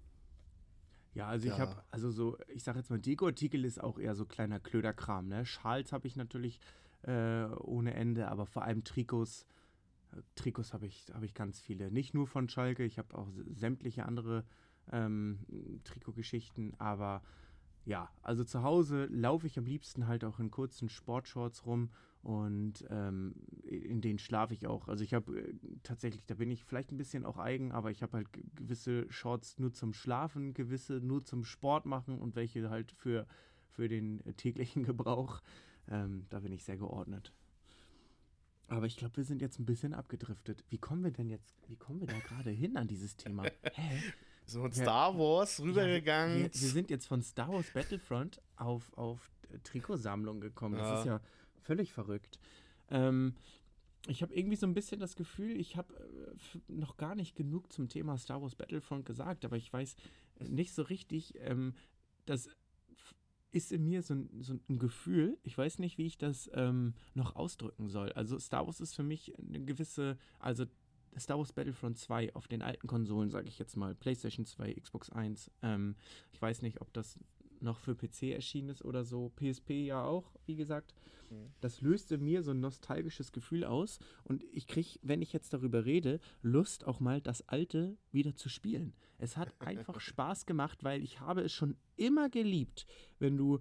Ja, 1.14 1.28
also 1.28 1.48
ich 1.48 1.54
Ja. 1.54 1.60
habe, 1.60 1.84
also 1.92 2.12
so, 2.12 2.38
ich 2.48 2.64
sag 2.64 2.76
jetzt 2.76 2.90
mal, 2.90 3.00
Deko-Artikel 3.00 3.64
ist 3.66 3.82
auch 3.82 3.98
eher 4.00 4.16
so 4.16 4.26
kleiner 4.26 4.60
Klöderkram, 4.60 5.28
ne? 5.28 5.46
Schals 5.46 5.92
habe 5.94 6.08
ich 6.08 6.16
natürlich 6.18 6.60
äh, 7.04 7.46
ohne 7.60 7.94
Ende, 7.94 8.28
aber 8.30 8.46
vor 8.46 8.64
allem 8.64 8.84
Trikots. 8.84 9.46
Trikots 10.36 10.74
habe 10.74 10.88
ich, 10.88 11.06
habe 11.14 11.26
ich 11.26 11.34
ganz 11.34 11.60
viele. 11.62 11.92
Nicht 11.92 12.14
nur 12.14 12.28
von 12.28 12.50
Schalke, 12.50 12.84
ich 12.84 12.98
habe 12.98 13.18
auch 13.18 13.30
sämtliche 13.54 14.06
andere 14.06 14.44
ähm, 14.92 15.40
Trikotgeschichten, 15.86 16.74
aber 16.80 17.22
ja, 17.86 18.10
also 18.22 18.44
zu 18.44 18.62
Hause 18.64 19.06
laufe 19.06 19.48
ich 19.48 19.58
am 19.58 19.66
liebsten 19.66 20.08
halt 20.08 20.24
auch 20.24 20.40
in 20.40 20.52
kurzen 20.52 20.90
Sportshorts 20.90 21.66
rum 21.66 21.92
und 22.22 22.86
ähm, 22.90 23.34
in 23.64 24.02
denen 24.02 24.20
schlafe 24.20 24.54
ich 24.54 24.68
auch. 24.68 24.88
Also 24.88 25.04
ich 25.04 25.14
habe 25.16 25.40
äh, 25.40 25.54
tatsächlich, 25.82 26.24
da 26.28 26.36
bin 26.36 26.52
ich 26.52 26.64
vielleicht 26.64 26.92
ein 26.92 26.98
bisschen 26.98 27.26
auch 27.26 27.38
eigen, 27.38 27.72
aber 27.72 27.90
ich 27.90 28.04
habe 28.04 28.18
halt 28.18 28.32
ge- 28.34 28.44
gewisse 28.56 29.12
Shorts 29.12 29.58
nur 29.58 29.74
zum 29.74 29.94
Schlafen, 29.94 30.54
gewisse 30.54 30.96
nur 31.02 31.24
zum 31.26 31.44
Sport 31.44 31.86
machen 31.88 32.20
und 32.20 32.36
welche 32.36 32.70
halt 32.70 32.92
für, 32.92 33.26
für 33.70 33.88
den 33.90 34.24
äh, 34.26 34.34
täglichen 34.34 34.84
Gebrauch. 34.86 35.42
Ähm, 35.92 36.26
da 36.30 36.40
bin 36.40 36.52
ich 36.52 36.64
sehr 36.64 36.78
geordnet. 36.78 37.32
Aber 38.68 38.86
ich 38.86 38.96
glaube, 38.96 39.18
wir 39.18 39.26
sind 39.26 39.42
jetzt 39.42 39.60
ein 39.60 39.66
bisschen 39.66 39.94
abgedriftet. 39.94 40.64
Wie 40.70 40.78
kommen 40.78 41.04
wir 41.04 41.12
denn 41.12 41.30
jetzt, 41.30 41.54
wie 41.68 41.76
kommen 41.76 42.00
wir 42.00 42.08
da 42.08 42.18
gerade 42.20 42.50
hin 42.50 42.78
an 42.78 42.88
dieses 42.88 43.18
Thema? 43.18 43.44
Hä? 43.74 44.02
So 44.46 44.66
in 44.66 44.72
Ja. 44.72 44.82
Star 44.84 45.18
Wars 45.18 45.58
Ja, 45.58 45.66
rübergegangen. 45.66 46.38
wir, 46.38 46.44
wir 46.54 46.70
sind 46.70 46.90
jetzt 46.90 47.06
von 47.06 47.22
Star 47.22 47.50
Wars 47.50 47.70
Battlefront 47.74 48.42
auf, 48.56 48.92
auf 48.98 49.30
Trikotsammlung 49.64 50.40
gekommen. 50.40 50.78
Das 50.78 50.88
Ja. 50.88 51.00
ist 51.00 51.06
ja 51.06 51.22
völlig 51.62 51.92
verrückt. 51.92 52.40
Ähm, 52.90 53.36
ich 54.08 54.22
habe 54.24 54.34
irgendwie 54.34 54.56
so 54.56 54.66
ein 54.66 54.74
bisschen 54.74 55.00
das 55.02 55.16
Gefühl, 55.16 55.60
ich 55.60 55.76
habe 55.76 55.94
äh, 55.94 56.60
noch 56.72 56.96
gar 56.98 57.14
nicht 57.16 57.36
genug 57.36 57.72
zum 57.74 57.90
Thema 57.90 58.18
Star 58.18 58.42
Wars 58.42 58.56
Battlefront 58.56 59.06
gesagt, 59.06 59.44
aber 59.46 59.58
ich 59.58 59.72
weiß 59.72 59.96
nicht 60.48 60.74
so 60.74 60.82
richtig, 60.84 61.34
ähm, 61.40 61.76
das 62.26 62.48
f- 62.48 62.56
ist 63.52 63.72
in 63.72 63.86
mir 63.86 64.02
so 64.02 64.16
ein, 64.16 64.30
so 64.42 64.58
ein 64.70 64.80
Gefühl, 64.80 65.38
ich 65.44 65.58
weiß 65.58 65.80
nicht, 65.80 65.98
wie 65.98 66.06
ich 66.06 66.18
das 66.18 66.50
ähm, 66.54 66.94
noch 67.14 67.36
ausdrücken 67.36 67.90
soll. 67.90 68.12
Also 68.14 68.40
Star 68.40 68.66
Wars 68.66 68.80
ist 68.80 68.96
für 68.96 69.04
mich 69.04 69.38
eine 69.38 69.64
gewisse, 69.64 70.18
also 70.40 70.66
Star 71.18 71.38
Wars 71.38 71.52
Battlefront 71.52 71.98
2 71.98 72.36
auf 72.36 72.48
den 72.48 72.62
alten 72.62 72.88
Konsolen, 72.88 73.30
sage 73.30 73.48
ich 73.48 73.60
jetzt 73.60 73.76
mal, 73.76 73.96
PlayStation 73.96 74.46
2, 74.46 74.74
Xbox 74.76 75.10
1. 75.10 75.52
Ähm, 75.62 75.96
ich 76.32 76.42
weiß 76.42 76.62
nicht, 76.62 76.82
ob 76.82 76.94
das 76.94 77.20
noch 77.62 77.80
für 77.80 77.96
PC 77.96 78.34
erschienen 78.34 78.70
ist 78.70 78.84
oder 78.84 79.04
so. 79.04 79.32
PSP 79.36 79.72
ja 79.86 80.04
auch, 80.04 80.32
wie 80.46 80.56
gesagt. 80.56 80.94
Mhm. 81.30 81.52
Das 81.62 81.82
löste 81.82 82.18
mir 82.18 82.44
so 82.44 82.52
ein 82.52 82.60
nostalgisches 82.60 83.32
Gefühl 83.32 83.64
aus 83.64 84.00
und 84.24 84.44
ich 84.52 84.68
kriege, 84.68 85.00
wenn 85.02 85.22
ich 85.22 85.34
jetzt 85.34 85.54
darüber 85.54 85.86
rede, 85.86 86.20
Lust 86.42 86.86
auch 86.86 87.00
mal 87.00 87.22
das 87.22 87.48
alte 87.48 87.98
wieder 88.12 88.36
zu 88.36 88.50
spielen. 88.50 88.94
Es 89.18 89.38
hat 89.38 89.54
einfach 89.60 90.00
Spaß 90.00 90.46
gemacht, 90.46 90.84
weil 90.84 91.02
ich 91.04 91.20
habe 91.20 91.42
es 91.42 91.54
schon 91.54 91.78
immer 91.96 92.30
geliebt, 92.30 92.86
wenn 93.20 93.38
du 93.38 93.60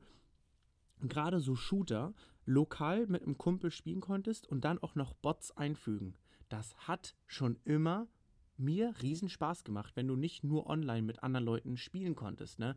gerade 1.00 1.40
so 1.40 1.54
Shooter 1.54 2.14
lokal 2.44 3.06
mit 3.06 3.22
einem 3.22 3.38
Kumpel 3.38 3.70
spielen 3.70 4.00
konntest 4.00 4.46
und 4.46 4.64
dann 4.64 4.78
auch 4.78 4.94
noch 4.94 5.14
Bots 5.14 5.56
einfügen. 5.56 6.14
Das 6.48 6.76
hat 6.88 7.14
schon 7.26 7.58
immer 7.64 8.08
mir 8.56 8.94
riesen 9.02 9.28
Spaß 9.28 9.64
gemacht, 9.64 9.96
wenn 9.96 10.08
du 10.08 10.16
nicht 10.16 10.44
nur 10.44 10.66
online 10.66 11.02
mit 11.02 11.22
anderen 11.22 11.46
Leuten 11.46 11.76
spielen 11.76 12.14
konntest, 12.14 12.58
ne? 12.58 12.76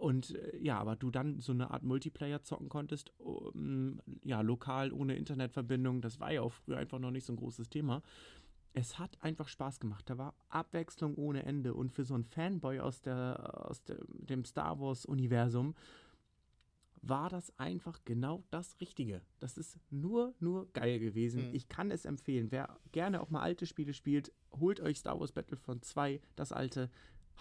Und 0.00 0.34
äh, 0.34 0.56
ja, 0.58 0.78
aber 0.78 0.96
du 0.96 1.10
dann 1.10 1.40
so 1.40 1.52
eine 1.52 1.70
Art 1.70 1.82
Multiplayer 1.82 2.42
zocken 2.42 2.68
konntest, 2.68 3.12
um, 3.18 4.00
ja, 4.24 4.40
lokal 4.40 4.92
ohne 4.92 5.14
Internetverbindung, 5.14 6.00
das 6.00 6.18
war 6.20 6.32
ja 6.32 6.40
auch 6.40 6.52
früher 6.52 6.78
einfach 6.78 6.98
noch 6.98 7.10
nicht 7.10 7.26
so 7.26 7.34
ein 7.34 7.36
großes 7.36 7.68
Thema. 7.68 8.02
Es 8.72 8.98
hat 8.98 9.22
einfach 9.22 9.48
Spaß 9.48 9.78
gemacht. 9.78 10.08
Da 10.08 10.16
war 10.16 10.34
Abwechslung 10.48 11.16
ohne 11.16 11.42
Ende. 11.42 11.74
Und 11.74 11.92
für 11.92 12.04
so 12.04 12.14
einen 12.14 12.24
Fanboy 12.24 12.80
aus, 12.80 13.02
der, 13.02 13.68
aus 13.68 13.82
der, 13.84 13.98
dem 14.08 14.44
Star 14.44 14.80
Wars-Universum 14.80 15.74
war 17.02 17.28
das 17.28 17.52
einfach 17.58 17.98
genau 18.04 18.44
das 18.50 18.80
Richtige. 18.80 19.22
Das 19.38 19.58
ist 19.58 19.78
nur, 19.90 20.34
nur 20.38 20.72
geil 20.72 20.98
gewesen. 20.98 21.48
Mhm. 21.48 21.54
Ich 21.54 21.68
kann 21.68 21.90
es 21.90 22.04
empfehlen. 22.04 22.50
Wer 22.50 22.78
gerne 22.92 23.20
auch 23.20 23.30
mal 23.30 23.42
alte 23.42 23.66
Spiele 23.66 23.92
spielt, 23.92 24.32
holt 24.52 24.80
euch 24.80 24.98
Star 24.98 25.18
Wars 25.18 25.32
Battlefront 25.32 25.84
2, 25.84 26.20
das 26.36 26.52
alte, 26.52 26.90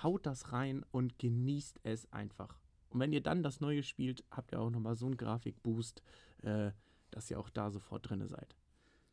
haut 0.03 0.25
das 0.25 0.51
rein 0.51 0.85
und 0.91 1.19
genießt 1.19 1.79
es 1.83 2.11
einfach. 2.11 2.59
Und 2.89 2.99
wenn 2.99 3.13
ihr 3.13 3.21
dann 3.21 3.43
das 3.43 3.59
neue 3.59 3.83
spielt, 3.83 4.23
habt 4.31 4.51
ihr 4.53 4.59
auch 4.59 4.69
nochmal 4.69 4.95
so 4.95 5.05
einen 5.05 5.17
Grafikboost, 5.17 6.01
äh, 6.43 6.71
dass 7.11 7.29
ihr 7.29 7.39
auch 7.39 7.49
da 7.49 7.69
sofort 7.71 8.09
drin 8.09 8.27
seid. 8.27 8.55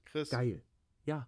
Chris, 0.05 0.31
Geil. 0.31 0.63
Ja, 1.05 1.27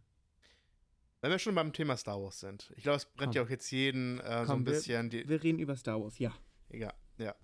wenn 1.21 1.31
wir 1.33 1.39
schon 1.41 1.55
beim 1.57 1.73
Thema 1.73 1.97
Star 1.97 2.23
Wars 2.23 2.39
sind, 2.41 2.73
ich 2.77 2.85
glaube, 2.85 2.97
es 2.99 3.05
brennt 3.07 3.33
Komm. 3.33 3.37
ja 3.37 3.43
auch 3.43 3.51
jetzt 3.51 3.71
jeden 3.73 4.21
äh, 4.21 4.43
so 4.47 4.53
Komm, 4.53 4.63
ein 4.63 4.67
wir- 4.67 4.73
bisschen 4.73 5.11
die. 5.11 5.29
wir 5.29 5.43
reden 5.43 5.59
über 5.59 5.75
Star 5.77 6.01
Wars, 6.01 6.19
ja. 6.21 6.33
Ja, 6.71 6.93
ja. 7.17 7.35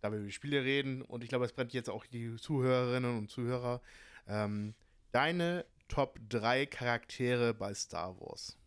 da 0.00 0.10
wir 0.10 0.18
über 0.18 0.26
die 0.26 0.32
Spiele 0.32 0.64
reden 0.64 1.02
und 1.02 1.22
ich 1.22 1.28
glaube, 1.28 1.44
es 1.44 1.52
brennt 1.52 1.72
jetzt 1.72 1.88
auch 1.88 2.04
die 2.06 2.34
Zuhörerinnen 2.36 3.16
und 3.16 3.30
Zuhörer. 3.30 3.80
Ähm, 4.26 4.74
deine 5.12 5.64
Top 5.88 6.18
3 6.28 6.66
Charaktere 6.66 7.54
bei 7.54 7.72
Star 7.74 8.20
Wars. 8.20 8.58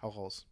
Hau 0.00 0.10
raus. 0.10 0.46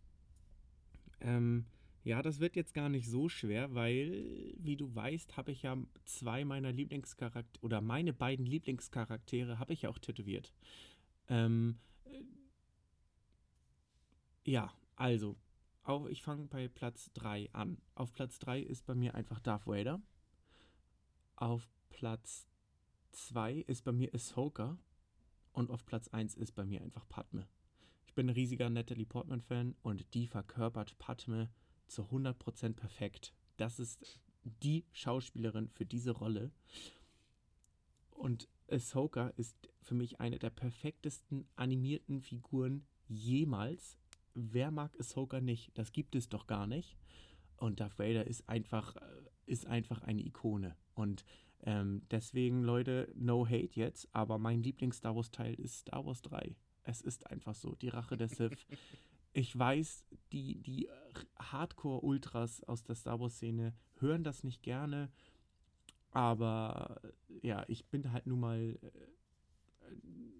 Ähm, 1.24 1.64
ja, 2.04 2.22
das 2.22 2.38
wird 2.38 2.54
jetzt 2.54 2.74
gar 2.74 2.90
nicht 2.90 3.08
so 3.08 3.30
schwer, 3.30 3.74
weil, 3.74 4.54
wie 4.58 4.76
du 4.76 4.94
weißt, 4.94 5.38
habe 5.38 5.52
ich 5.52 5.62
ja 5.62 5.76
zwei 6.04 6.44
meiner 6.44 6.70
Lieblingscharaktere 6.70 7.64
oder 7.64 7.80
meine 7.80 8.12
beiden 8.12 8.44
Lieblingscharaktere 8.44 9.58
habe 9.58 9.72
ich 9.72 9.82
ja 9.82 9.88
auch 9.88 9.98
tätowiert. 9.98 10.52
Ähm, 11.28 11.78
äh, 12.04 12.22
ja, 14.44 14.70
also, 14.96 15.36
auch 15.82 16.06
ich 16.06 16.22
fange 16.22 16.46
bei 16.46 16.68
Platz 16.68 17.10
3 17.14 17.48
an. 17.54 17.78
Auf 17.94 18.12
Platz 18.12 18.38
3 18.38 18.60
ist 18.60 18.84
bei 18.84 18.94
mir 18.94 19.14
einfach 19.14 19.40
Darth 19.40 19.66
Vader. 19.66 20.02
Auf 21.36 21.70
Platz 21.88 22.46
2 23.12 23.64
ist 23.66 23.82
bei 23.82 23.92
mir 23.92 24.14
Ahsoka. 24.14 24.78
Und 25.52 25.70
auf 25.70 25.86
Platz 25.86 26.08
1 26.08 26.34
ist 26.34 26.52
bei 26.52 26.64
mir 26.64 26.82
einfach 26.82 27.08
Padme. 27.08 27.46
Ich 28.14 28.16
bin 28.16 28.28
ein 28.28 28.34
riesiger 28.34 28.70
Natalie 28.70 29.06
Portman-Fan 29.06 29.74
und 29.82 30.14
die 30.14 30.28
verkörpert 30.28 30.96
Padme 30.98 31.50
zu 31.88 32.02
100% 32.02 32.74
perfekt. 32.74 33.34
Das 33.56 33.80
ist 33.80 34.20
die 34.44 34.84
Schauspielerin 34.92 35.68
für 35.70 35.84
diese 35.84 36.12
Rolle. 36.12 36.52
Und 38.12 38.48
Ahsoka 38.70 39.30
ist 39.30 39.68
für 39.82 39.96
mich 39.96 40.20
eine 40.20 40.38
der 40.38 40.50
perfektesten 40.50 41.48
animierten 41.56 42.20
Figuren 42.20 42.86
jemals. 43.08 43.98
Wer 44.34 44.70
mag 44.70 44.96
Ahsoka 45.00 45.40
nicht? 45.40 45.76
Das 45.76 45.90
gibt 45.90 46.14
es 46.14 46.28
doch 46.28 46.46
gar 46.46 46.68
nicht. 46.68 46.96
Und 47.56 47.80
Darth 47.80 47.98
Vader 47.98 48.28
ist 48.28 48.48
einfach, 48.48 48.94
äh, 48.94 49.00
ist 49.46 49.66
einfach 49.66 50.02
eine 50.02 50.24
Ikone. 50.24 50.76
Und 50.94 51.24
ähm, 51.64 52.02
deswegen, 52.12 52.62
Leute, 52.62 53.12
no 53.16 53.44
hate 53.44 53.74
jetzt, 53.74 54.08
aber 54.14 54.38
mein 54.38 54.62
Lieblings-Star 54.62 55.16
Wars-Teil 55.16 55.54
ist 55.54 55.80
Star 55.80 56.06
Wars 56.06 56.22
3. 56.22 56.54
Es 56.84 57.00
ist 57.00 57.26
einfach 57.30 57.54
so, 57.54 57.74
die 57.74 57.88
Rache 57.88 58.16
der 58.16 58.28
Sith. 58.28 58.66
ich 59.32 59.58
weiß, 59.58 60.04
die, 60.32 60.60
die 60.62 60.88
Hardcore-Ultras 61.38 62.62
aus 62.64 62.84
der 62.84 62.94
Star 62.94 63.18
Wars-Szene 63.20 63.74
hören 63.98 64.22
das 64.22 64.44
nicht 64.44 64.62
gerne, 64.62 65.10
aber 66.12 67.00
ja, 67.42 67.64
ich 67.66 67.86
bin 67.86 68.12
halt 68.12 68.26
nun 68.26 68.40
mal 68.40 68.78
äh, 68.82 68.88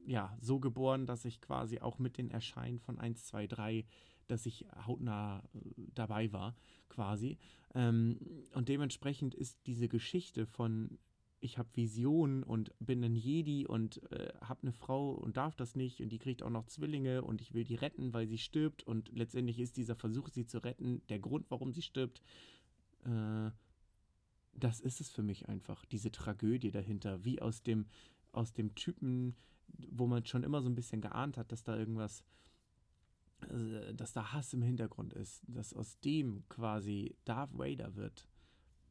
ja, 0.07 0.37
so 0.41 0.61
geboren, 0.61 1.07
dass 1.07 1.25
ich 1.25 1.41
quasi 1.41 1.81
auch 1.81 1.99
mit 1.99 2.19
den 2.19 2.31
Erscheinen 2.31 2.79
von 2.79 2.99
1, 2.99 3.25
2, 3.27 3.47
3, 3.47 3.85
dass 4.29 4.47
ich 4.47 4.67
hautnah 4.87 5.43
äh, 5.55 5.59
dabei 5.95 6.33
war, 6.33 6.55
quasi. 6.89 7.39
Ähm, 7.75 8.19
und 8.53 8.69
dementsprechend 8.69 9.35
ist 9.35 9.59
diese 9.67 9.89
Geschichte 9.89 10.47
von 10.47 10.99
ich 11.45 11.59
habe 11.59 11.69
Visionen 11.75 12.43
und 12.43 12.73
bin 12.81 13.05
ein 13.05 13.15
Jedi 13.15 13.67
und 13.67 14.03
äh, 14.11 14.33
habe 14.41 14.63
eine 14.63 14.73
Frau 14.73 15.11
und 15.11 15.37
darf 15.37 15.55
das 15.55 15.77
nicht 15.77 16.01
und 16.01 16.09
die 16.09 16.19
kriegt 16.19 16.43
auch 16.43 16.51
noch 16.51 16.65
Zwillinge 16.65 17.23
und 17.23 17.43
ich 17.43 17.53
will 17.53 17.65
die 17.65 17.75
retten, 17.75 18.15
weil 18.15 18.27
sie 18.27 18.39
stirbt 18.39 18.83
und 18.83 19.11
letztendlich 19.13 19.61
ist 19.61 19.77
dieser 19.77 19.95
Versuch, 19.95 20.31
sie 20.31 20.47
zu 20.47 20.65
retten, 20.65 21.03
der 21.09 21.19
Grund, 21.19 21.51
warum 21.51 21.75
sie 21.75 21.83
stirbt. 21.83 22.23
Äh, 23.05 23.51
das 24.55 24.81
ist 24.81 25.03
es 25.03 25.11
für 25.11 25.23
mich 25.23 25.47
einfach, 25.49 25.85
diese 25.85 26.11
Tragödie 26.11 26.71
dahinter, 26.71 27.25
wie 27.25 27.43
aus 27.43 27.63
dem, 27.63 27.87
aus 28.33 28.55
dem 28.55 28.75
Typen, 28.75 29.37
wo 29.91 30.07
man 30.07 30.25
schon 30.25 30.45
immer 30.45 30.63
so 30.63 30.71
ein 30.71 30.75
bisschen 30.75 31.03
geahnt 31.03 31.37
hat, 31.37 31.53
dass 31.53 31.63
da 31.63 31.77
irgendwas, 31.77 32.25
äh, 33.51 33.93
dass 33.93 34.15
da 34.15 34.33
Hass 34.33 34.55
im 34.55 34.63
Hintergrund 34.63 35.13
ist, 35.13 35.43
dass 35.47 35.75
aus 35.75 36.01
dem 36.01 36.49
quasi 36.49 37.15
Darth 37.27 37.53
Vader 37.53 37.97
wird. 37.97 38.27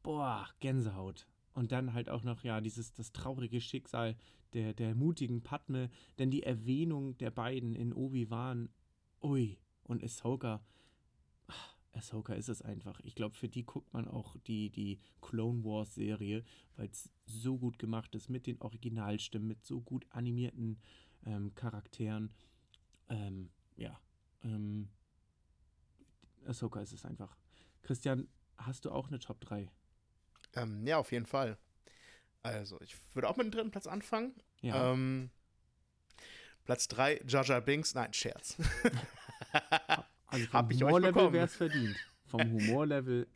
Boah, 0.03 0.47
Gänsehaut. 0.59 1.25
Und 1.53 1.71
dann 1.71 1.93
halt 1.93 2.09
auch 2.09 2.23
noch, 2.23 2.43
ja, 2.43 2.61
dieses, 2.61 2.93
das 2.93 3.11
traurige 3.11 3.61
Schicksal 3.61 4.15
der, 4.53 4.73
der 4.73 4.95
mutigen 4.95 5.43
Padme, 5.43 5.89
denn 6.17 6.31
die 6.31 6.43
Erwähnung 6.43 7.17
der 7.17 7.31
beiden 7.31 7.75
in 7.75 7.93
Obi-Wan, 7.93 8.69
ui, 9.21 9.57
und 9.83 10.03
Ahsoka, 10.03 10.63
Ahsoka 11.93 12.33
ist 12.33 12.49
es 12.49 12.61
einfach. 12.61 12.99
Ich 13.01 13.15
glaube, 13.15 13.35
für 13.35 13.47
die 13.47 13.65
guckt 13.65 13.93
man 13.93 14.07
auch 14.07 14.35
die, 14.47 14.69
die 14.69 14.99
Clone 15.21 15.63
Wars 15.63 15.93
Serie, 15.93 16.43
weil 16.75 16.89
es 16.89 17.09
so 17.25 17.57
gut 17.57 17.77
gemacht 17.79 18.15
ist 18.15 18.29
mit 18.29 18.47
den 18.47 18.59
Originalstimmen, 18.61 19.47
mit 19.47 19.63
so 19.63 19.81
gut 19.81 20.05
animierten 20.09 20.79
ähm, 21.25 21.53
Charakteren. 21.55 22.31
Ähm, 23.09 23.49
ja, 23.77 23.99
ähm, 24.43 24.89
Ahsoka 26.45 26.81
ist 26.81 26.93
es 26.93 27.05
einfach. 27.05 27.37
Christian, 27.83 28.27
hast 28.57 28.85
du 28.85 28.91
auch 28.91 29.07
eine 29.07 29.19
Top 29.19 29.39
3? 29.41 29.69
Ähm, 30.55 30.85
ja, 30.85 30.97
auf 30.97 31.11
jeden 31.11 31.25
Fall. 31.25 31.57
Also, 32.41 32.79
ich 32.81 32.95
würde 33.13 33.29
auch 33.29 33.37
mit 33.37 33.45
dem 33.45 33.51
dritten 33.51 33.71
Platz 33.71 33.87
anfangen. 33.87 34.33
Ja. 34.61 34.91
Ähm, 34.91 35.29
Platz 36.65 36.87
3, 36.89 37.21
Jaja 37.27 37.59
Binks. 37.59 37.95
Nein, 37.95 38.13
Scherz. 38.13 38.57
also 40.27 40.45
vom 40.47 40.69
Humorlevel 40.69 41.33
wäre 41.33 41.45
es 41.45 41.55
verdient. 41.55 41.95
Vom 42.25 42.41
Humorlevel. 42.41 43.27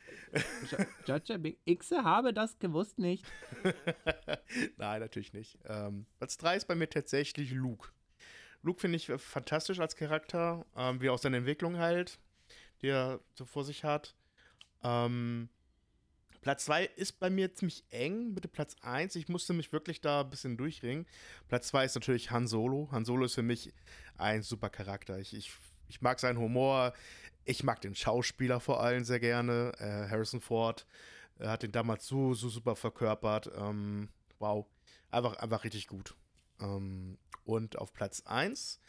Jaja 1.06 1.36
Binks. 1.38 1.90
Ich 1.90 1.98
habe 1.98 2.32
das 2.32 2.58
gewusst 2.58 2.98
nicht. 2.98 3.24
Nein, 4.76 5.00
natürlich 5.00 5.32
nicht. 5.32 5.58
Ähm, 5.66 6.06
Platz 6.18 6.36
3 6.38 6.56
ist 6.56 6.66
bei 6.66 6.74
mir 6.74 6.88
tatsächlich 6.88 7.52
Luke. 7.52 7.88
Luke 8.62 8.80
finde 8.80 8.96
ich 8.96 9.06
fantastisch 9.06 9.78
als 9.78 9.94
Charakter, 9.94 10.66
ähm, 10.76 11.00
wie 11.00 11.10
auch 11.10 11.18
seine 11.18 11.38
Entwicklung 11.38 11.78
halt, 11.78 12.18
die 12.82 12.88
er 12.88 13.20
so 13.34 13.44
vor 13.44 13.64
sich 13.64 13.84
hat. 13.84 14.16
Ähm, 14.82 15.48
Platz 16.40 16.64
2 16.66 16.84
ist 16.84 17.18
bei 17.18 17.30
mir 17.30 17.54
ziemlich 17.54 17.84
eng 17.90 18.32
mit 18.34 18.44
dem 18.44 18.50
Platz 18.50 18.76
1. 18.82 19.16
Ich 19.16 19.28
musste 19.28 19.52
mich 19.52 19.72
wirklich 19.72 20.00
da 20.00 20.20
ein 20.22 20.30
bisschen 20.30 20.56
durchringen. 20.56 21.06
Platz 21.48 21.68
2 21.68 21.84
ist 21.84 21.94
natürlich 21.94 22.30
Han 22.30 22.46
Solo. 22.46 22.88
Han 22.92 23.04
Solo 23.04 23.24
ist 23.24 23.34
für 23.34 23.42
mich 23.42 23.72
ein 24.16 24.42
super 24.42 24.70
Charakter. 24.70 25.18
Ich, 25.18 25.34
ich, 25.34 25.52
ich 25.88 26.00
mag 26.00 26.20
seinen 26.20 26.38
Humor. 26.38 26.92
Ich 27.44 27.64
mag 27.64 27.80
den 27.80 27.94
Schauspieler 27.94 28.60
vor 28.60 28.82
allem 28.82 29.04
sehr 29.04 29.20
gerne. 29.20 29.72
Äh, 29.78 30.08
Harrison 30.10 30.40
Ford 30.40 30.86
äh, 31.38 31.46
hat 31.46 31.62
den 31.62 31.72
damals 31.72 32.06
so, 32.06 32.34
so 32.34 32.48
super 32.48 32.76
verkörpert. 32.76 33.50
Ähm, 33.56 34.08
wow. 34.38 34.66
Einfach, 35.10 35.36
einfach 35.36 35.64
richtig 35.64 35.86
gut. 35.86 36.14
Ähm, 36.60 37.18
und 37.44 37.78
auf 37.78 37.92
Platz 37.92 38.22
1, 38.26 38.80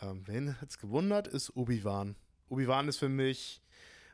ähm, 0.00 0.26
wen 0.26 0.60
hat 0.60 0.70
es 0.70 0.78
gewundert, 0.78 1.28
ist 1.28 1.54
Obi-Wan. 1.54 2.16
Obi-Wan 2.48 2.88
ist 2.88 2.96
für 2.96 3.08
mich 3.08 3.62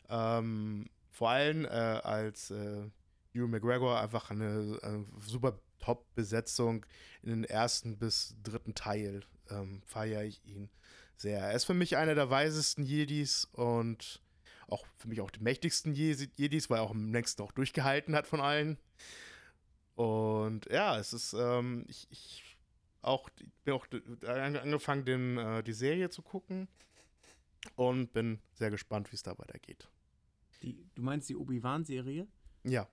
ähm, 0.08 0.88
vor 1.14 1.30
allem 1.30 1.64
äh, 1.64 1.68
als 1.68 2.50
äh, 2.50 2.90
Hugh 3.32 3.46
McGregor 3.46 4.00
einfach 4.00 4.32
eine, 4.32 4.80
eine 4.82 5.06
super 5.24 5.60
Top-Besetzung 5.78 6.84
in 7.22 7.30
den 7.30 7.44
ersten 7.44 7.98
bis 7.98 8.34
dritten 8.42 8.74
Teil 8.74 9.22
ähm, 9.48 9.80
feiere 9.86 10.24
ich 10.24 10.44
ihn 10.44 10.70
sehr. 11.16 11.38
Er 11.38 11.52
ist 11.52 11.66
für 11.66 11.74
mich 11.74 11.96
einer 11.96 12.16
der 12.16 12.30
weisesten 12.30 12.84
Jedis 12.84 13.44
und 13.52 14.22
auch 14.66 14.84
für 14.96 15.06
mich 15.06 15.20
auch 15.20 15.30
die 15.30 15.42
mächtigsten 15.42 15.94
Jedis, 15.94 16.68
weil 16.68 16.80
er 16.80 16.82
auch 16.82 16.90
am 16.90 17.12
längsten 17.12 17.42
auch 17.42 17.52
durchgehalten 17.52 18.16
hat 18.16 18.26
von 18.26 18.40
allen. 18.40 18.76
Und 19.94 20.66
ja, 20.66 20.98
es 20.98 21.12
ist, 21.12 21.32
ähm, 21.34 21.84
ich, 21.86 22.08
ich 22.10 22.56
auch, 23.02 23.30
bin 23.62 23.74
auch 23.74 23.86
angefangen, 24.26 25.04
den, 25.04 25.38
äh, 25.38 25.62
die 25.62 25.74
Serie 25.74 26.10
zu 26.10 26.22
gucken 26.22 26.66
und 27.76 28.12
bin 28.12 28.40
sehr 28.54 28.72
gespannt, 28.72 29.12
wie 29.12 29.16
es 29.16 29.22
da 29.22 29.38
weitergeht. 29.38 29.88
Die, 30.64 30.82
du 30.94 31.02
meinst 31.02 31.28
die 31.28 31.36
Obi-Wan-Serie? 31.36 32.26
Ja. 32.64 32.88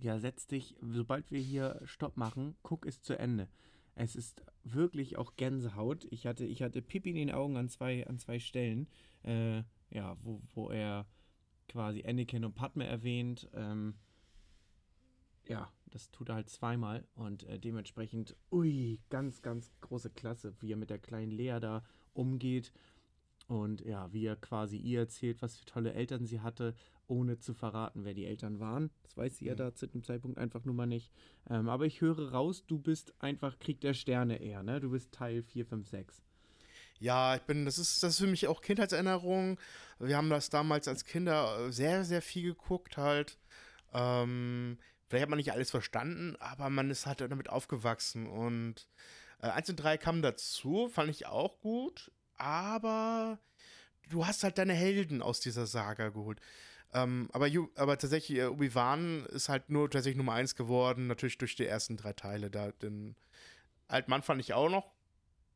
Ja, 0.00 0.18
setz 0.18 0.46
dich, 0.46 0.74
sobald 0.80 1.30
wir 1.30 1.40
hier 1.40 1.78
Stopp 1.84 2.16
machen, 2.16 2.56
guck 2.62 2.86
es 2.86 3.02
zu 3.02 3.18
Ende. 3.18 3.48
Es 3.94 4.16
ist 4.16 4.42
wirklich 4.64 5.18
auch 5.18 5.36
Gänsehaut. 5.36 6.06
Ich 6.10 6.26
hatte, 6.26 6.46
ich 6.46 6.62
hatte 6.62 6.80
Pipi 6.80 7.10
in 7.10 7.16
den 7.16 7.30
Augen 7.30 7.58
an 7.58 7.68
zwei, 7.68 8.06
an 8.06 8.18
zwei 8.18 8.38
Stellen, 8.38 8.88
äh, 9.22 9.62
ja, 9.90 10.16
wo, 10.22 10.40
wo 10.54 10.70
er 10.70 11.06
quasi 11.68 12.02
Anakin 12.06 12.46
und 12.46 12.54
Padme 12.54 12.86
erwähnt. 12.86 13.50
Ähm, 13.52 13.94
ja, 15.46 15.70
das 15.90 16.10
tut 16.10 16.30
er 16.30 16.36
halt 16.36 16.48
zweimal 16.48 17.06
und 17.14 17.42
äh, 17.44 17.58
dementsprechend, 17.58 18.34
ui, 18.50 18.98
ganz, 19.10 19.42
ganz 19.42 19.70
große 19.82 20.08
Klasse, 20.08 20.54
wie 20.60 20.72
er 20.72 20.78
mit 20.78 20.88
der 20.88 20.98
kleinen 20.98 21.30
Lea 21.30 21.58
da 21.60 21.84
umgeht 22.14 22.72
und 23.52 23.82
ja, 23.82 24.12
wie 24.12 24.24
er 24.24 24.36
quasi 24.36 24.76
ihr 24.76 25.00
erzählt, 25.00 25.42
was 25.42 25.56
für 25.56 25.66
tolle 25.66 25.92
Eltern 25.92 26.26
sie 26.26 26.40
hatte 26.40 26.74
ohne 27.06 27.38
zu 27.38 27.52
verraten, 27.52 28.04
wer 28.04 28.14
die 28.14 28.24
Eltern 28.24 28.60
waren. 28.60 28.90
Das 29.02 29.16
weiß 29.16 29.36
sie 29.36 29.44
mhm. 29.44 29.48
ja 29.50 29.54
da 29.56 29.74
zu 29.74 29.86
dem 29.86 30.02
Zeitpunkt 30.02 30.38
einfach 30.38 30.64
nur 30.64 30.74
mal 30.74 30.86
nicht. 30.86 31.12
Ähm, 31.50 31.68
aber 31.68 31.84
ich 31.84 32.00
höre 32.00 32.32
raus, 32.32 32.64
du 32.66 32.78
bist 32.78 33.12
einfach 33.20 33.58
Krieg 33.58 33.80
der 33.80 33.94
Sterne 33.94 34.40
eher, 34.40 34.62
ne? 34.62 34.80
Du 34.80 34.90
bist 34.90 35.12
Teil 35.12 35.42
4, 35.42 35.66
5, 35.66 35.88
6. 35.88 36.22
Ja, 36.98 37.34
ich 37.34 37.42
bin, 37.42 37.64
das 37.64 37.78
ist, 37.78 38.02
das 38.02 38.14
ist 38.14 38.20
für 38.20 38.26
mich 38.26 38.46
auch 38.46 38.62
Kindheitserinnerung. 38.62 39.58
Wir 39.98 40.16
haben 40.16 40.30
das 40.30 40.48
damals 40.48 40.88
als 40.88 41.04
Kinder 41.04 41.70
sehr, 41.72 42.04
sehr 42.04 42.22
viel 42.22 42.44
geguckt 42.44 42.96
halt. 42.96 43.38
Ähm, 43.92 44.78
vielleicht 45.08 45.24
hat 45.24 45.30
man 45.30 45.36
nicht 45.36 45.52
alles 45.52 45.70
verstanden, 45.70 46.36
aber 46.38 46.70
man 46.70 46.90
ist 46.90 47.06
halt 47.06 47.20
damit 47.20 47.50
aufgewachsen. 47.50 48.26
Und 48.26 48.88
äh, 49.40 49.48
1 49.48 49.70
und 49.70 49.76
3 49.76 49.98
kamen 49.98 50.22
dazu, 50.22 50.88
fand 50.88 51.10
ich 51.10 51.26
auch 51.26 51.60
gut, 51.60 52.12
aber 52.42 53.38
du 54.10 54.26
hast 54.26 54.42
halt 54.42 54.58
deine 54.58 54.74
Helden 54.74 55.22
aus 55.22 55.40
dieser 55.40 55.66
Saga 55.66 56.08
geholt. 56.08 56.40
Ähm, 56.92 57.28
aber, 57.32 57.48
aber 57.76 57.96
tatsächlich, 57.96 58.38
äh, 58.38 58.46
Obi-Wan 58.46 59.24
ist 59.26 59.48
halt 59.48 59.70
nur 59.70 59.88
tatsächlich 59.90 60.18
Nummer 60.18 60.34
eins 60.34 60.56
geworden, 60.56 61.06
natürlich 61.06 61.38
durch 61.38 61.56
die 61.56 61.66
ersten 61.66 61.96
drei 61.96 62.12
Teile. 62.12 62.50
Da, 62.50 62.72
den 62.72 63.14
Altmann 63.88 64.22
fand 64.22 64.40
ich 64.40 64.52
auch 64.54 64.68
noch 64.68 64.90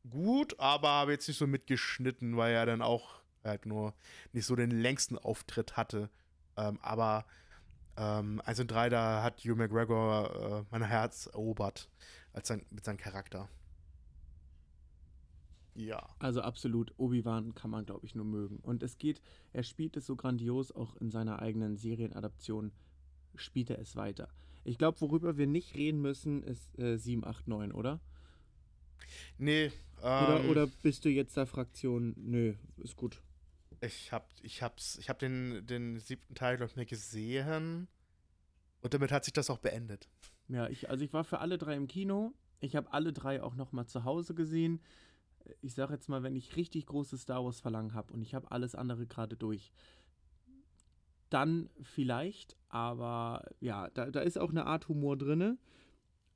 gut, 0.09 0.59
aber 0.59 0.89
habe 0.89 1.11
jetzt 1.11 1.27
nicht 1.27 1.37
so 1.37 1.45
mitgeschnitten, 1.45 2.37
weil 2.37 2.53
er 2.53 2.65
dann 2.65 2.81
auch 2.81 3.19
halt 3.43 3.65
nur 3.65 3.93
nicht 4.31 4.45
so 4.45 4.55
den 4.55 4.71
längsten 4.71 5.17
Auftritt 5.17 5.77
hatte. 5.77 6.09
Ähm, 6.55 6.79
aber 6.81 7.25
ähm, 7.97 8.41
1 8.45 8.61
und 8.61 8.71
3, 8.71 8.89
da 8.89 9.23
hat 9.23 9.41
Hugh 9.41 9.55
McGregor 9.55 10.61
äh, 10.61 10.65
mein 10.71 10.83
Herz 10.83 11.27
erobert 11.27 11.89
als 12.33 12.47
sein, 12.47 12.65
mit 12.71 12.85
seinem 12.85 12.97
Charakter. 12.97 13.49
Ja. 15.77 16.03
Also 16.17 16.41
absolut, 16.41 16.91
Obi-Wan 16.97 17.53
kann 17.53 17.69
man, 17.69 17.85
glaube 17.85 18.05
ich, 18.05 18.15
nur 18.15 18.25
mögen. 18.25 18.57
Und 18.57 18.81
es 18.81 18.97
geht, 18.97 19.21
er 19.53 19.61
spielt 19.61 19.95
es 19.95 20.07
so 20.07 20.15
grandios, 20.15 20.71
auch 20.71 20.95
in 20.95 21.11
seiner 21.11 21.39
eigenen 21.39 21.77
Serienadaption 21.77 22.71
spielt 23.35 23.69
er 23.69 23.77
es 23.77 23.95
weiter. 23.95 24.29
Ich 24.63 24.79
glaube, 24.79 24.99
worüber 25.01 25.37
wir 25.37 25.45
nicht 25.45 25.75
reden 25.75 26.01
müssen, 26.01 26.41
ist 26.41 26.77
äh, 26.79 26.97
789, 26.97 27.75
oder? 27.75 27.99
Nee. 29.37 29.71
Ähm, 30.01 30.23
oder, 30.23 30.49
oder 30.49 30.67
bist 30.81 31.05
du 31.05 31.09
jetzt 31.09 31.37
der 31.37 31.45
Fraktion, 31.45 32.15
nö, 32.17 32.55
ist 32.77 32.95
gut. 32.95 33.21
Ich 33.79 34.11
hab, 34.11 34.27
ich 34.41 34.63
hab's, 34.63 34.97
ich 34.97 35.09
hab 35.09 35.19
den, 35.19 35.65
den 35.67 35.99
siebten 35.99 36.33
Teil, 36.33 36.57
glaube 36.57 36.71
ich, 36.71 36.75
mir 36.75 36.87
gesehen. 36.87 37.87
Und 38.81 38.93
damit 38.95 39.11
hat 39.11 39.25
sich 39.25 39.33
das 39.33 39.51
auch 39.51 39.59
beendet. 39.59 40.09
Ja, 40.47 40.67
ich, 40.69 40.89
also 40.89 41.05
ich 41.05 41.13
war 41.13 41.23
für 41.23 41.37
alle 41.37 41.59
drei 41.59 41.75
im 41.75 41.87
Kino. 41.87 42.33
Ich 42.59 42.75
habe 42.75 42.91
alle 42.91 43.13
drei 43.13 43.43
auch 43.43 43.53
noch 43.53 43.71
mal 43.71 43.85
zu 43.85 44.05
Hause 44.05 44.33
gesehen 44.33 44.81
ich 45.61 45.73
sage 45.73 45.93
jetzt 45.93 46.09
mal, 46.09 46.23
wenn 46.23 46.35
ich 46.35 46.55
richtig 46.55 46.85
großes 46.85 47.21
Star 47.21 47.43
Wars 47.43 47.59
Verlangen 47.59 47.93
habe 47.93 48.13
und 48.13 48.21
ich 48.21 48.35
habe 48.35 48.51
alles 48.51 48.75
andere 48.75 49.05
gerade 49.07 49.35
durch, 49.35 49.71
dann 51.29 51.69
vielleicht, 51.81 52.55
aber 52.69 53.43
ja, 53.59 53.89
da, 53.89 54.09
da 54.09 54.21
ist 54.21 54.39
auch 54.39 54.51
eine 54.51 54.65
Art 54.65 54.87
Humor 54.87 55.17
drin. 55.17 55.57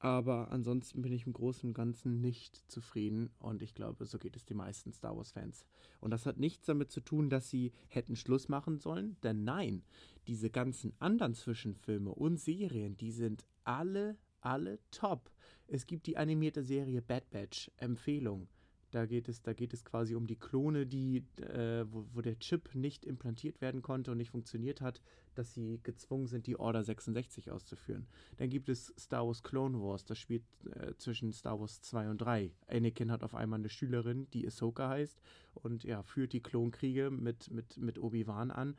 Aber 0.01 0.51
ansonsten 0.51 1.03
bin 1.03 1.13
ich 1.13 1.27
im 1.27 1.33
Großen 1.33 1.69
und 1.69 1.75
Ganzen 1.75 2.21
nicht 2.21 2.63
zufrieden 2.71 3.29
und 3.37 3.61
ich 3.61 3.75
glaube, 3.75 4.07
so 4.07 4.17
geht 4.17 4.35
es 4.35 4.45
den 4.45 4.57
meisten 4.57 4.91
Star 4.91 5.15
Wars-Fans. 5.15 5.63
Und 5.99 6.09
das 6.09 6.25
hat 6.25 6.39
nichts 6.39 6.65
damit 6.65 6.89
zu 6.89 7.01
tun, 7.01 7.29
dass 7.29 7.51
sie 7.51 7.71
hätten 7.87 8.15
Schluss 8.15 8.49
machen 8.49 8.79
sollen, 8.79 9.17
denn 9.21 9.43
nein, 9.43 9.83
diese 10.25 10.49
ganzen 10.49 10.93
anderen 10.97 11.35
Zwischenfilme 11.35 12.09
und 12.09 12.39
Serien, 12.39 12.97
die 12.97 13.11
sind 13.11 13.45
alle, 13.63 14.17
alle 14.41 14.79
top. 14.89 15.29
Es 15.67 15.85
gibt 15.85 16.07
die 16.07 16.17
animierte 16.17 16.63
Serie 16.63 17.03
Bad 17.03 17.29
Batch, 17.29 17.69
Empfehlung. 17.77 18.47
Da 18.91 19.05
geht 19.05 19.29
es, 19.29 19.41
da 19.41 19.53
geht 19.53 19.73
es 19.73 19.85
quasi 19.85 20.15
um 20.15 20.27
die 20.27 20.35
Klone, 20.35 20.85
die, 20.85 21.23
äh, 21.37 21.85
wo, 21.89 22.05
wo, 22.13 22.21
der 22.21 22.37
Chip 22.39 22.75
nicht 22.75 23.05
implantiert 23.05 23.61
werden 23.61 23.81
konnte 23.81 24.11
und 24.11 24.17
nicht 24.17 24.31
funktioniert 24.31 24.81
hat, 24.81 25.01
dass 25.33 25.53
sie 25.53 25.79
gezwungen 25.81 26.27
sind, 26.27 26.45
die 26.45 26.59
Order 26.59 26.83
66 26.83 27.51
auszuführen. 27.51 28.05
Dann 28.37 28.49
gibt 28.49 28.67
es 28.67 28.93
Star 28.99 29.25
Wars 29.25 29.43
Clone 29.43 29.81
Wars, 29.81 30.03
das 30.05 30.19
spielt 30.19 30.43
äh, 30.75 30.93
zwischen 30.97 31.31
Star 31.31 31.59
Wars 31.59 31.81
2 31.81 32.09
und 32.09 32.17
3. 32.19 32.51
Anakin 32.67 33.11
hat 33.11 33.23
auf 33.23 33.33
einmal 33.33 33.59
eine 33.59 33.69
Schülerin, 33.69 34.27
die 34.33 34.45
Ahsoka 34.45 34.89
heißt, 34.89 35.21
und 35.53 35.83
ja, 35.83 36.03
führt 36.03 36.33
die 36.33 36.43
Klonkriege 36.43 37.09
mit, 37.09 37.49
mit, 37.49 37.77
mit 37.77 37.97
Obi-Wan 37.97 38.51
an. 38.51 38.75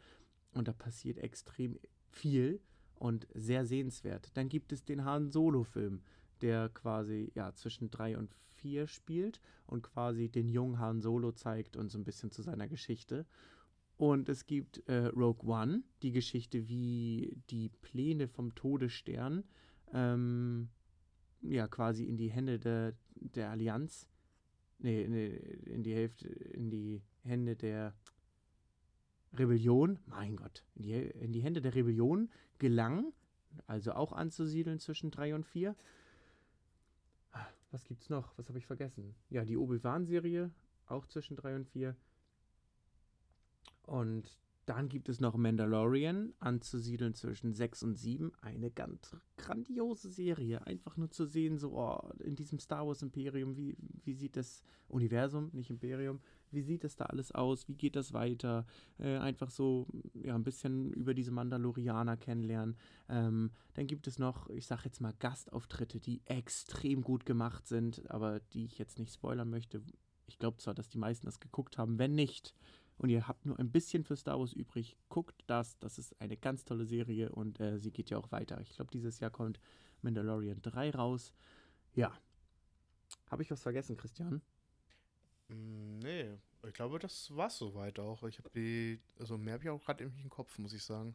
Und 0.52 0.68
da 0.68 0.74
passiert 0.74 1.18
extrem 1.18 1.78
viel 2.10 2.60
und 2.96 3.26
sehr 3.34 3.66
sehenswert. 3.66 4.30
Dann 4.34 4.48
gibt 4.48 4.72
es 4.72 4.84
den 4.84 5.04
Han 5.04 5.30
Solo-Film, 5.30 6.02
der 6.43 6.68
quasi 6.68 7.32
ja 7.34 7.55
zwischen 7.55 7.90
3 7.90 8.18
und 8.18 8.34
4 8.34 8.43
4 8.62 8.86
spielt 8.86 9.40
und 9.66 9.82
quasi 9.82 10.28
den 10.28 10.49
jungen 10.49 10.78
Han 10.78 11.01
Solo 11.01 11.32
zeigt 11.32 11.76
und 11.76 11.90
so 11.90 11.99
ein 11.99 12.05
bisschen 12.05 12.30
zu 12.30 12.43
seiner 12.43 12.68
Geschichte. 12.68 13.26
Und 13.97 14.28
es 14.28 14.47
gibt 14.47 14.88
äh, 14.88 15.07
Rogue 15.07 15.49
One, 15.49 15.82
die 16.03 16.12
Geschichte, 16.12 16.68
wie 16.68 17.36
die 17.51 17.68
Pläne 17.68 18.28
vom 18.28 18.55
Todesstern 18.55 19.45
ähm, 19.93 20.70
ja 21.43 21.68
quasi 21.68 22.05
in 22.05 22.16
die 22.16 22.30
Hände 22.30 22.59
der, 22.59 22.95
der 23.14 23.51
Allianz, 23.51 24.09
nee, 24.78 25.07
nee, 25.09 25.26
in 25.26 25.82
die 25.82 25.95
Hälfte, 25.95 26.28
in 26.28 26.70
die 26.70 27.03
Hände 27.22 27.57
der 27.57 27.95
Rebellion, 29.34 29.99
mein 30.07 30.36
Gott, 30.36 30.64
in 30.74 30.82
die, 30.82 30.93
in 30.93 31.32
die 31.32 31.40
Hände 31.40 31.61
der 31.61 31.74
Rebellion 31.74 32.30
gelangen, 32.59 33.12
also 33.66 33.93
auch 33.93 34.12
anzusiedeln 34.12 34.78
zwischen 34.78 35.11
3 35.11 35.34
und 35.34 35.47
4 35.47 35.76
was 37.73 37.85
gibt's 37.85 38.11
noch? 38.11 38.37
Was 38.39 38.49
habe 38.49 38.59
ich 38.59 38.66
vergessen? 38.66 39.14
Ja, 39.31 39.45
die 39.45 39.57
Obi-Wan-Serie, 39.57 40.51
auch 40.87 41.07
zwischen 41.07 41.37
3 41.37 41.57
und 41.57 41.66
4. 41.66 41.97
Und 43.83 44.39
dann 44.66 44.89
gibt 44.89 45.09
es 45.09 45.18
noch 45.18 45.37
Mandalorian, 45.37 46.35
anzusiedeln 46.39 47.14
zwischen 47.14 47.53
6 47.53 47.83
und 47.83 47.97
7. 47.97 48.33
Eine 48.43 48.70
ganz 48.70 49.16
grandiose 49.37 50.11
Serie. 50.11 50.64
Einfach 50.66 50.97
nur 50.97 51.11
zu 51.11 51.25
sehen, 51.25 51.59
so 51.59 51.73
oh, 51.73 52.12
in 52.20 52.37
diesem 52.37 52.59
Star 52.61 52.87
Wars 52.87 53.03
Imperium, 53.03 53.57
wie, 53.57 53.77
wie 54.05 54.14
sieht 54.14 54.37
das 54.37 54.62
Universum, 54.89 55.51
nicht 55.53 55.70
Imperium, 55.70 56.20
wie 56.53 56.62
sieht 56.62 56.84
das 56.84 56.96
da 56.96 57.07
alles 57.07 57.32
aus? 57.32 57.68
Wie 57.68 57.74
geht 57.74 57.96
das 57.96 58.12
weiter? 58.12 58.66
Äh, 58.98 59.18
einfach 59.18 59.50
so 59.50 59.86
ja, 60.14 60.34
ein 60.34 60.44
bisschen 60.44 60.92
über 60.92 61.14
diese 61.14 61.30
Mandalorianer 61.30 62.16
kennenlernen. 62.16 62.76
Ähm, 63.09 63.50
dann 63.74 63.86
gibt 63.86 64.07
es 64.07 64.18
noch, 64.18 64.48
ich 64.50 64.66
sag 64.66 64.84
jetzt 64.84 65.00
mal, 65.00 65.14
Gastauftritte, 65.18 66.00
die 66.00 66.22
extrem 66.24 67.03
gut 67.03 67.26
gemacht 67.26 67.66
sind, 67.66 68.09
aber 68.11 68.40
die 68.40 68.64
ich 68.64 68.78
jetzt 68.78 68.98
nicht 68.98 69.12
spoilern 69.12 69.50
möchte. 69.50 69.82
Ich 70.26 70.38
glaube 70.38 70.59
zwar, 70.59 70.74
dass 70.74 70.88
die 70.88 70.98
meisten 70.98 71.26
das 71.26 71.40
geguckt 71.40 71.78
haben. 71.78 71.98
Wenn 71.98 72.14
nicht, 72.14 72.55
und 72.98 73.09
ihr 73.09 73.26
habt 73.26 73.46
nur 73.46 73.59
ein 73.59 73.70
bisschen 73.70 74.05
für 74.05 74.16
Star 74.16 74.38
Wars 74.38 74.53
übrig, 74.53 74.96
guckt 75.09 75.42
das. 75.46 75.78
Das 75.78 75.98
ist 75.98 76.20
eine 76.20 76.36
ganz 76.36 76.64
tolle 76.64 76.86
Serie 76.86 77.30
und 77.30 77.59
äh, 77.61 77.78
sie 77.78 77.90
geht 77.90 78.11
ja 78.11 78.18
auch 78.18 78.30
weiter. 78.30 78.61
Ich 78.61 78.74
glaube, 78.76 78.90
dieses 78.92 79.18
Jahr 79.20 79.30
kommt 79.30 79.59
Mandalorian 80.03 80.62
3 80.62 80.90
raus. 80.90 81.32
Ja. 81.94 82.12
Habe 83.30 83.42
ich 83.42 83.50
was 83.50 83.62
vergessen, 83.62 83.96
Christian? 83.96 84.42
Mm, 85.53 85.98
nee, 85.98 86.26
ich 86.66 86.74
glaube, 86.74 86.98
das 86.98 87.34
war 87.36 87.50
soweit 87.50 87.98
auch. 87.98 88.22
Ich 88.24 88.38
habe 88.38 88.50
die, 88.55 89.00
also 89.18 89.36
mehr 89.38 89.55
habe 89.55 89.64
ich 89.64 89.70
auch 89.70 89.84
gerade 89.84 90.05
im 90.05 90.28
Kopf, 90.28 90.59
muss 90.59 90.72
ich 90.72 90.84
sagen. 90.84 91.14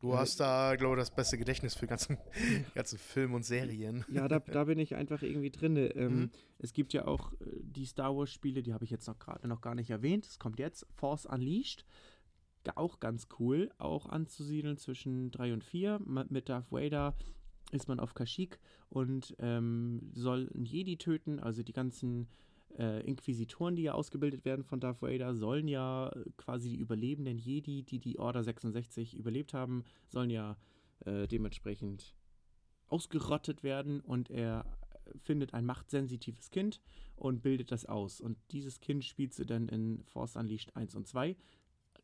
Du 0.00 0.16
hast 0.16 0.38
da, 0.38 0.76
glaube 0.76 0.94
ich, 0.94 1.00
das 1.00 1.10
beste 1.10 1.38
Gedächtnis 1.38 1.74
für 1.74 1.88
ganzen, 1.88 2.18
ganzen 2.74 2.98
Film 2.98 3.34
und 3.34 3.44
Serien. 3.44 4.04
Ja, 4.08 4.28
da, 4.28 4.38
da 4.38 4.64
bin 4.64 4.78
ich 4.78 4.94
einfach 4.94 5.22
irgendwie 5.22 5.50
drin. 5.50 5.76
Ähm, 5.76 6.20
mhm. 6.20 6.30
Es 6.58 6.72
gibt 6.72 6.92
ja 6.92 7.06
auch 7.06 7.32
äh, 7.32 7.36
die 7.62 7.84
Star 7.84 8.16
Wars-Spiele, 8.16 8.62
die 8.62 8.74
habe 8.74 8.84
ich 8.84 8.90
jetzt 8.90 9.08
noch 9.08 9.18
gerade 9.18 9.48
noch 9.48 9.60
gar 9.60 9.74
nicht 9.74 9.90
erwähnt. 9.90 10.24
Es 10.24 10.38
kommt 10.38 10.60
jetzt 10.60 10.86
Force 10.94 11.26
Unleashed. 11.26 11.84
Auch 12.74 13.00
ganz 13.00 13.28
cool, 13.38 13.70
auch 13.78 14.04
anzusiedeln 14.06 14.76
zwischen 14.76 15.30
3 15.30 15.54
und 15.54 15.64
4. 15.64 16.00
Mit 16.28 16.50
Darth 16.50 16.70
Vader 16.70 17.16
ist 17.72 17.88
man 17.88 17.98
auf 17.98 18.12
Kashyyyk 18.12 18.58
und 18.90 19.34
ähm, 19.38 20.10
soll 20.12 20.50
einen 20.54 20.66
Jedi 20.66 20.98
töten, 20.98 21.40
also 21.40 21.62
die 21.62 21.72
ganzen 21.72 22.28
äh, 22.78 23.00
Inquisitoren, 23.00 23.76
die 23.76 23.82
ja 23.82 23.92
ausgebildet 23.92 24.44
werden 24.44 24.64
von 24.64 24.80
Darth 24.80 25.02
Vader, 25.02 25.34
sollen 25.34 25.68
ja 25.68 26.12
quasi 26.36 26.70
die 26.70 26.76
überlebenden 26.76 27.38
Jedi, 27.38 27.82
die 27.82 27.98
die 27.98 28.18
Order 28.18 28.44
66 28.44 29.16
überlebt 29.16 29.52
haben, 29.52 29.84
sollen 30.06 30.30
ja 30.30 30.56
äh, 31.04 31.26
dementsprechend 31.26 32.14
ausgerottet 32.88 33.62
werden 33.62 34.00
und 34.00 34.30
er 34.30 34.64
findet 35.16 35.54
ein 35.54 35.64
machtsensitives 35.64 36.50
Kind 36.50 36.80
und 37.16 37.42
bildet 37.42 37.72
das 37.72 37.86
aus. 37.86 38.20
Und 38.20 38.38
dieses 38.52 38.80
Kind 38.80 39.04
spielt 39.04 39.34
sie 39.34 39.46
dann 39.46 39.68
in 39.68 40.04
Force 40.04 40.36
Unleashed 40.36 40.76
1 40.76 40.94
und 40.94 41.06
2. 41.08 41.36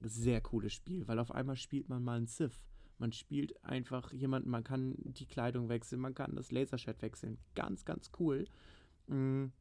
Sehr 0.01 0.41
cooles 0.41 0.72
Spiel, 0.72 1.07
weil 1.07 1.18
auf 1.18 1.31
einmal 1.31 1.57
spielt 1.57 1.89
man 1.89 2.03
mal 2.03 2.16
einen 2.16 2.27
Sith. 2.27 2.66
Man 2.99 3.12
spielt 3.12 3.62
einfach 3.64 4.12
jemanden, 4.12 4.51
man 4.51 4.64
kann 4.64 4.95
die 4.99 5.27
Kleidung 5.27 5.68
wechseln, 5.68 6.01
man 6.01 6.14
kann 6.14 6.35
das 6.35 6.51
Lasershot 6.51 7.03
wechseln. 7.03 7.39
Ganz, 7.55 7.85
ganz 7.85 8.11
cool. 8.18 8.47
Mhm 9.07 9.53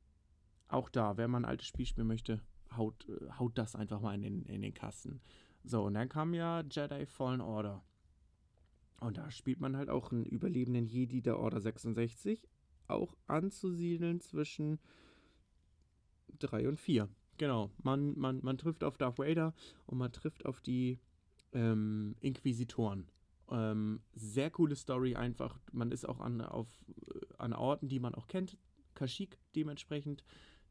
auch 0.74 0.90
da, 0.90 1.18
wer 1.18 1.28
mal 1.28 1.40
ein 1.40 1.46
altes 1.46 1.68
Spiel 1.68 1.86
spielen 1.86 2.08
möchte, 2.08 2.42
haut, 2.76 3.08
äh, 3.08 3.32
haut 3.40 3.58
das 3.58 3.76
einfach 3.76 4.02
mal 4.02 4.16
in 4.16 4.22
den, 4.22 4.46
in 4.46 4.62
den 4.62 4.74
Kasten. 4.74 5.22
So, 5.64 5.84
und 5.84 5.94
dann 5.94 6.10
kam 6.10 6.34
ja 6.34 6.62
Jedi 6.62 7.06
Fallen 7.06 7.42
Order. 7.42 7.84
Und 9.00 9.18
da 9.18 9.32
spielt 9.32 9.60
man 9.60 9.76
halt 9.76 9.90
auch 9.90 10.12
einen 10.12 10.26
überlebenden 10.26 10.86
Jedi 10.86 11.22
der 11.22 11.40
Order 11.40 11.60
66, 11.60 12.48
auch 12.88 13.16
anzusiedeln 13.28 14.22
zwischen 14.22 14.80
3 16.40 16.68
und 16.70 16.80
4. 16.80 17.10
Genau, 17.38 17.72
man, 17.82 18.18
man, 18.18 18.40
man 18.44 18.58
trifft 18.58 18.84
auf 18.84 18.98
Darth 18.98 19.18
Vader 19.18 19.54
und 19.86 19.98
man 19.98 20.12
trifft 20.12 20.46
auf 20.46 20.62
die 20.62 21.00
ähm, 21.52 22.16
Inquisitoren. 22.20 23.08
Ähm, 23.50 24.02
sehr 24.14 24.50
coole 24.52 24.76
Story 24.76 25.16
einfach. 25.16 25.60
Man 25.72 25.92
ist 25.92 26.08
auch 26.08 26.20
an, 26.20 26.42
auf, 26.42 26.68
äh, 27.14 27.20
an 27.38 27.54
Orten, 27.54 27.88
die 27.88 28.00
man 28.00 28.16
auch 28.16 28.28
kennt. 28.28 28.58
Kashyyyk 28.94 29.38
dementsprechend 29.56 30.24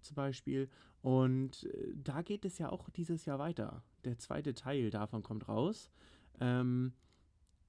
zum 0.02 0.14
Beispiel. 0.14 0.68
Und 1.00 1.64
äh, 1.64 1.94
da 1.94 2.22
geht 2.22 2.44
es 2.44 2.58
ja 2.58 2.70
auch 2.70 2.88
dieses 2.90 3.24
Jahr 3.24 3.38
weiter. 3.38 3.82
Der 4.04 4.18
zweite 4.18 4.54
Teil 4.54 4.90
davon 4.90 5.22
kommt 5.22 5.48
raus. 5.48 5.90
Ähm, 6.40 6.92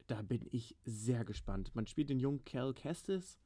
da 0.07 0.21
bin 0.21 0.45
ich 0.51 0.75
sehr 0.85 1.23
gespannt. 1.25 1.73
Man 1.75 1.87
spielt 1.87 2.09
den 2.09 2.19
jungen 2.19 2.43
Cal 2.45 2.73
Kestis 2.73 3.39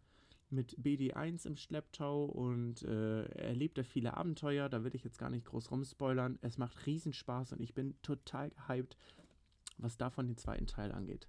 mit 0.49 0.77
BD1 0.79 1.45
im 1.45 1.57
Schlepptau 1.57 2.25
und 2.25 2.83
äh, 2.83 3.23
erlebt 3.25 3.77
da 3.77 3.83
viele 3.83 4.15
Abenteuer. 4.15 4.69
Da 4.69 4.83
will 4.83 4.95
ich 4.95 5.03
jetzt 5.03 5.19
gar 5.19 5.29
nicht 5.29 5.45
groß 5.45 5.71
rumspoilern. 5.71 6.39
Es 6.41 6.57
macht 6.57 6.85
Riesenspaß 6.85 7.53
und 7.53 7.61
ich 7.61 7.73
bin 7.73 7.95
total 8.01 8.49
gehypt 8.49 8.97
was 9.77 9.97
davon 9.97 10.27
den 10.27 10.37
zweiten 10.37 10.67
Teil 10.67 10.91
angeht. 10.91 11.27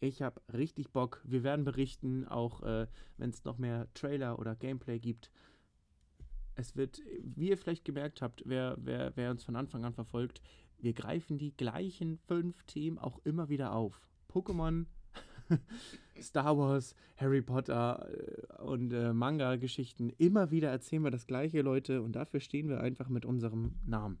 Ich 0.00 0.20
habe 0.22 0.42
richtig 0.52 0.90
Bock. 0.90 1.22
Wir 1.24 1.42
werden 1.42 1.64
berichten, 1.64 2.26
auch 2.26 2.62
äh, 2.62 2.86
wenn 3.16 3.30
es 3.30 3.44
noch 3.44 3.58
mehr 3.58 3.88
Trailer 3.94 4.38
oder 4.38 4.54
Gameplay 4.54 4.98
gibt. 4.98 5.30
Es 6.56 6.74
wird, 6.74 7.02
wie 7.20 7.50
ihr 7.50 7.58
vielleicht 7.58 7.84
gemerkt 7.84 8.22
habt, 8.22 8.42
wer, 8.46 8.76
wer, 8.78 9.12
wer 9.14 9.30
uns 9.30 9.44
von 9.44 9.56
Anfang 9.56 9.84
an 9.84 9.92
verfolgt, 9.92 10.40
wir 10.78 10.94
greifen 10.94 11.38
die 11.38 11.54
gleichen 11.54 12.18
fünf 12.26 12.62
Themen 12.64 12.98
auch 12.98 13.20
immer 13.24 13.48
wieder 13.48 13.72
auf. 13.72 14.00
Pokémon, 14.30 14.86
Star 16.20 16.56
Wars, 16.56 16.94
Harry 17.16 17.42
Potter 17.42 18.08
äh, 18.10 18.62
und 18.62 18.92
äh, 18.92 19.12
Manga-Geschichten. 19.12 20.10
Immer 20.18 20.50
wieder 20.50 20.70
erzählen 20.70 21.04
wir 21.04 21.10
das 21.10 21.26
gleiche, 21.26 21.60
Leute, 21.60 22.02
und 22.02 22.12
dafür 22.12 22.40
stehen 22.40 22.68
wir 22.68 22.80
einfach 22.80 23.08
mit 23.08 23.24
unserem 23.24 23.76
Namen. 23.84 24.18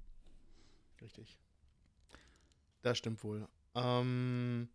Richtig. 1.00 1.38
Das 2.82 2.98
stimmt 2.98 3.24
wohl. 3.24 3.48
Ähm, 3.74 4.68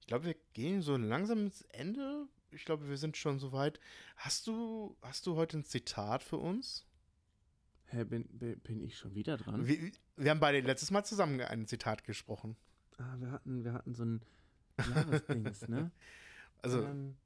ich 0.00 0.06
glaube, 0.06 0.26
wir 0.26 0.36
gehen 0.54 0.82
so 0.82 0.96
langsam 0.96 1.40
ins 1.40 1.62
Ende. 1.62 2.26
Ich 2.50 2.64
glaube, 2.64 2.88
wir 2.88 2.96
sind 2.96 3.16
schon 3.16 3.38
so 3.38 3.52
weit. 3.52 3.78
Hast 4.16 4.46
du, 4.46 4.96
hast 5.02 5.26
du 5.26 5.36
heute 5.36 5.58
ein 5.58 5.64
Zitat 5.64 6.22
für 6.22 6.38
uns? 6.38 6.87
Hä, 7.90 8.04
bin, 8.04 8.24
bin 8.62 8.80
ich 8.82 8.98
schon 8.98 9.14
wieder 9.14 9.38
dran? 9.38 9.66
Wir, 9.66 9.90
wir 10.16 10.30
haben 10.30 10.40
beide 10.40 10.60
letztes 10.60 10.90
Mal 10.90 11.04
zusammen 11.04 11.40
ein 11.40 11.66
Zitat 11.66 12.04
gesprochen. 12.04 12.56
Ah, 12.98 13.16
wir 13.18 13.30
hatten, 13.30 13.64
wir 13.64 13.72
hatten 13.72 13.94
so 13.94 14.04
ein 14.04 14.22
Jahresdings, 14.78 15.68
ne? 15.68 15.90
Also, 16.60 16.82
Ähm, 16.82 17.16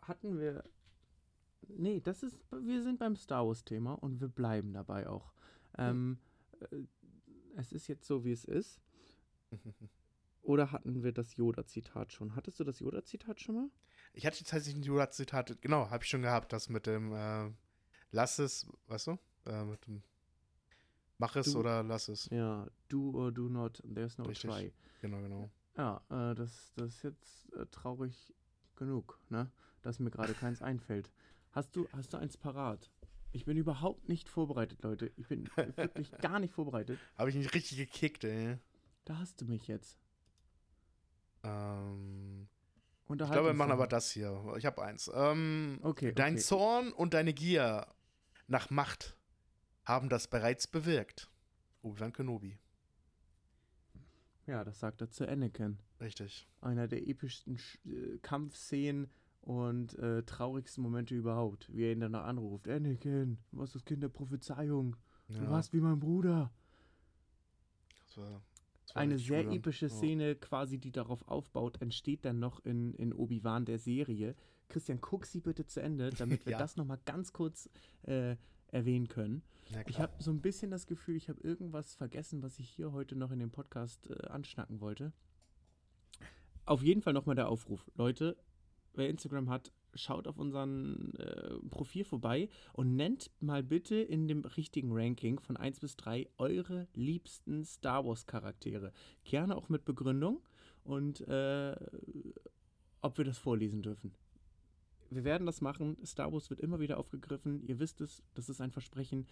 hatten 0.00 0.40
wir. 0.40 0.64
Nee, 1.68 2.00
das 2.00 2.22
ist. 2.22 2.38
Wir 2.50 2.82
sind 2.82 2.98
beim 2.98 3.14
Star 3.14 3.46
Wars-Thema 3.46 3.92
und 3.92 4.20
wir 4.20 4.28
bleiben 4.28 4.72
dabei 4.72 5.06
auch. 5.06 5.32
Ähm, 5.76 6.18
äh, 6.70 6.76
es 7.56 7.72
ist 7.72 7.88
jetzt 7.88 8.06
so, 8.06 8.24
wie 8.24 8.32
es 8.32 8.44
ist. 8.46 8.80
Oder 10.42 10.72
hatten 10.72 11.02
wir 11.02 11.12
das 11.12 11.36
Yoda-Zitat 11.36 12.12
schon? 12.12 12.36
Hattest 12.36 12.58
du 12.58 12.64
das 12.64 12.80
Yoda-Zitat 12.80 13.40
schon 13.40 13.54
mal? 13.56 13.70
Ich 14.16 14.26
hatte 14.26 14.42
tatsächlich 14.44 14.76
ein 14.76 14.82
Yoda-Zitat, 14.82 15.60
genau, 15.60 15.90
habe 15.90 16.02
ich 16.02 16.10
schon 16.10 16.22
gehabt, 16.22 16.52
das 16.52 16.68
mit 16.68 16.86
dem 16.86 17.14
äh, 17.14 17.50
Lass 18.10 18.38
es, 18.38 18.66
weißt 18.86 19.08
du? 19.08 19.18
Äh, 19.46 19.64
mit 19.64 19.86
dem 19.86 20.02
Mach 21.18 21.36
es 21.36 21.52
Du- 21.52 21.58
oder 21.60 21.82
lass 21.82 22.08
es. 22.08 22.28
Ja, 22.30 22.66
do 22.88 23.10
or 23.14 23.32
do 23.32 23.48
not, 23.48 23.82
there's 23.94 24.18
no 24.18 24.24
Richtig. 24.24 24.50
try. 24.50 24.72
Genau, 25.00 25.20
genau. 25.20 25.50
Ja, 25.76 26.02
äh, 26.10 26.34
das, 26.34 26.72
das 26.76 26.94
ist 26.94 27.02
jetzt 27.02 27.52
äh, 27.54 27.66
traurig 27.70 28.34
genug, 28.76 29.18
ne? 29.28 29.50
Dass 29.82 29.98
mir 29.98 30.10
gerade 30.10 30.34
keins 30.34 30.62
einfällt. 30.62 31.12
Hast 31.52 31.76
du, 31.76 31.88
hast 31.92 32.12
du 32.12 32.16
eins 32.18 32.36
parat? 32.36 32.90
Ich 33.32 33.44
bin 33.44 33.56
überhaupt 33.56 34.08
nicht 34.08 34.28
vorbereitet, 34.28 34.82
Leute. 34.82 35.12
Ich 35.16 35.28
bin 35.28 35.48
wirklich 35.56 36.10
gar 36.20 36.38
nicht 36.38 36.54
vorbereitet. 36.54 36.98
Habe 37.16 37.30
ich 37.30 37.36
mich 37.36 37.52
richtig 37.54 37.78
gekickt, 37.78 38.24
ey. 38.24 38.58
Da 39.04 39.18
hast 39.18 39.40
du 39.40 39.44
mich 39.46 39.68
jetzt. 39.68 39.98
Ähm, 41.42 42.48
ich 43.08 43.16
glaube, 43.16 43.46
wir 43.48 43.54
machen 43.54 43.72
aber 43.72 43.86
das 43.86 44.10
hier. 44.10 44.42
Ich 44.56 44.66
habe 44.66 44.82
eins. 44.82 45.10
Ähm, 45.14 45.78
Okay, 45.82 46.12
Dein 46.12 46.34
okay. 46.34 46.42
Zorn 46.42 46.92
und 46.92 47.14
deine 47.14 47.32
Gier 47.32 47.86
nach 48.48 48.70
Macht 48.70 49.16
haben 49.84 50.08
das 50.08 50.26
bereits 50.28 50.66
bewirkt. 50.66 51.30
Obi-Wan 51.82 52.12
Kenobi. 52.12 52.58
Ja, 54.46 54.64
das 54.64 54.78
sagt 54.80 55.00
er 55.00 55.10
zu 55.10 55.26
Anakin. 55.28 55.78
Richtig. 56.00 56.48
Einer 56.60 56.86
der 56.88 57.06
epischsten 57.08 57.58
Sch 57.58 57.78
äh, 57.86 58.18
Kampfszenen 58.22 59.08
und 59.42 59.96
äh, 59.98 60.22
traurigsten 60.24 60.82
Momente 60.82 61.14
überhaupt. 61.14 61.68
Wie 61.74 61.84
er 61.84 61.92
ihn 61.92 62.00
danach 62.00 62.24
anruft. 62.24 62.68
Anakin, 62.68 63.38
du 63.50 63.58
warst 63.58 63.74
das 63.74 63.84
Kind 63.84 64.02
der 64.02 64.08
Prophezeiung. 64.08 64.96
Du 65.28 65.34
Ja, 65.42 65.50
warst 65.50 65.72
wie 65.72 65.80
mein 65.80 65.98
Bruder. 65.98 66.50
das 68.04 68.16
war 68.18 68.42
Eine 68.94 69.18
sehr 69.18 69.42
ja. 69.42 69.52
epische 69.52 69.86
Ja. 69.86 69.90
Szene, 69.90 70.34
quasi, 70.36 70.78
die 70.78 70.92
darauf 70.92 71.26
aufbaut, 71.28 71.80
entsteht 71.82 72.24
dann 72.24 72.38
noch 72.38 72.64
in, 72.64 72.94
in 72.94 73.12
Obi-Wan 73.12 73.64
der 73.64 73.78
Serie. 73.78 74.34
Christian, 74.68 75.00
guck 75.00 75.26
sie 75.26 75.40
bitte 75.40 75.66
zu 75.66 75.80
Ende, 75.82 76.10
damit 76.18 76.46
wir 76.46 76.52
Ja. 76.52 76.58
das 76.58 76.76
nochmal 76.76 76.98
ganz 77.04 77.32
kurz 77.32 77.68
äh, 78.02 78.36
erwähnen 78.68 79.08
können. 79.08 79.42
Ja, 79.70 79.82
Ich 79.86 79.98
habe 79.98 80.12
so 80.22 80.30
ein 80.30 80.40
bisschen 80.40 80.70
das 80.70 80.86
Gefühl, 80.86 81.16
ich 81.16 81.28
habe 81.28 81.40
irgendwas 81.40 81.94
vergessen, 81.94 82.42
was 82.42 82.58
ich 82.58 82.68
hier 82.68 82.92
heute 82.92 83.16
noch 83.16 83.30
in 83.32 83.38
dem 83.40 83.50
Podcast 83.50 84.08
äh, 84.08 84.26
anschnacken 84.28 84.80
wollte. 84.80 85.12
Auf 86.64 86.82
jeden 86.82 87.02
Fall 87.02 87.12
nochmal 87.12 87.36
der 87.36 87.48
Aufruf. 87.48 87.88
Leute, 87.94 88.36
wer 88.94 89.08
Instagram 89.08 89.50
hat, 89.50 89.72
schaut 89.96 90.26
auf 90.26 90.38
unseren 90.38 91.14
äh, 91.16 91.58
Profil 91.70 92.04
vorbei 92.04 92.48
und 92.72 92.96
nennt 92.96 93.30
mal 93.40 93.62
bitte 93.62 93.96
in 93.96 94.28
dem 94.28 94.44
richtigen 94.44 94.90
Ranking 94.92 95.40
von 95.40 95.56
1 95.56 95.80
bis 95.80 95.96
3 95.96 96.28
eure 96.38 96.88
liebsten 96.94 97.64
Star 97.64 98.04
Wars 98.04 98.26
Charaktere. 98.26 98.92
Gerne 99.24 99.56
auch 99.56 99.68
mit 99.68 99.84
Begründung 99.84 100.40
und 100.84 101.20
äh, 101.28 101.76
ob 103.00 103.18
wir 103.18 103.24
das 103.24 103.38
vorlesen 103.38 103.82
dürfen. 103.82 104.12
Wir 105.10 105.24
werden 105.24 105.46
das 105.46 105.60
machen. 105.60 105.96
Star 106.04 106.32
Wars 106.32 106.50
wird 106.50 106.60
immer 106.60 106.80
wieder 106.80 106.98
aufgegriffen. 106.98 107.62
Ihr 107.62 107.78
wisst 107.78 108.00
es, 108.00 108.22
das 108.34 108.48
ist 108.48 108.60
ein 108.60 108.72
Versprechen. 108.72 109.26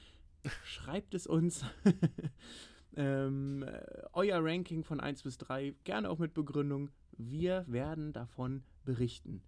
Schreibt 0.64 1.14
es 1.14 1.26
uns. 1.26 1.64
ähm, 2.96 3.62
äh, 3.62 3.82
euer 4.12 4.38
Ranking 4.42 4.84
von 4.84 5.00
1 5.00 5.22
bis 5.22 5.38
3, 5.38 5.74
gerne 5.84 6.10
auch 6.10 6.18
mit 6.18 6.34
Begründung. 6.34 6.90
Wir 7.16 7.64
werden 7.68 8.12
davon 8.12 8.64
berichten. 8.84 9.42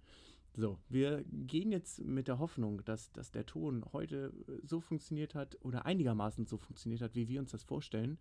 So, 0.58 0.78
wir 0.88 1.22
gehen 1.30 1.70
jetzt 1.70 2.02
mit 2.02 2.28
der 2.28 2.38
Hoffnung, 2.38 2.82
dass, 2.86 3.12
dass 3.12 3.30
der 3.30 3.44
Ton 3.44 3.84
heute 3.92 4.32
so 4.62 4.80
funktioniert 4.80 5.34
hat 5.34 5.58
oder 5.60 5.84
einigermaßen 5.84 6.46
so 6.46 6.56
funktioniert 6.56 7.02
hat, 7.02 7.14
wie 7.14 7.28
wir 7.28 7.40
uns 7.40 7.50
das 7.50 7.62
vorstellen. 7.62 8.18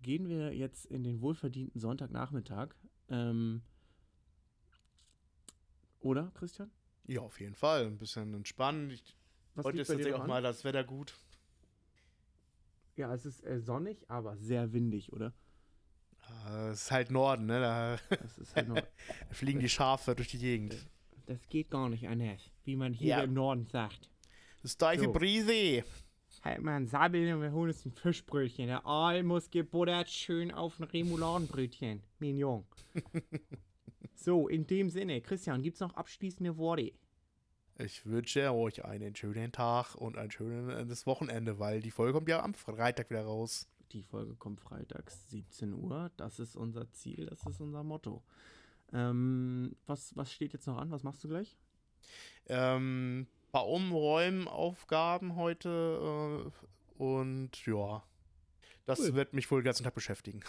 Gehen 0.00 0.26
wir 0.26 0.54
jetzt 0.54 0.86
in 0.86 1.04
den 1.04 1.20
wohlverdienten 1.20 1.78
Sonntagnachmittag. 1.78 2.70
Ähm, 3.10 3.60
oder, 6.00 6.32
Christian? 6.34 6.70
Ja, 7.06 7.20
auf 7.20 7.38
jeden 7.40 7.54
Fall. 7.54 7.86
Ein 7.86 7.98
bisschen 7.98 8.32
entspannen. 8.32 8.88
Ich, 8.90 9.14
Was 9.54 9.66
heute 9.66 9.82
ist 9.82 9.88
tatsächlich 9.88 10.14
auch 10.14 10.20
an? 10.20 10.28
mal 10.28 10.42
das 10.42 10.64
Wetter 10.64 10.82
gut. 10.82 11.14
Ja, 12.96 13.12
es 13.12 13.26
ist 13.26 13.44
äh, 13.44 13.60
sonnig, 13.60 14.08
aber 14.08 14.38
sehr 14.38 14.72
windig, 14.72 15.12
oder? 15.12 15.34
Äh, 16.46 16.68
Es 16.70 16.84
ist 16.84 16.90
halt 16.90 17.10
Norden, 17.10 17.44
ne? 17.46 17.60
Da 17.60 17.98
halt 18.54 18.68
noch, 18.68 18.82
fliegen 19.30 19.60
die 19.60 19.68
Schafe 19.68 20.14
durch 20.14 20.28
die 20.28 20.38
Gegend. 20.38 20.74
Das 21.30 21.48
geht 21.48 21.70
gar 21.70 21.88
nicht 21.88 22.08
anders, 22.08 22.40
wie 22.64 22.74
man 22.76 22.92
hier 22.92 23.08
Ja. 23.18 23.20
im 23.22 23.34
Norden 23.34 23.66
sagt. 23.66 24.10
Das 24.56 24.64
ist 24.64 24.74
steife 24.74 25.04
So. 25.04 25.12
Brise. 25.12 25.84
Halt 26.42 26.62
mal 26.62 26.76
ein 26.76 26.86
Sabel 26.86 27.32
und 27.34 27.42
wir 27.42 27.52
holen 27.52 27.70
uns 27.70 27.84
ein 27.84 27.92
Fischbrötchen. 27.92 28.66
Der 28.66 28.84
Aal 28.86 29.22
muss 29.22 29.50
gebuttert 29.50 30.08
schön 30.10 30.50
auf 30.52 30.78
ein 30.80 30.84
Remouladenbrötchen. 30.84 32.02
Mignon. 32.18 32.64
so, 34.14 34.48
in 34.48 34.66
dem 34.66 34.90
Sinne, 34.90 35.20
Christian, 35.20 35.62
gibt's 35.62 35.80
noch 35.80 35.94
abschließende 35.94 36.56
Worte? 36.56 36.92
Ich 37.78 38.04
wünsche 38.06 38.52
euch 38.52 38.84
einen 38.84 39.14
schönen 39.14 39.52
Tag 39.52 39.94
und 39.94 40.18
ein 40.18 40.30
schönes 40.30 41.06
Wochenende, 41.06 41.58
weil 41.58 41.80
die 41.80 41.90
Folge 41.90 42.12
kommt 42.14 42.28
ja 42.28 42.42
am 42.42 42.54
Freitag 42.54 43.08
wieder 43.10 43.24
raus. 43.24 43.68
Die 43.92 44.02
Folge 44.02 44.34
kommt 44.34 44.60
freitags 44.60 45.28
17 45.30 45.72
Uhr. 45.74 46.10
Das 46.16 46.38
ist 46.38 46.56
unser 46.56 46.90
Ziel, 46.92 47.26
das 47.26 47.44
ist 47.46 47.60
unser 47.60 47.82
Motto. 47.82 48.22
Ähm, 48.92 49.76
was, 49.86 50.16
was 50.16 50.32
steht 50.32 50.52
jetzt 50.52 50.66
noch 50.66 50.78
an? 50.78 50.90
Was 50.90 51.02
machst 51.02 51.22
du 51.24 51.28
gleich? 51.28 51.56
Ähm, 52.46 53.26
paar 53.52 53.68
Umräumaufgaben 53.68 55.36
heute 55.36 56.50
äh, 56.98 57.02
und 57.02 57.66
ja, 57.66 58.02
das 58.86 59.00
Cool. 59.00 59.14
wird 59.14 59.34
mich 59.34 59.50
wohl 59.50 59.60
den 59.60 59.66
ganzen 59.66 59.84
Tag 59.84 59.94
beschäftigen. 59.94 60.40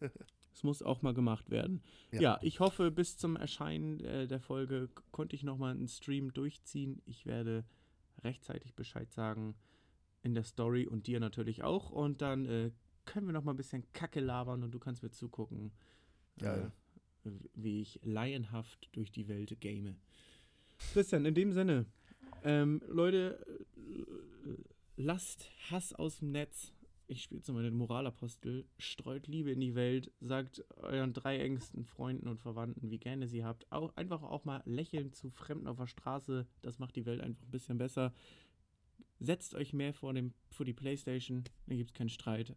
Es 0.52 0.64
muss 0.64 0.82
auch 0.82 1.00
mal 1.00 1.14
gemacht 1.14 1.48
werden. 1.50 1.80
Ja. 2.10 2.20
Ja, 2.20 2.38
ich 2.42 2.60
hoffe, 2.60 2.90
bis 2.90 3.16
zum 3.16 3.36
Erscheinen 3.36 4.00
äh, 4.00 4.26
der 4.26 4.40
Folge 4.40 4.90
konnte 5.10 5.34
ich 5.36 5.42
nochmal 5.42 5.70
einen 5.70 5.88
Stream 5.88 6.34
durchziehen. 6.34 7.00
Ich 7.06 7.24
werde 7.24 7.64
rechtzeitig 8.24 8.74
Bescheid 8.74 9.10
sagen 9.12 9.54
in 10.22 10.34
der 10.34 10.42
Story 10.42 10.86
und 10.86 11.06
dir 11.06 11.20
natürlich 11.20 11.62
auch. 11.62 11.90
Und 11.90 12.20
dann 12.20 12.44
äh, 12.46 12.72
können 13.06 13.26
wir 13.26 13.32
nochmal 13.32 13.54
ein 13.54 13.58
bisschen 13.58 13.90
Kacke 13.92 14.20
labern 14.20 14.62
und 14.62 14.72
du 14.72 14.78
kannst 14.78 15.02
mir 15.02 15.10
zugucken, 15.12 15.72
Geil. 16.38 16.72
Wie 17.54 17.80
ich 17.80 18.00
laienhaft 18.02 18.88
durch 18.92 19.10
die 19.10 19.28
Welt 19.28 19.60
game. 19.60 19.96
Christian, 20.92 21.24
in 21.24 21.34
dem 21.34 21.52
Sinne, 21.52 21.86
ähm, 22.44 22.82
Leute, 22.88 23.44
äh, 23.76 24.54
lasst 24.96 25.50
Hass 25.70 25.92
aus 25.92 26.18
dem 26.18 26.32
Netz. 26.32 26.72
Ich 27.06 27.24
spiele 27.24 27.42
mal 27.52 27.64
den 27.64 27.74
Moralapostel. 27.74 28.66
Streut 28.78 29.26
Liebe 29.26 29.50
in 29.50 29.60
die 29.60 29.74
Welt. 29.74 30.12
Sagt 30.20 30.64
euren 30.76 31.12
drei 31.12 31.40
engsten 31.40 31.84
Freunden 31.84 32.28
und 32.28 32.38
Verwandten, 32.38 32.90
wie 32.90 32.98
gerne 32.98 33.26
sie 33.26 33.44
habt. 33.44 33.70
Auch, 33.72 33.96
einfach 33.96 34.22
auch 34.22 34.44
mal 34.44 34.62
lächeln 34.64 35.12
zu 35.12 35.28
Fremden 35.28 35.66
auf 35.66 35.78
der 35.78 35.88
Straße. 35.88 36.46
Das 36.62 36.78
macht 36.78 36.94
die 36.94 37.06
Welt 37.06 37.20
einfach 37.20 37.42
ein 37.42 37.50
bisschen 37.50 37.78
besser. 37.78 38.14
Setzt 39.18 39.56
euch 39.56 39.72
mehr 39.72 39.92
vor, 39.92 40.14
dem, 40.14 40.32
vor 40.50 40.64
die 40.64 40.72
Playstation. 40.72 41.42
Dann 41.66 41.76
gibt 41.76 41.90
es 41.90 41.94
keinen 41.94 42.10
Streit. 42.10 42.54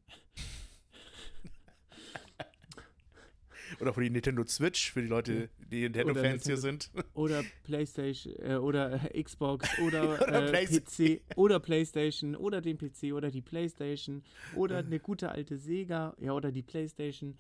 Oder 3.84 3.94
für 3.94 4.02
die 4.02 4.10
Nintendo 4.10 4.46
Switch, 4.46 4.94
für 4.94 5.02
die 5.02 5.10
Leute, 5.10 5.50
die 5.70 5.82
Nintendo-Fans 5.82 6.46
hier 6.46 6.56
sind. 6.56 6.90
Oder 7.16 7.44
Playstation, 7.64 8.34
äh, 8.40 8.56
oder 8.56 9.14
äh, 9.14 9.22
Xbox, 9.22 9.68
oder, 9.86 10.14
oder 10.14 10.54
äh, 10.54 10.66
PC, 10.66 11.22
oder 11.36 11.60
Playstation, 11.60 12.38
oder 12.38 12.62
den 12.62 12.78
PC, 12.78 13.14
oder 13.14 13.30
die 13.30 13.42
Playstation, 13.42 14.24
oder 14.56 14.78
eine 14.78 15.02
gute 15.02 15.30
alte 15.30 15.58
Sega, 15.58 16.16
ja, 16.18 16.32
oder 16.32 16.54
die 16.54 16.64
Playstation. 16.64 17.36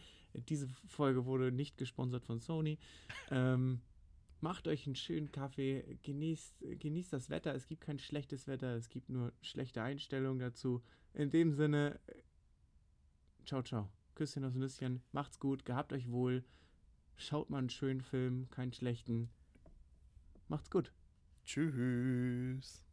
Diese 0.50 0.68
Folge 0.86 1.26
wurde 1.26 1.54
nicht 1.54 1.78
gesponsert 1.78 2.26
von 2.26 2.42
Sony. 2.42 2.78
Ähm, 3.32 3.80
macht 4.42 4.68
euch 4.68 4.86
einen 4.86 4.96
schönen 4.96 5.32
Kaffee, 5.32 5.98
genießt, 6.04 6.56
genießt 6.80 7.14
das 7.14 7.30
Wetter. 7.30 7.56
Es 7.56 7.68
gibt 7.68 7.80
kein 7.80 8.00
schlechtes 8.00 8.48
Wetter, 8.48 8.76
es 8.76 8.90
gibt 8.90 9.10
nur 9.10 9.32
schlechte 9.42 9.82
Einstellungen 9.82 10.40
dazu. 10.40 10.82
In 11.14 11.30
dem 11.30 11.54
Sinne, 11.54 12.02
ciao, 13.46 13.62
ciao. 13.62 13.90
Küsschen 14.16 14.46
aus 14.46 14.56
Nüsschen, 14.56 15.02
macht's 15.12 15.40
gut, 15.40 15.66
gehabt 15.66 15.94
euch 15.94 16.10
wohl. 16.12 16.44
Schaut 17.16 17.50
mal 17.50 17.60
einen 17.60 17.70
schönen 17.70 18.02
Film, 18.02 18.50
keinen 18.50 18.74
schlechten. 18.74 19.30
Macht's 20.48 20.70
gut. 20.70 20.92
Tschüss. 21.46 22.84